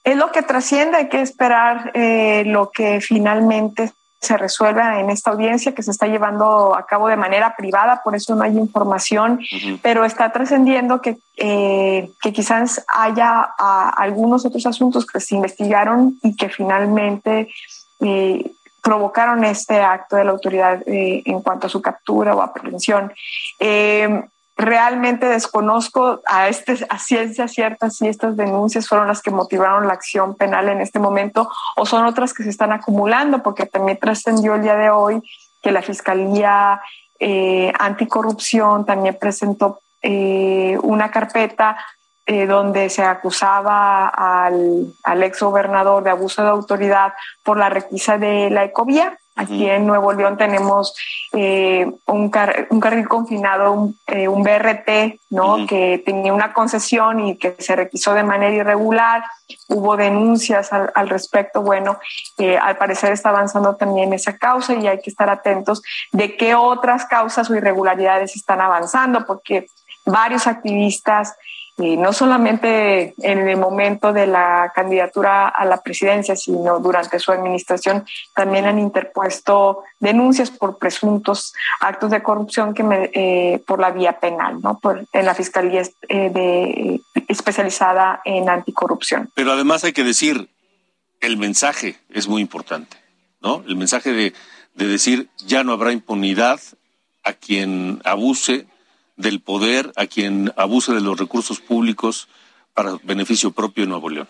Es 0.05 0.19
lo 0.19 0.31
que 0.31 0.43
trasciende, 0.43 0.99
hay 0.99 1.09
que 1.09 1.23
esperar 1.23 1.91
eh, 1.95 2.43
lo 2.45 2.71
que 2.71 3.01
finalmente 3.01 3.95
se 4.21 4.37
resuelva 4.37 5.01
en 5.01 5.09
esta 5.09 5.31
audiencia 5.31 5.75
que 5.75 5.83
se 5.83 5.91
está 5.91 6.07
llevando 6.07 6.77
a 6.77 6.85
cabo 6.85 7.09
de 7.09 7.17
manera 7.17 7.57
privada, 7.57 8.03
por 8.05 8.15
eso 8.15 8.35
no 8.35 8.45
hay 8.45 8.59
información, 8.59 9.41
pero 9.81 10.05
está 10.05 10.31
trascendiendo 10.33 11.01
que, 11.01 11.17
eh, 11.39 12.11
que 12.23 12.33
quizás 12.35 12.85
haya 12.89 13.41
algunos 13.41 14.45
otros 14.45 14.67
asuntos 14.67 15.07
que 15.07 15.19
se 15.19 15.35
investigaron 15.35 16.19
y 16.23 16.37
que 16.37 16.51
finalmente 16.51 17.49
eh, 18.01 18.53
provocaron 18.83 19.45
este 19.45 19.81
acto 19.81 20.17
de 20.17 20.25
la 20.25 20.33
autoridad 20.33 20.83
eh, 20.87 21.23
en 21.25 21.41
cuanto 21.41 21.69
a 21.69 21.71
su 21.71 21.81
captura 21.81 22.35
o 22.35 22.43
aprehensión. 22.43 23.13
Eh, 23.61 24.25
realmente 24.57 25.27
desconozco 25.27 26.21
a, 26.27 26.49
este, 26.49 26.77
a 26.89 26.99
ciencia 26.99 27.49
cierta 27.49 27.91
si 27.91 28.09
estas 28.09 28.37
denuncias 28.37 28.89
fueron 28.89 29.09
las 29.09 29.23
que 29.23 29.31
motivaron 29.31 29.87
la 29.87 29.95
acción 29.95 30.35
penal 30.35 30.69
en 30.69 30.81
este 30.81 30.99
momento 30.99 31.49
o 31.77 31.87
son 31.87 32.05
otras 32.05 32.35
que 32.35 32.43
se 32.43 32.51
están 32.51 32.73
acumulando, 32.73 33.43
porque 33.43 33.67
también 33.67 33.99
trascendió 33.99 34.57
el 34.57 34.63
día 34.63 34.77
de 34.77 34.91
hoy 34.91 35.23
que 35.63 35.73
la 35.73 35.83
Fiscalía 35.83 36.81
eh, 37.19 37.73
Anticorrupción 37.79 38.85
también 38.85 39.17
presentó 39.19 39.79
una 40.05 41.13
carpeta 41.13 41.77
eh, 42.25 42.47
donde 42.47 42.89
se 42.89 43.03
acusaba 43.03 44.07
al, 44.07 44.95
al, 45.03 45.23
ex 45.25 45.43
gobernador 45.43 46.05
de 46.05 46.11
abuso 46.11 46.41
de 46.45 46.51
autoridad 46.51 47.15
por 47.43 47.57
la 47.57 47.69
requisa 47.69 48.17
de 48.17 48.49
la 48.49 48.63
ecovía. 48.63 49.19
Aquí 49.35 49.69
en 49.69 49.89
Nuevo 49.89 50.13
León 50.13 50.37
tenemos 50.37 50.95
eh, 51.33 51.85
un, 52.07 52.31
un, 52.71 52.81
carril 52.81 53.09
confinado, 53.09 53.73
un, 53.73 53.99
eh, 54.07 54.29
un 54.29 54.45
BRT, 54.45 55.19
¿no? 55.31 55.67
Que 55.67 56.01
tenía 56.07 56.33
una 56.33 56.53
concesión 56.53 57.19
y 57.19 57.39
que 57.39 57.57
se 57.59 57.75
requisó 57.75 58.15
de 58.15 58.23
manera 58.23 58.55
irregular. 58.55 59.25
Hubo 59.69 59.97
denuncias 59.97 60.73
al, 60.73 60.93
al 60.95 61.09
respecto. 61.09 61.63
Bueno, 61.63 61.99
al 62.61 62.77
parecer 62.77 63.11
está 63.13 63.31
avanzando 63.31 63.75
también 63.75 64.13
esa 64.13 64.37
causa 64.37 64.75
y 64.75 64.87
hay 64.87 65.01
que 65.01 65.11
estar 65.11 65.29
atentos 65.29 65.83
de 66.13 66.37
qué 66.37 66.55
otras 66.55 67.05
causas 67.07 67.51
o 67.51 67.57
irregularidades 67.57 68.37
están 68.37 68.61
avanzando, 68.61 69.27
porque 69.27 69.67
varios 70.05 70.47
activistas 70.47 71.35
no 71.79 72.13
solamente 72.13 73.15
en 73.19 73.49
el 73.49 73.57
momento 73.57 74.13
de 74.13 74.27
la 74.27 74.73
candidatura 74.75 75.49
a 75.49 75.65
la 75.65 75.81
presidencia, 75.83 76.37
sino 76.37 76.79
durante 76.81 77.19
su 77.19 77.33
administración, 77.33 78.05
también 78.35 78.67
han 78.67 78.79
interpuesto 78.79 79.83
denuncias 79.99 80.51
por 80.51 80.79
presuntos 80.79 81.55
actos 81.81 82.11
de 82.11 82.23
corrupción 82.23 82.75
que 82.75 83.11
eh, 83.15 83.63
por 83.67 83.81
la 83.81 83.91
vía 83.91 84.21
penal, 84.21 84.61
¿no? 84.61 84.79
Por, 84.79 85.07
en 85.13 85.25
la 85.25 85.35
Fiscalía 85.35 85.83
eh, 86.09 86.31
de, 86.31 87.01
especializada 87.29 88.21
en 88.25 88.49
anticorrupción. 88.49 89.31
Pero 89.35 89.53
además 89.53 89.85
hay 89.85 89.93
que 89.93 90.05
decir, 90.05 90.51
el 91.21 91.37
mensaje 91.37 91.97
es 92.11 92.29
muy 92.29 92.43
importante, 92.43 92.97
¿no? 93.41 93.65
El 93.67 93.77
mensaje 93.77 94.13
de, 94.13 94.35
de 94.75 94.87
decir 94.87 95.31
ya 95.39 95.65
no 95.65 95.73
habrá 95.73 95.93
impunidad 95.93 96.61
a 97.25 97.33
quien 97.33 98.01
abuse 98.05 98.67
del 99.23 99.41
poder 99.41 99.93
a 99.97 100.07
quien 100.07 100.53
abuse 100.57 100.93
de 100.93 101.01
los 101.01 101.19
recursos 101.19 101.61
públicos 101.61 102.29
para 102.75 102.99
beneficio 103.03 103.53
propio 103.53 103.85
de 103.85 103.89
Nuevo 103.89 104.11
León. 104.11 104.29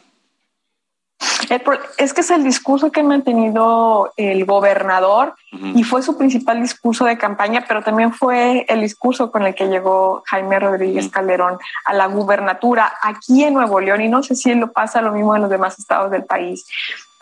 Es 1.99 2.14
que 2.14 2.22
es 2.22 2.30
el 2.30 2.45
discurso 2.45 2.90
que 2.90 3.01
ha 3.01 3.05
mantenido 3.05 4.12
el 4.16 4.45
gobernador 4.45 5.34
y 5.74 5.84
fue 5.84 6.03
su 6.03 6.16
principal 6.16 6.61
discurso 6.62 7.05
de 7.05 7.18
campaña, 7.18 7.64
pero 7.68 7.82
también 7.82 8.12
fue 8.12 8.64
el 8.68 8.80
discurso 8.80 9.30
con 9.30 9.43
el 9.43 9.55
que 9.55 9.68
llegó 9.68 10.22
Jaime 10.26 10.59
Rodríguez 10.59 11.11
Calderón 11.11 11.59
a 11.84 11.95
la 11.95 12.07
gubernatura 12.07 12.93
aquí 13.03 13.45
en 13.45 13.55
Nuevo 13.55 13.80
León 13.80 14.01
y 14.01 14.09
no 14.09 14.22
sé 14.22 14.34
si 14.34 14.55
lo 14.55 14.72
pasa 14.72 15.03
lo 15.03 15.12
mismo 15.12 15.36
en 15.36 15.43
los 15.43 15.51
demás 15.51 15.78
estados 15.78 16.11
del 16.11 16.24
país 16.24 16.66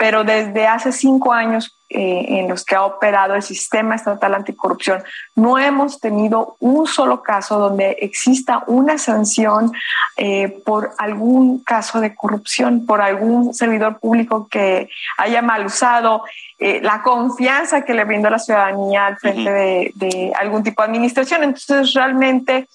pero 0.00 0.24
desde 0.24 0.66
hace 0.66 0.92
cinco 0.92 1.30
años 1.30 1.78
eh, 1.90 2.24
en 2.26 2.48
los 2.48 2.64
que 2.64 2.74
ha 2.74 2.86
operado 2.86 3.34
el 3.34 3.42
sistema 3.42 3.96
estatal 3.96 4.34
anticorrupción, 4.34 5.02
no 5.36 5.58
hemos 5.58 6.00
tenido 6.00 6.56
un 6.58 6.86
solo 6.86 7.22
caso 7.22 7.58
donde 7.58 7.98
exista 8.00 8.64
una 8.66 8.96
sanción 8.96 9.72
eh, 10.16 10.62
por 10.64 10.92
algún 10.96 11.62
caso 11.62 12.00
de 12.00 12.14
corrupción, 12.14 12.86
por 12.86 13.02
algún 13.02 13.52
servidor 13.52 13.98
público 14.00 14.48
que 14.50 14.88
haya 15.18 15.42
mal 15.42 15.66
usado 15.66 16.22
eh, 16.58 16.80
la 16.82 17.02
confianza 17.02 17.84
que 17.84 17.92
le 17.92 18.04
brindó 18.04 18.30
la 18.30 18.38
ciudadanía 18.38 19.04
al 19.04 19.18
frente 19.18 19.50
de, 19.50 19.92
de, 19.96 20.32
algún 20.40 20.62
tipo 20.62 20.80
de 20.80 20.88
administración. 20.88 21.44
Entonces, 21.44 21.92
realmente 21.92 22.68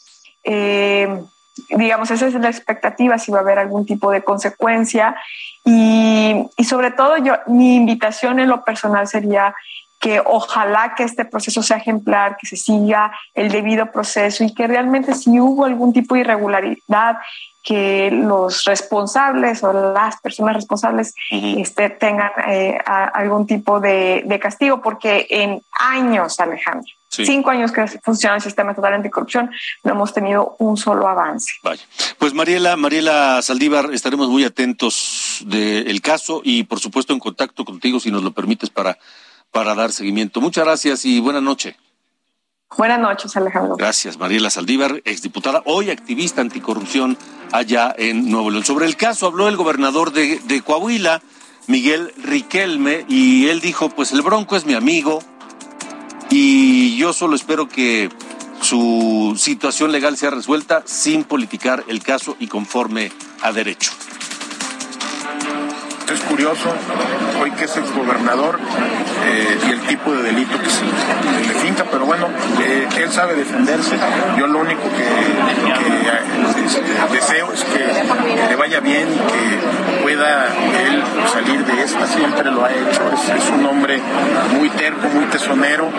digamos, 1.69 2.11
esa 2.11 2.27
es 2.27 2.33
la 2.33 2.49
expectativa, 2.49 3.17
si 3.17 3.31
va 3.31 3.39
a 3.39 3.41
haber 3.41 3.59
algún 3.59 3.85
tipo 3.85 4.11
de 4.11 4.23
consecuencia. 4.23 5.15
Y, 5.63 6.47
y 6.57 6.63
sobre 6.63 6.91
todo, 6.91 7.17
yo, 7.17 7.35
mi 7.47 7.75
invitación 7.75 8.39
en 8.39 8.49
lo 8.49 8.63
personal 8.63 9.07
sería 9.07 9.55
que 9.99 10.21
ojalá 10.23 10.93
que 10.95 11.03
este 11.03 11.25
proceso 11.25 11.63
sea 11.63 11.77
ejemplar, 11.77 12.37
que 12.37 12.45
se 12.45 12.57
siga 12.57 13.11
el 13.33 13.51
debido 13.51 13.91
proceso 13.91 14.43
y 14.43 14.53
que 14.53 14.67
realmente 14.67 15.15
si 15.15 15.39
hubo 15.39 15.65
algún 15.65 15.93
tipo 15.93 16.13
de 16.13 16.21
irregularidad, 16.21 17.17
que 17.63 18.11
los 18.11 18.63
responsables 18.65 19.63
o 19.63 19.73
las 19.73 20.21
personas 20.21 20.55
responsables 20.55 21.15
este, 21.31 21.89
tengan 21.89 22.29
eh, 22.47 22.77
algún 22.85 23.47
tipo 23.47 23.79
de, 23.79 24.21
de, 24.27 24.39
castigo, 24.39 24.81
porque 24.83 25.25
en 25.31 25.63
años, 25.71 26.39
Alejandro, 26.39 26.93
cinco 27.15 27.49
años 27.49 27.71
que 27.71 27.87
funciona 28.03 28.35
el 28.35 28.41
sistema 28.41 28.71
estatal 28.71 28.93
anticorrupción, 28.93 29.49
no 29.83 29.91
hemos 29.91 30.13
tenido 30.13 30.55
un 30.59 30.77
solo 30.77 31.07
avance. 31.07 31.53
Vaya. 31.63 31.83
Pues 32.17 32.33
Mariela, 32.33 32.75
Mariela 32.75 33.41
Saldívar, 33.41 33.93
estaremos 33.93 34.29
muy 34.29 34.43
atentos 34.43 35.43
del 35.45 36.01
caso 36.01 36.41
y 36.43 36.63
por 36.63 36.79
supuesto 36.79 37.13
en 37.13 37.19
contacto 37.19 37.65
contigo, 37.65 37.99
si 37.99 38.11
nos 38.11 38.23
lo 38.23 38.31
permites, 38.31 38.69
para, 38.69 38.97
para 39.51 39.75
dar 39.75 39.91
seguimiento. 39.91 40.41
Muchas 40.41 40.65
gracias 40.65 41.05
y 41.05 41.19
buena 41.19 41.41
noche. 41.41 41.77
Buenas 42.77 42.99
noches, 42.99 43.35
Alejandro. 43.37 43.77
Gracias, 43.77 44.17
Mariela 44.17 44.49
Saldívar, 44.49 45.01
exdiputada, 45.05 45.61
hoy 45.65 45.91
activista 45.91 46.41
anticorrupción 46.41 47.17
allá 47.51 47.93
en 47.97 48.29
Nuevo 48.29 48.49
León. 48.49 48.65
Sobre 48.65 48.85
el 48.85 48.97
caso 48.97 49.27
habló 49.27 49.47
el 49.47 49.55
gobernador 49.55 50.11
de, 50.11 50.39
de 50.39 50.61
Coahuila, 50.61 51.21
Miguel 51.67 52.11
Riquelme, 52.17 53.05
y 53.07 53.47
él 53.47 53.61
dijo, 53.61 53.89
pues 53.89 54.11
el 54.11 54.23
Bronco 54.23 54.55
es 54.55 54.65
mi 54.65 54.73
amigo 54.73 55.23
y 56.29 56.97
yo 56.97 57.13
solo 57.13 57.35
espero 57.35 57.67
que 57.67 58.09
su 58.61 59.35
situación 59.37 59.91
legal 59.91 60.17
sea 60.17 60.31
resuelta 60.31 60.83
sin 60.85 61.23
politicar 61.23 61.83
el 61.87 62.01
caso 62.01 62.35
y 62.39 62.47
conforme 62.47 63.11
a 63.41 63.51
derecho. 63.51 63.91
Es 66.11 66.19
curioso, 66.21 66.69
hoy 67.41 67.49
que 67.51 67.65
es 67.65 67.77
exgobernador 67.77 68.59
eh, 69.25 69.57
y 69.67 69.71
el 69.71 69.81
tipo 69.87 70.11
de 70.11 70.21
delito 70.21 70.59
que 70.59 70.69
se 70.69 70.83
le 70.85 71.53
finca, 71.61 71.83
pero 71.91 72.05
bueno, 72.05 72.27
eh, 72.61 72.87
él 72.97 73.11
sabe 73.11 73.33
defenderse. 73.33 73.97
Yo 74.37 74.45
lo 74.45 74.59
único 74.59 74.83
que, 74.83 75.03
que 75.79 77.15
deseo 77.15 77.51
es 77.51 77.63
que 77.63 78.47
le 78.49 78.55
vaya 78.55 78.81
bien 78.81 79.07
y 79.11 79.17
que 79.17 80.03
pueda 80.03 80.45
él 80.45 81.03
salir 81.33 81.65
de 81.65 81.83
esta. 81.83 82.05
Siempre 82.05 82.51
lo 82.51 82.63
ha 82.63 82.71
hecho. 82.71 83.01
Es, 83.11 83.43
es 83.43 83.49
un 83.49 83.65
hombre 83.65 83.99
muy 84.59 84.69
terco, 84.69 85.07
muy 85.09 85.25
tesonero 85.25 85.89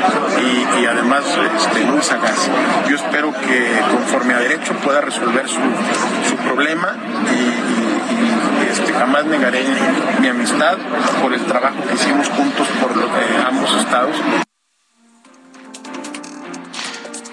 y, 0.40 0.82
y 0.82 0.86
además 0.86 1.24
este, 1.56 1.84
Yo 2.88 2.96
espero 2.96 3.32
que 3.32 3.80
conforme 3.90 4.34
a 4.34 4.38
derecho 4.38 4.72
pueda 4.74 5.00
resolver 5.00 5.48
su, 5.48 5.60
su 6.28 6.36
problema 6.36 6.96
y, 7.32 8.70
este, 8.70 8.92
jamás 8.92 9.24
negaré 9.26 9.64
mi 10.20 10.28
amistad 10.28 10.76
por 11.22 11.34
el 11.34 11.44
trabajo 11.44 11.76
que 11.88 11.94
hicimos 11.94 12.28
juntos 12.28 12.66
por 12.80 12.96
lo 12.96 13.06
de 13.06 13.42
ambos 13.46 13.74
estados. 13.76 14.16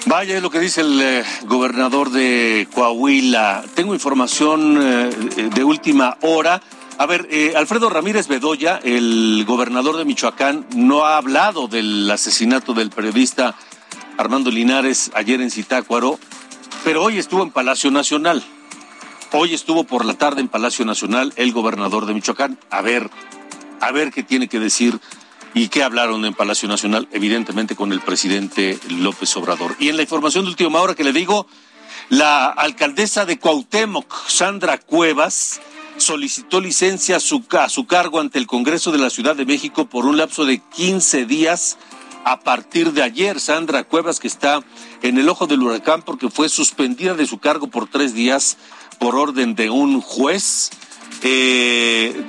Vaya, 0.06 0.36
es 0.36 0.44
lo 0.44 0.50
que 0.50 0.60
dice 0.60 0.82
el 0.82 1.02
eh, 1.02 1.24
gobernador 1.46 2.12
de 2.12 2.68
Coahuila. 2.74 3.64
Tengo 3.74 3.94
información 3.94 4.78
eh, 4.82 5.50
de 5.54 5.64
última 5.64 6.18
hora. 6.22 6.62
A 6.98 7.06
ver, 7.06 7.28
eh, 7.32 7.54
Alfredo 7.56 7.90
Ramírez 7.90 8.28
Bedoya, 8.28 8.80
el 8.84 9.44
gobernador 9.48 9.98
de 9.98 10.06
Michoacán, 10.06 10.68
no 10.76 11.06
ha 11.06 11.18
hablado 11.18 11.68
del 11.68 12.12
asesinato 12.12 12.74
del 12.74 12.90
periodista 12.90 13.56
Armando 14.18 14.52
Linares 14.52 15.12
ayer 15.14 15.42
en 15.42 15.52
Zitácuaro 15.52 16.20
Pero 16.84 17.04
hoy 17.04 17.18
estuvo 17.18 17.44
en 17.44 17.52
Palacio 17.52 17.92
Nacional. 17.92 18.44
Hoy 19.32 19.54
estuvo 19.54 19.84
por 19.84 20.06
la 20.06 20.14
tarde 20.14 20.42
en 20.42 20.48
Palacio 20.48 20.86
Nacional 20.86 21.34
el 21.36 21.52
gobernador 21.52 22.06
de 22.06 22.14
Michoacán. 22.14 22.60
A 22.70 22.82
ver, 22.82 23.10
a 23.82 23.92
ver 23.92 24.12
qué 24.12 24.22
tiene 24.22 24.48
que 24.48 24.60
decir 24.60 25.00
y 25.56 25.70
qué 25.70 25.84
hablaron 25.84 26.26
en 26.26 26.34
Palacio 26.34 26.68
Nacional, 26.68 27.08
evidentemente 27.12 27.76
con 27.76 27.92
el 27.92 28.02
presidente 28.02 28.80
López 28.90 29.36
Obrador. 29.38 29.76
Y 29.80 29.90
en 29.90 29.98
la 29.98 30.04
información 30.04 30.46
de 30.46 30.52
última 30.52 30.82
hora 30.82 30.96
que 30.96 31.04
le 31.04 31.14
digo, 31.14 31.48
la 32.10 32.48
alcaldesa 32.48 33.26
de 33.26 33.40
Cuauhtémoc, 33.40 34.28
Sandra 34.28 34.78
Cuevas, 34.78 35.62
solicitó 35.98 36.60
licencia 36.60 37.18
a 37.18 37.20
su, 37.20 37.44
a 37.52 37.70
su, 37.70 37.86
cargo 37.86 38.20
ante 38.20 38.40
el 38.40 38.48
Congreso 38.48 38.92
de 38.92 38.98
la 38.98 39.10
Ciudad 39.10 39.36
de 39.36 39.46
México 39.46 39.86
por 39.86 40.06
un 40.06 40.18
lapso 40.18 40.46
de 40.46 40.60
15 40.76 41.26
días 41.26 41.78
a 42.24 42.40
partir 42.40 42.94
de 42.94 43.04
ayer. 43.04 43.40
Sandra 43.40 43.84
Cuevas, 43.84 44.20
que 44.20 44.28
está 44.28 44.64
en 45.02 45.18
el 45.18 45.30
ojo 45.30 45.48
del 45.48 45.64
huracán 45.64 46.02
porque 46.02 46.30
fue 46.30 46.50
suspendida 46.50 47.14
de 47.14 47.28
su 47.28 47.40
cargo 47.40 47.68
por 47.68 47.88
tres 47.88 48.14
días 48.14 48.58
por 49.00 49.16
orden 49.16 49.56
de 49.56 49.70
un 49.70 50.02
juez, 50.02 50.70
eh, 51.24 52.24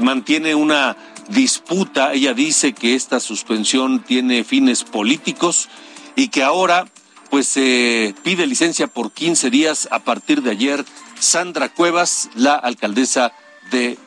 mantiene 0.00 0.54
una 0.54 0.96
disputa. 1.28 2.12
Ella 2.12 2.34
dice 2.34 2.72
que 2.72 2.94
esta 2.94 3.20
suspensión 3.20 4.02
tiene 4.02 4.44
fines 4.44 4.84
políticos 4.84 5.68
y 6.16 6.28
que 6.28 6.42
ahora 6.42 6.86
pues 7.30 7.46
se 7.46 8.14
pide 8.22 8.46
licencia 8.46 8.86
por 8.86 9.12
15 9.12 9.50
días 9.50 9.88
a 9.90 10.00
partir 10.00 10.42
de 10.42 10.50
ayer. 10.50 10.84
Sandra 11.18 11.68
Cuevas, 11.68 12.30
la 12.34 12.54
alcaldesa 12.54 13.32
de 13.70 13.98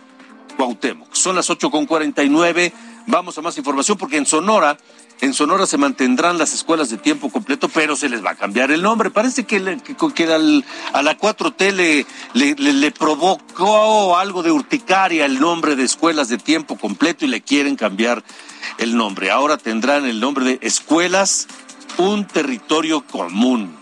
Cuauhtémoc. 0.58 1.14
Son 1.14 1.36
las 1.36 1.50
8.49. 1.50 2.72
Vamos 3.08 3.38
a 3.38 3.42
más 3.42 3.58
información 3.58 3.98
porque 3.98 4.18
en 4.18 4.26
Sonora 4.26 4.78
en 5.22 5.36
Sonora 5.36 5.68
se 5.68 5.78
mantendrán 5.78 6.40
las 6.40 6.52
escuelas 6.52 6.90
de 6.90 6.98
tiempo 6.98 7.30
completo, 7.30 7.70
pero 7.70 7.96
se 7.96 8.10
les 8.10 8.26
va 8.26 8.32
a 8.32 8.36
cambiar 8.36 8.72
el 8.72 8.82
nombre. 8.82 9.12
Parece 9.12 9.44
que, 9.46 9.58
a 9.58 11.02
la 11.04 11.18
4T 11.18 11.72
le, 12.34 12.56
le, 12.56 12.92
provocó 12.92 14.18
algo 14.18 14.42
de 14.42 14.52
urticaria 14.52 15.26
el 15.26 15.40
nombre 15.40 15.76
de 15.76 15.84
escuelas 15.84 16.28
de 16.28 16.40
tiempo 16.40 16.76
completo 16.76 17.24
y 17.24 17.28
le 17.28 17.42
quieren 17.42 17.76
cambiar 17.76 18.24
el 18.80 18.98
nombre. 18.98 19.30
Ahora 19.30 19.58
tendrán 19.58 20.06
el 20.06 20.20
nombre 20.20 20.44
de 20.44 20.60
Escuelas 20.64 21.48
Un 21.98 22.26
Territorio 22.26 23.02
Común. 23.02 23.78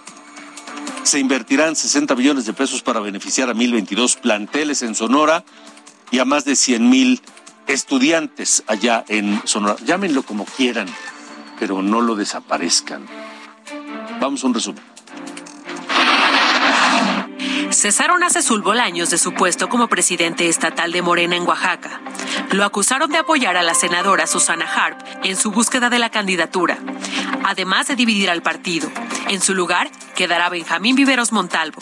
Se 1.03 1.19
invertirán 1.19 1.77
60 1.77 2.15
millones 2.15 2.45
de 2.47 2.53
pesos 2.53 2.81
para 2.83 2.99
beneficiar 2.99 3.49
a 3.49 3.53
1.022 3.53 4.19
planteles 4.19 4.81
en 4.81 4.93
Sonora 4.93 5.45
y 6.11 6.19
a 6.19 6.25
más 6.25 6.43
de 6.43 6.57
100 6.57 6.89
mil 6.89 7.21
estudiantes 7.67 8.63
allá 8.67 9.05
en 9.07 9.41
Sonora. 9.45 9.77
Llámenlo 9.85 10.23
como 10.23 10.43
quieran 10.43 10.87
pero 11.59 11.81
no 11.81 12.01
lo 12.01 12.15
desaparezcan. 12.15 13.05
Vamos 14.19 14.43
a 14.43 14.47
un 14.47 14.53
resumen. 14.53 14.83
Cesaron 17.71 18.23
a 18.23 18.29
Cezul 18.29 18.61
Bolaños 18.61 19.09
de 19.09 19.17
su 19.17 19.33
puesto 19.33 19.69
como 19.69 19.87
presidente 19.87 20.49
estatal 20.49 20.91
de 20.91 21.01
Morena 21.01 21.35
en 21.35 21.47
Oaxaca. 21.47 22.01
Lo 22.51 22.65
acusaron 22.65 23.11
de 23.11 23.19
apoyar 23.19 23.57
a 23.57 23.63
la 23.63 23.75
senadora 23.75 24.25
Susana 24.25 24.65
Harp 24.65 24.99
en 25.23 25.35
su 25.35 25.51
búsqueda 25.51 25.89
de 25.89 25.99
la 25.99 26.09
candidatura, 26.09 26.79
además 27.45 27.87
de 27.87 27.95
dividir 27.95 28.29
al 28.29 28.41
partido. 28.41 28.89
En 29.27 29.39
su 29.39 29.53
lugar 29.53 29.89
quedará 30.15 30.49
Benjamín 30.49 30.95
Viveros 30.95 31.31
Montalvo. 31.31 31.79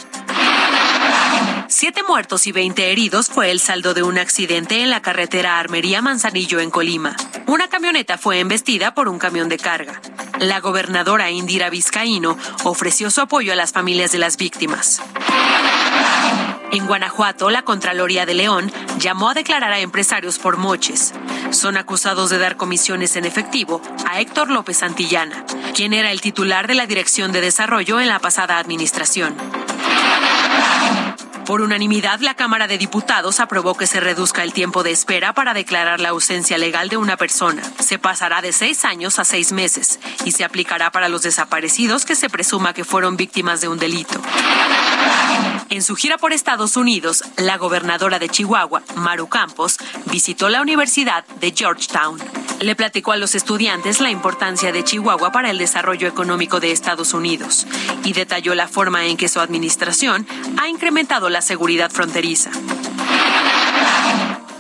Siete 1.80 2.02
muertos 2.02 2.48
y 2.48 2.52
veinte 2.52 2.92
heridos 2.92 3.28
fue 3.28 3.52
el 3.52 3.60
saldo 3.60 3.94
de 3.94 4.02
un 4.02 4.18
accidente 4.18 4.82
en 4.82 4.90
la 4.90 5.04
carretera 5.04 5.60
Armería 5.60 6.02
Manzanillo 6.02 6.60
en 6.60 6.72
Colima. 6.72 7.16
Una 7.46 7.68
camioneta 7.68 8.18
fue 8.18 8.40
embestida 8.40 8.96
por 8.96 9.08
un 9.08 9.20
camión 9.20 9.48
de 9.48 9.60
carga. 9.60 10.02
La 10.40 10.60
gobernadora 10.60 11.30
Indira 11.30 11.70
Vizcaíno 11.70 12.36
ofreció 12.64 13.12
su 13.12 13.22
apoyo 13.22 13.54
a 13.54 13.56
las 13.56 13.74
familias 13.74 14.12
de 14.12 14.18
las 14.18 14.38
víctimas. 14.38 15.04
En 16.72 16.88
Guanajuato, 16.88 17.52
la 17.52 17.62
Contraloría 17.62 18.26
de 18.26 18.34
León 18.34 18.72
llamó 18.98 19.30
a 19.30 19.36
declarar 19.36 19.72
a 19.72 19.80
empresarios 19.80 20.40
por 20.40 20.58
moches. 20.58 21.14
Son 21.52 21.78
acusados 21.78 22.32
de 22.32 22.40
dar 22.40 22.58
comisiones 22.58 23.16
en 23.18 23.26
efectivo 23.26 23.84
a 24.10 24.20
Héctor 24.20 24.50
López 24.50 24.80
Santillana, 24.80 25.46
quien 25.76 25.94
era 25.94 26.12
el 26.12 26.22
titular 26.22 26.66
de 26.66 26.74
la 26.74 26.88
Dirección 26.88 27.32
de 27.32 27.42
Desarrollo 27.42 28.00
en 28.00 28.08
la 28.08 28.18
pasada 28.18 28.58
administración. 28.58 29.36
Por 31.48 31.62
unanimidad, 31.62 32.20
la 32.20 32.34
Cámara 32.34 32.68
de 32.68 32.78
Diputados 32.78 33.40
aprobó 33.40 33.78
que 33.78 33.88
se 33.88 34.02
reduzca 34.02 34.44
el 34.44 34.52
tiempo 34.52 34.84
de 34.84 34.92
espera 34.92 35.32
para 35.32 35.54
declarar 35.54 36.02
la 36.02 36.10
ausencia 36.10 36.58
legal 36.58 36.90
de 36.90 36.98
una 36.98 37.16
persona. 37.16 37.64
Se 37.80 37.98
pasará 37.98 38.42
de 38.42 38.52
seis 38.52 38.84
años 38.84 39.18
a 39.18 39.24
seis 39.24 39.54
meses 39.54 39.98
y 40.26 40.34
se 40.34 40.44
aplicará 40.44 40.92
para 40.92 41.08
los 41.08 41.22
desaparecidos 41.22 42.04
que 42.04 42.18
se 42.18 42.30
presuma 42.30 42.74
que 42.74 42.84
fueron 42.84 43.16
víctimas 43.16 43.62
de 43.62 43.70
un 43.70 43.80
delito. 43.80 44.20
En 45.70 45.84
su 45.84 45.96
gira 45.96 46.18
por 46.18 46.34
Estados 46.34 46.76
Unidos, 46.76 47.24
la 47.38 47.58
gobernadora 47.58 48.20
de 48.20 48.28
Chihuahua, 48.28 48.84
Maru 48.98 49.30
Campos, 49.30 49.78
visitó 50.08 50.50
la 50.50 50.62
Universidad 50.62 51.26
de 51.40 51.54
Georgetown. 51.56 52.20
Le 52.60 52.76
platicó 52.76 53.12
a 53.12 53.18
los 53.18 53.36
estudiantes 53.36 54.02
la 54.02 54.10
importancia 54.10 54.72
de 54.72 54.84
Chihuahua 54.84 55.32
para 55.32 55.52
el 55.52 55.60
desarrollo 55.60 56.08
económico 56.08 56.60
de 56.60 56.72
Estados 56.72 57.14
Unidos 57.14 57.68
y 58.04 58.14
detalló 58.14 58.56
la 58.56 58.68
forma 58.68 59.06
en 59.06 59.16
que 59.16 59.30
su 59.30 59.40
administración 59.40 60.26
ha 60.60 60.68
incrementado 60.68 61.30
la 61.30 61.42
seguridad 61.42 61.92
fronteriza. 61.92 62.50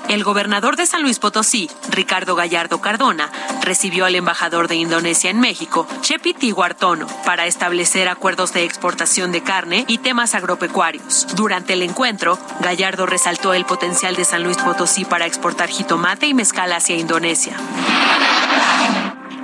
El 0.09 0.23
gobernador 0.23 0.77
de 0.77 0.85
San 0.85 1.01
Luis 1.01 1.19
Potosí, 1.19 1.69
Ricardo 1.89 2.35
Gallardo 2.35 2.79
Cardona, 2.79 3.29
recibió 3.61 4.05
al 4.05 4.15
embajador 4.15 4.69
de 4.69 4.75
Indonesia 4.75 5.29
en 5.29 5.39
México, 5.39 5.85
Chepi 6.01 6.33
Tiguartono, 6.33 7.07
para 7.25 7.45
establecer 7.45 8.07
acuerdos 8.07 8.53
de 8.53 8.63
exportación 8.63 9.33
de 9.33 9.43
carne 9.43 9.83
y 9.87 9.97
temas 9.97 10.33
agropecuarios. 10.33 11.27
Durante 11.35 11.73
el 11.73 11.81
encuentro, 11.81 12.39
Gallardo 12.61 13.05
resaltó 13.05 13.53
el 13.53 13.65
potencial 13.65 14.15
de 14.15 14.23
San 14.23 14.43
Luis 14.43 14.57
Potosí 14.57 15.03
para 15.03 15.25
exportar 15.25 15.67
jitomate 15.69 16.27
y 16.27 16.33
mezcal 16.33 16.71
hacia 16.71 16.95
Indonesia 16.95 17.57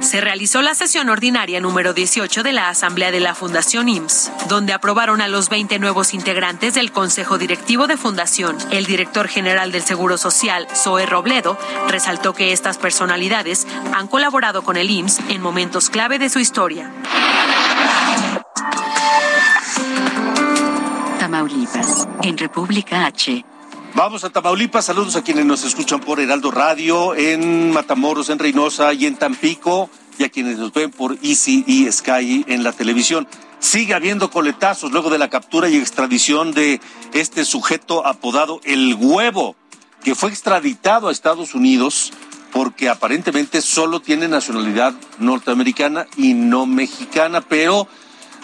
se 0.03 0.21
realizó 0.21 0.61
la 0.61 0.75
sesión 0.75 1.09
ordinaria 1.09 1.59
número 1.59 1.93
18 1.93 2.43
de 2.43 2.51
la 2.51 2.69
Asamblea 2.69 3.11
de 3.11 3.19
la 3.19 3.35
Fundación 3.35 3.87
IMSS, 3.87 4.31
donde 4.49 4.73
aprobaron 4.73 5.21
a 5.21 5.27
los 5.27 5.49
20 5.49 5.79
nuevos 5.79 6.13
integrantes 6.13 6.73
del 6.73 6.91
Consejo 6.91 7.37
Directivo 7.37 7.87
de 7.87 7.97
Fundación. 7.97 8.57
El 8.71 8.85
director 8.85 9.27
general 9.27 9.71
del 9.71 9.81
Seguro 9.81 10.17
Social, 10.17 10.67
Zoe 10.75 11.05
Robledo, 11.05 11.57
resaltó 11.87 12.33
que 12.33 12.51
estas 12.51 12.77
personalidades 12.77 13.65
han 13.93 14.07
colaborado 14.07 14.63
con 14.63 14.77
el 14.77 14.89
IMSS 14.89 15.21
en 15.29 15.41
momentos 15.41 15.89
clave 15.89 16.19
de 16.19 16.29
su 16.29 16.39
historia. 16.39 16.91
Tamaulipas, 21.19 22.07
en 22.23 22.37
República 22.37 23.05
H. 23.05 23.45
Vamos 23.95 24.23
a 24.23 24.31
Tamaulipas, 24.31 24.85
saludos 24.85 25.15
a 25.15 25.23
quienes 25.23 25.45
nos 25.45 25.63
escuchan 25.63 25.99
por 25.99 26.19
Heraldo 26.19 26.49
Radio, 26.49 27.13
en 27.13 27.71
Matamoros, 27.71 28.29
en 28.29 28.39
Reynosa 28.39 28.91
y 28.91 29.05
en 29.05 29.17
Tampico, 29.17 29.87
y 30.17 30.23
a 30.23 30.29
quienes 30.29 30.57
nos 30.57 30.73
ven 30.73 30.89
por 30.89 31.15
Easy 31.21 31.63
y 31.67 31.91
Sky 31.91 32.43
en 32.47 32.63
la 32.63 32.71
televisión. 32.71 33.27
Sigue 33.59 33.93
habiendo 33.93 34.31
coletazos 34.31 34.91
luego 34.91 35.11
de 35.11 35.19
la 35.19 35.29
captura 35.29 35.69
y 35.69 35.77
extradición 35.77 36.53
de 36.53 36.81
este 37.13 37.45
sujeto 37.45 38.03
apodado 38.07 38.61
El 38.63 38.95
Huevo, 38.95 39.55
que 40.03 40.15
fue 40.15 40.31
extraditado 40.31 41.09
a 41.09 41.11
Estados 41.11 41.53
Unidos 41.53 42.13
porque 42.51 42.89
aparentemente 42.89 43.61
solo 43.61 43.99
tiene 43.99 44.27
nacionalidad 44.27 44.95
norteamericana 45.19 46.07
y 46.17 46.33
no 46.33 46.65
mexicana, 46.65 47.41
pero 47.41 47.87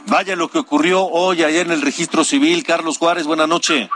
vaya 0.05 0.35
lo 0.35 0.49
que 0.49 0.59
ocurrió 0.59 1.05
hoy 1.05 1.41
allá 1.41 1.61
en 1.61 1.71
el 1.71 1.81
registro 1.81 2.23
civil. 2.23 2.63
Carlos 2.63 2.99
Juárez, 2.99 3.25
buena 3.25 3.47
noche. 3.47 3.89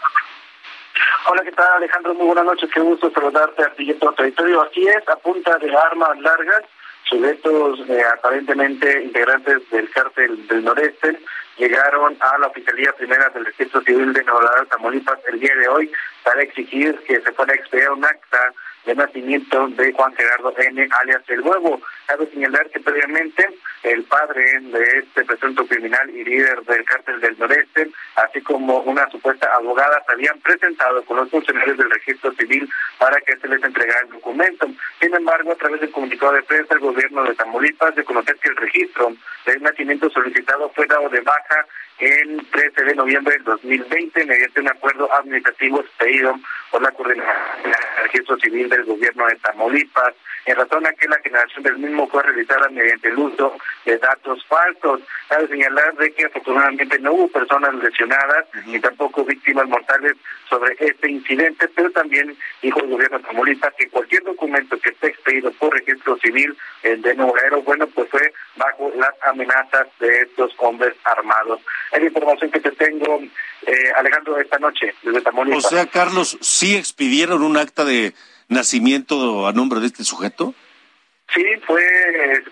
Hola, 1.30 1.44
¿qué 1.44 1.52
tal 1.52 1.74
Alejandro? 1.78 2.14
Muy 2.14 2.28
buenas 2.28 2.46
noches, 2.46 2.70
qué 2.74 2.80
gusto 2.80 3.10
saludarte 3.12 3.64
a 3.64 3.74
ti 3.74 3.90
y 3.90 3.94
todo 3.96 4.14
territorio. 4.14 4.62
Así 4.62 4.88
es, 4.88 5.08
a 5.10 5.16
punta 5.16 5.58
de 5.58 5.76
armas 5.76 6.20
largas, 6.20 6.64
sujetos 7.04 7.80
eh, 7.90 8.04
aparentemente 8.14 9.04
integrantes 9.04 9.70
del 9.70 9.90
cártel 9.92 10.48
del 10.48 10.64
noreste 10.64 11.20
llegaron 11.58 12.16
a 12.20 12.38
la 12.38 12.48
Oficialía 12.48 12.94
Primera 12.94 13.30
del 13.30 13.46
Registro 13.46 13.82
Civil 13.82 14.14
de 14.14 14.24
Nueva 14.24 14.66
Tamaulipas 14.70 15.20
el 15.32 15.40
día 15.40 15.56
de 15.56 15.68
hoy 15.68 15.92
para 16.24 16.42
exigir 16.42 16.98
que 17.08 17.22
se 17.22 17.32
pueda 17.32 17.54
expedir 17.54 17.90
un 17.90 18.04
acta 18.04 18.54
de 18.86 18.96
nacimiento 18.96 19.68
de 19.70 19.94
Juan 19.94 20.14
Gerardo 20.16 20.54
N. 20.58 20.88
alias 21.02 21.22
El 21.28 21.42
Huevo. 21.42 21.82
Cabe 22.06 22.28
señalar 22.28 22.70
que 22.70 22.80
previamente 22.80 23.48
el 23.84 24.04
padre 24.04 24.60
de 24.62 24.84
este 25.00 25.24
presunto 25.26 25.66
criminal 25.66 26.10
y 26.10 26.24
líder 26.24 26.64
del 26.64 26.84
cártel 26.86 27.20
del 27.22 27.38
noreste, 27.40 27.90
así 28.16 28.42
como 28.42 28.80
una 28.80 29.10
supuesta 29.10 29.50
abogada, 29.56 30.04
se 30.06 30.14
habían 30.14 30.40
presentado 30.42 31.04
con 31.06 31.18
los 31.18 31.30
funcionarios 31.30 31.78
del 31.78 31.90
registro 31.90 32.34
civil 32.34 32.70
para 32.98 33.20
que 33.22 33.38
se 33.38 33.48
les 33.48 33.64
entregara 33.64 34.02
el 34.02 34.10
documento. 34.10 34.68
Sin 35.00 35.14
embargo, 35.14 35.52
a 35.52 35.56
través 35.56 35.82
del 35.82 35.92
comunicado 35.92 36.34
de 36.34 36.44
prensa, 36.44 36.74
el 36.74 36.82
gobierno 36.82 37.24
de 37.24 37.36
Tamaulipas 37.36 37.96
de 37.96 38.04
conocer 38.04 38.36
que 38.38 38.50
el 38.50 38.58
registro 38.58 39.14
del 39.46 39.62
nacimiento 39.62 40.10
solicitado 40.10 40.70
fue 40.76 40.88
dado 40.88 41.10
de 41.10 41.22
baja 41.22 41.66
el 42.00 42.46
13 42.52 42.84
de 42.84 42.96
noviembre 42.96 43.36
del 43.36 43.44
2020 43.44 44.26
mediante 44.26 44.62
un 44.62 44.70
acuerdo 44.70 45.14
administrativo 45.14 45.82
expedido 45.82 46.36
por 46.72 46.82
la 46.82 46.92
coordinación 46.92 47.64
del 47.64 48.04
registro 48.04 48.38
civil 48.38 48.70
del 48.70 48.84
gobierno 48.84 49.28
de 49.28 49.36
Tamaulipas, 49.36 50.14
en 50.46 50.56
razón 50.56 50.86
a 50.86 50.94
que 50.94 51.08
la 51.08 51.20
generación 51.20 51.64
del 51.64 51.78
mismo 51.78 52.08
fue 52.08 52.24
realizada 52.24 52.68
mediante 52.70 53.10
el 53.10 53.18
uso 53.18 53.56
de 53.86 53.98
datos 53.98 54.46
falsos. 54.48 55.02
Cabe 55.30 55.48
señalar 55.48 55.94
de 55.96 56.12
que 56.14 56.26
afortunadamente 56.26 57.00
no 57.00 57.14
hubo 57.14 57.28
personas 57.30 57.76
lesionadas 57.76 58.46
ni 58.66 58.80
tampoco 58.80 59.24
víctimas 59.24 59.68
mortales 59.68 60.14
sobre 60.50 60.76
este 60.80 61.10
incidente, 61.10 61.68
pero 61.70 61.92
también 61.92 62.36
dijo 62.62 62.80
el 62.82 62.90
gobierno 62.90 63.20
de 63.20 63.24
Tamaulipas 63.24 63.74
que 63.76 63.90
cualquier 63.90 64.24
documento 64.24 64.78
que 64.80 64.90
esté 64.90 65.08
expedido 65.08 65.52
por 65.54 65.74
registro 65.74 66.18
civil 66.18 66.58
el 66.84 67.02
de 67.02 67.16
Nuevo 67.16 67.34
bueno, 67.66 67.88
pues 67.88 68.10
fue 68.10 68.34
bajo 68.56 68.92
las 68.96 69.14
amenazas 69.24 69.88
de 70.00 70.22
estos 70.22 70.54
hombres 70.58 70.94
armados. 71.04 71.62
Es 71.94 72.02
la 72.02 72.08
información 72.08 72.52
que 72.52 72.60
te 72.60 72.72
tengo, 72.72 73.22
eh, 73.68 73.92
Alejandro, 73.96 74.40
esta 74.40 74.58
noche 74.58 74.96
desde 75.04 75.22
Tamaulipas. 75.22 75.66
O 75.66 75.70
sea, 75.70 75.86
Carlos, 75.86 76.38
¿sí 76.42 76.76
expidieron 76.76 77.44
un 77.44 77.58
acta 77.58 77.86
de 77.86 78.14
nacimiento 78.50 79.48
a 79.48 79.54
nombre 79.54 79.80
de 79.80 79.88
este 79.88 80.04
sujeto? 80.04 80.56
Sí, 81.34 81.44
fue, 81.66 81.84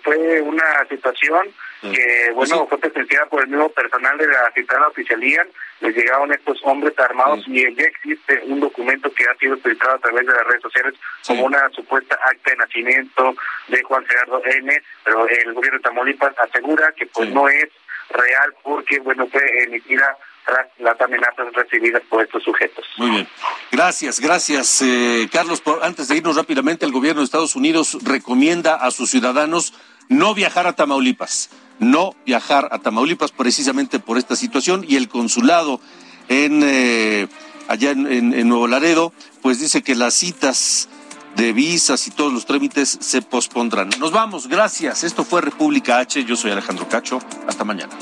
fue 0.03 0.41
una 0.41 0.85
situación 0.89 1.41
que, 1.81 2.31
bueno, 2.33 2.67
fue 2.67 2.79
presenciada 2.79 3.25
por 3.27 3.43
el 3.43 3.49
mismo 3.49 3.69
personal 3.69 4.17
de 4.17 4.27
la 4.27 4.51
citada 4.55 4.87
oficialía. 4.87 5.45
Les 5.81 5.95
llegaron 5.95 6.31
estos 6.31 6.59
hombres 6.63 6.97
armados 6.97 7.43
y 7.47 7.61
ya 7.75 7.83
existe 7.83 8.41
un 8.45 8.59
documento 8.59 9.11
que 9.13 9.25
ha 9.25 9.35
sido 9.35 9.57
filtrado 9.57 9.95
a 9.95 9.99
través 9.99 10.25
de 10.25 10.33
las 10.33 10.45
redes 10.45 10.61
sociales 10.61 10.93
como 11.27 11.45
una 11.45 11.69
supuesta 11.71 12.17
acta 12.23 12.51
de 12.51 12.57
nacimiento 12.57 13.35
de 13.67 13.83
Juan 13.83 14.05
Gerardo 14.05 14.41
N., 14.45 14.83
pero 15.03 15.27
el 15.27 15.53
gobierno 15.53 15.77
de 15.77 15.83
Tamaulipas 15.83 16.33
asegura 16.39 16.93
que 16.95 17.07
pues 17.07 17.29
no 17.29 17.49
es 17.49 17.69
real 18.11 18.53
porque, 18.63 18.99
bueno, 18.99 19.27
fue 19.31 19.41
emitida 19.63 20.17
tras 20.45 20.67
las 20.79 20.99
amenazas 20.99 21.53
recibidas 21.53 22.01
por 22.09 22.23
estos 22.23 22.43
sujetos. 22.43 22.85
Muy 22.97 23.11
bien. 23.11 23.27
Gracias, 23.71 24.19
gracias, 24.19 24.81
eh, 24.81 25.29
Carlos. 25.31 25.61
Por, 25.61 25.83
antes 25.83 26.07
de 26.07 26.17
irnos 26.17 26.35
rápidamente, 26.35 26.85
el 26.85 26.91
gobierno 26.91 27.21
de 27.21 27.25
Estados 27.25 27.55
Unidos 27.55 27.97
recomienda 28.03 28.75
a 28.75 28.91
sus 28.91 29.09
ciudadanos 29.09 29.73
no 30.09 30.33
viajar 30.33 30.67
a 30.67 30.73
Tamaulipas, 30.73 31.51
no 31.79 32.15
viajar 32.25 32.69
a 32.71 32.79
Tamaulipas 32.79 33.31
precisamente 33.31 33.99
por 33.99 34.17
esta 34.17 34.35
situación 34.35 34.83
y 34.87 34.97
el 34.97 35.07
consulado 35.07 35.79
en 36.27 36.61
eh, 36.63 37.27
allá 37.67 37.91
en, 37.91 38.33
en 38.33 38.49
Nuevo 38.49 38.67
Laredo, 38.67 39.13
pues 39.41 39.59
dice 39.59 39.81
que 39.81 39.95
las 39.95 40.13
citas 40.13 40.89
de 41.35 41.53
visas 41.53 42.07
y 42.07 42.11
todos 42.11 42.33
los 42.33 42.45
trámites 42.45 42.97
se 43.01 43.21
pospondrán. 43.21 43.89
Nos 43.99 44.11
vamos, 44.11 44.47
gracias. 44.47 45.03
Esto 45.03 45.23
fue 45.23 45.41
República 45.41 45.99
H. 45.99 46.23
Yo 46.25 46.35
soy 46.35 46.51
Alejandro 46.51 46.87
Cacho. 46.87 47.19
Hasta 47.47 47.63
mañana. 47.63 47.93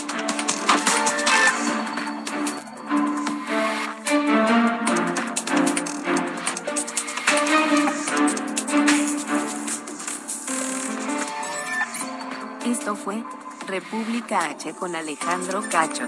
Esto 12.66 12.96
fue 12.96 13.24
República 13.68 14.46
H 14.46 14.74
con 14.74 14.96
Alejandro 14.96 15.64
Cacho. 15.70 16.08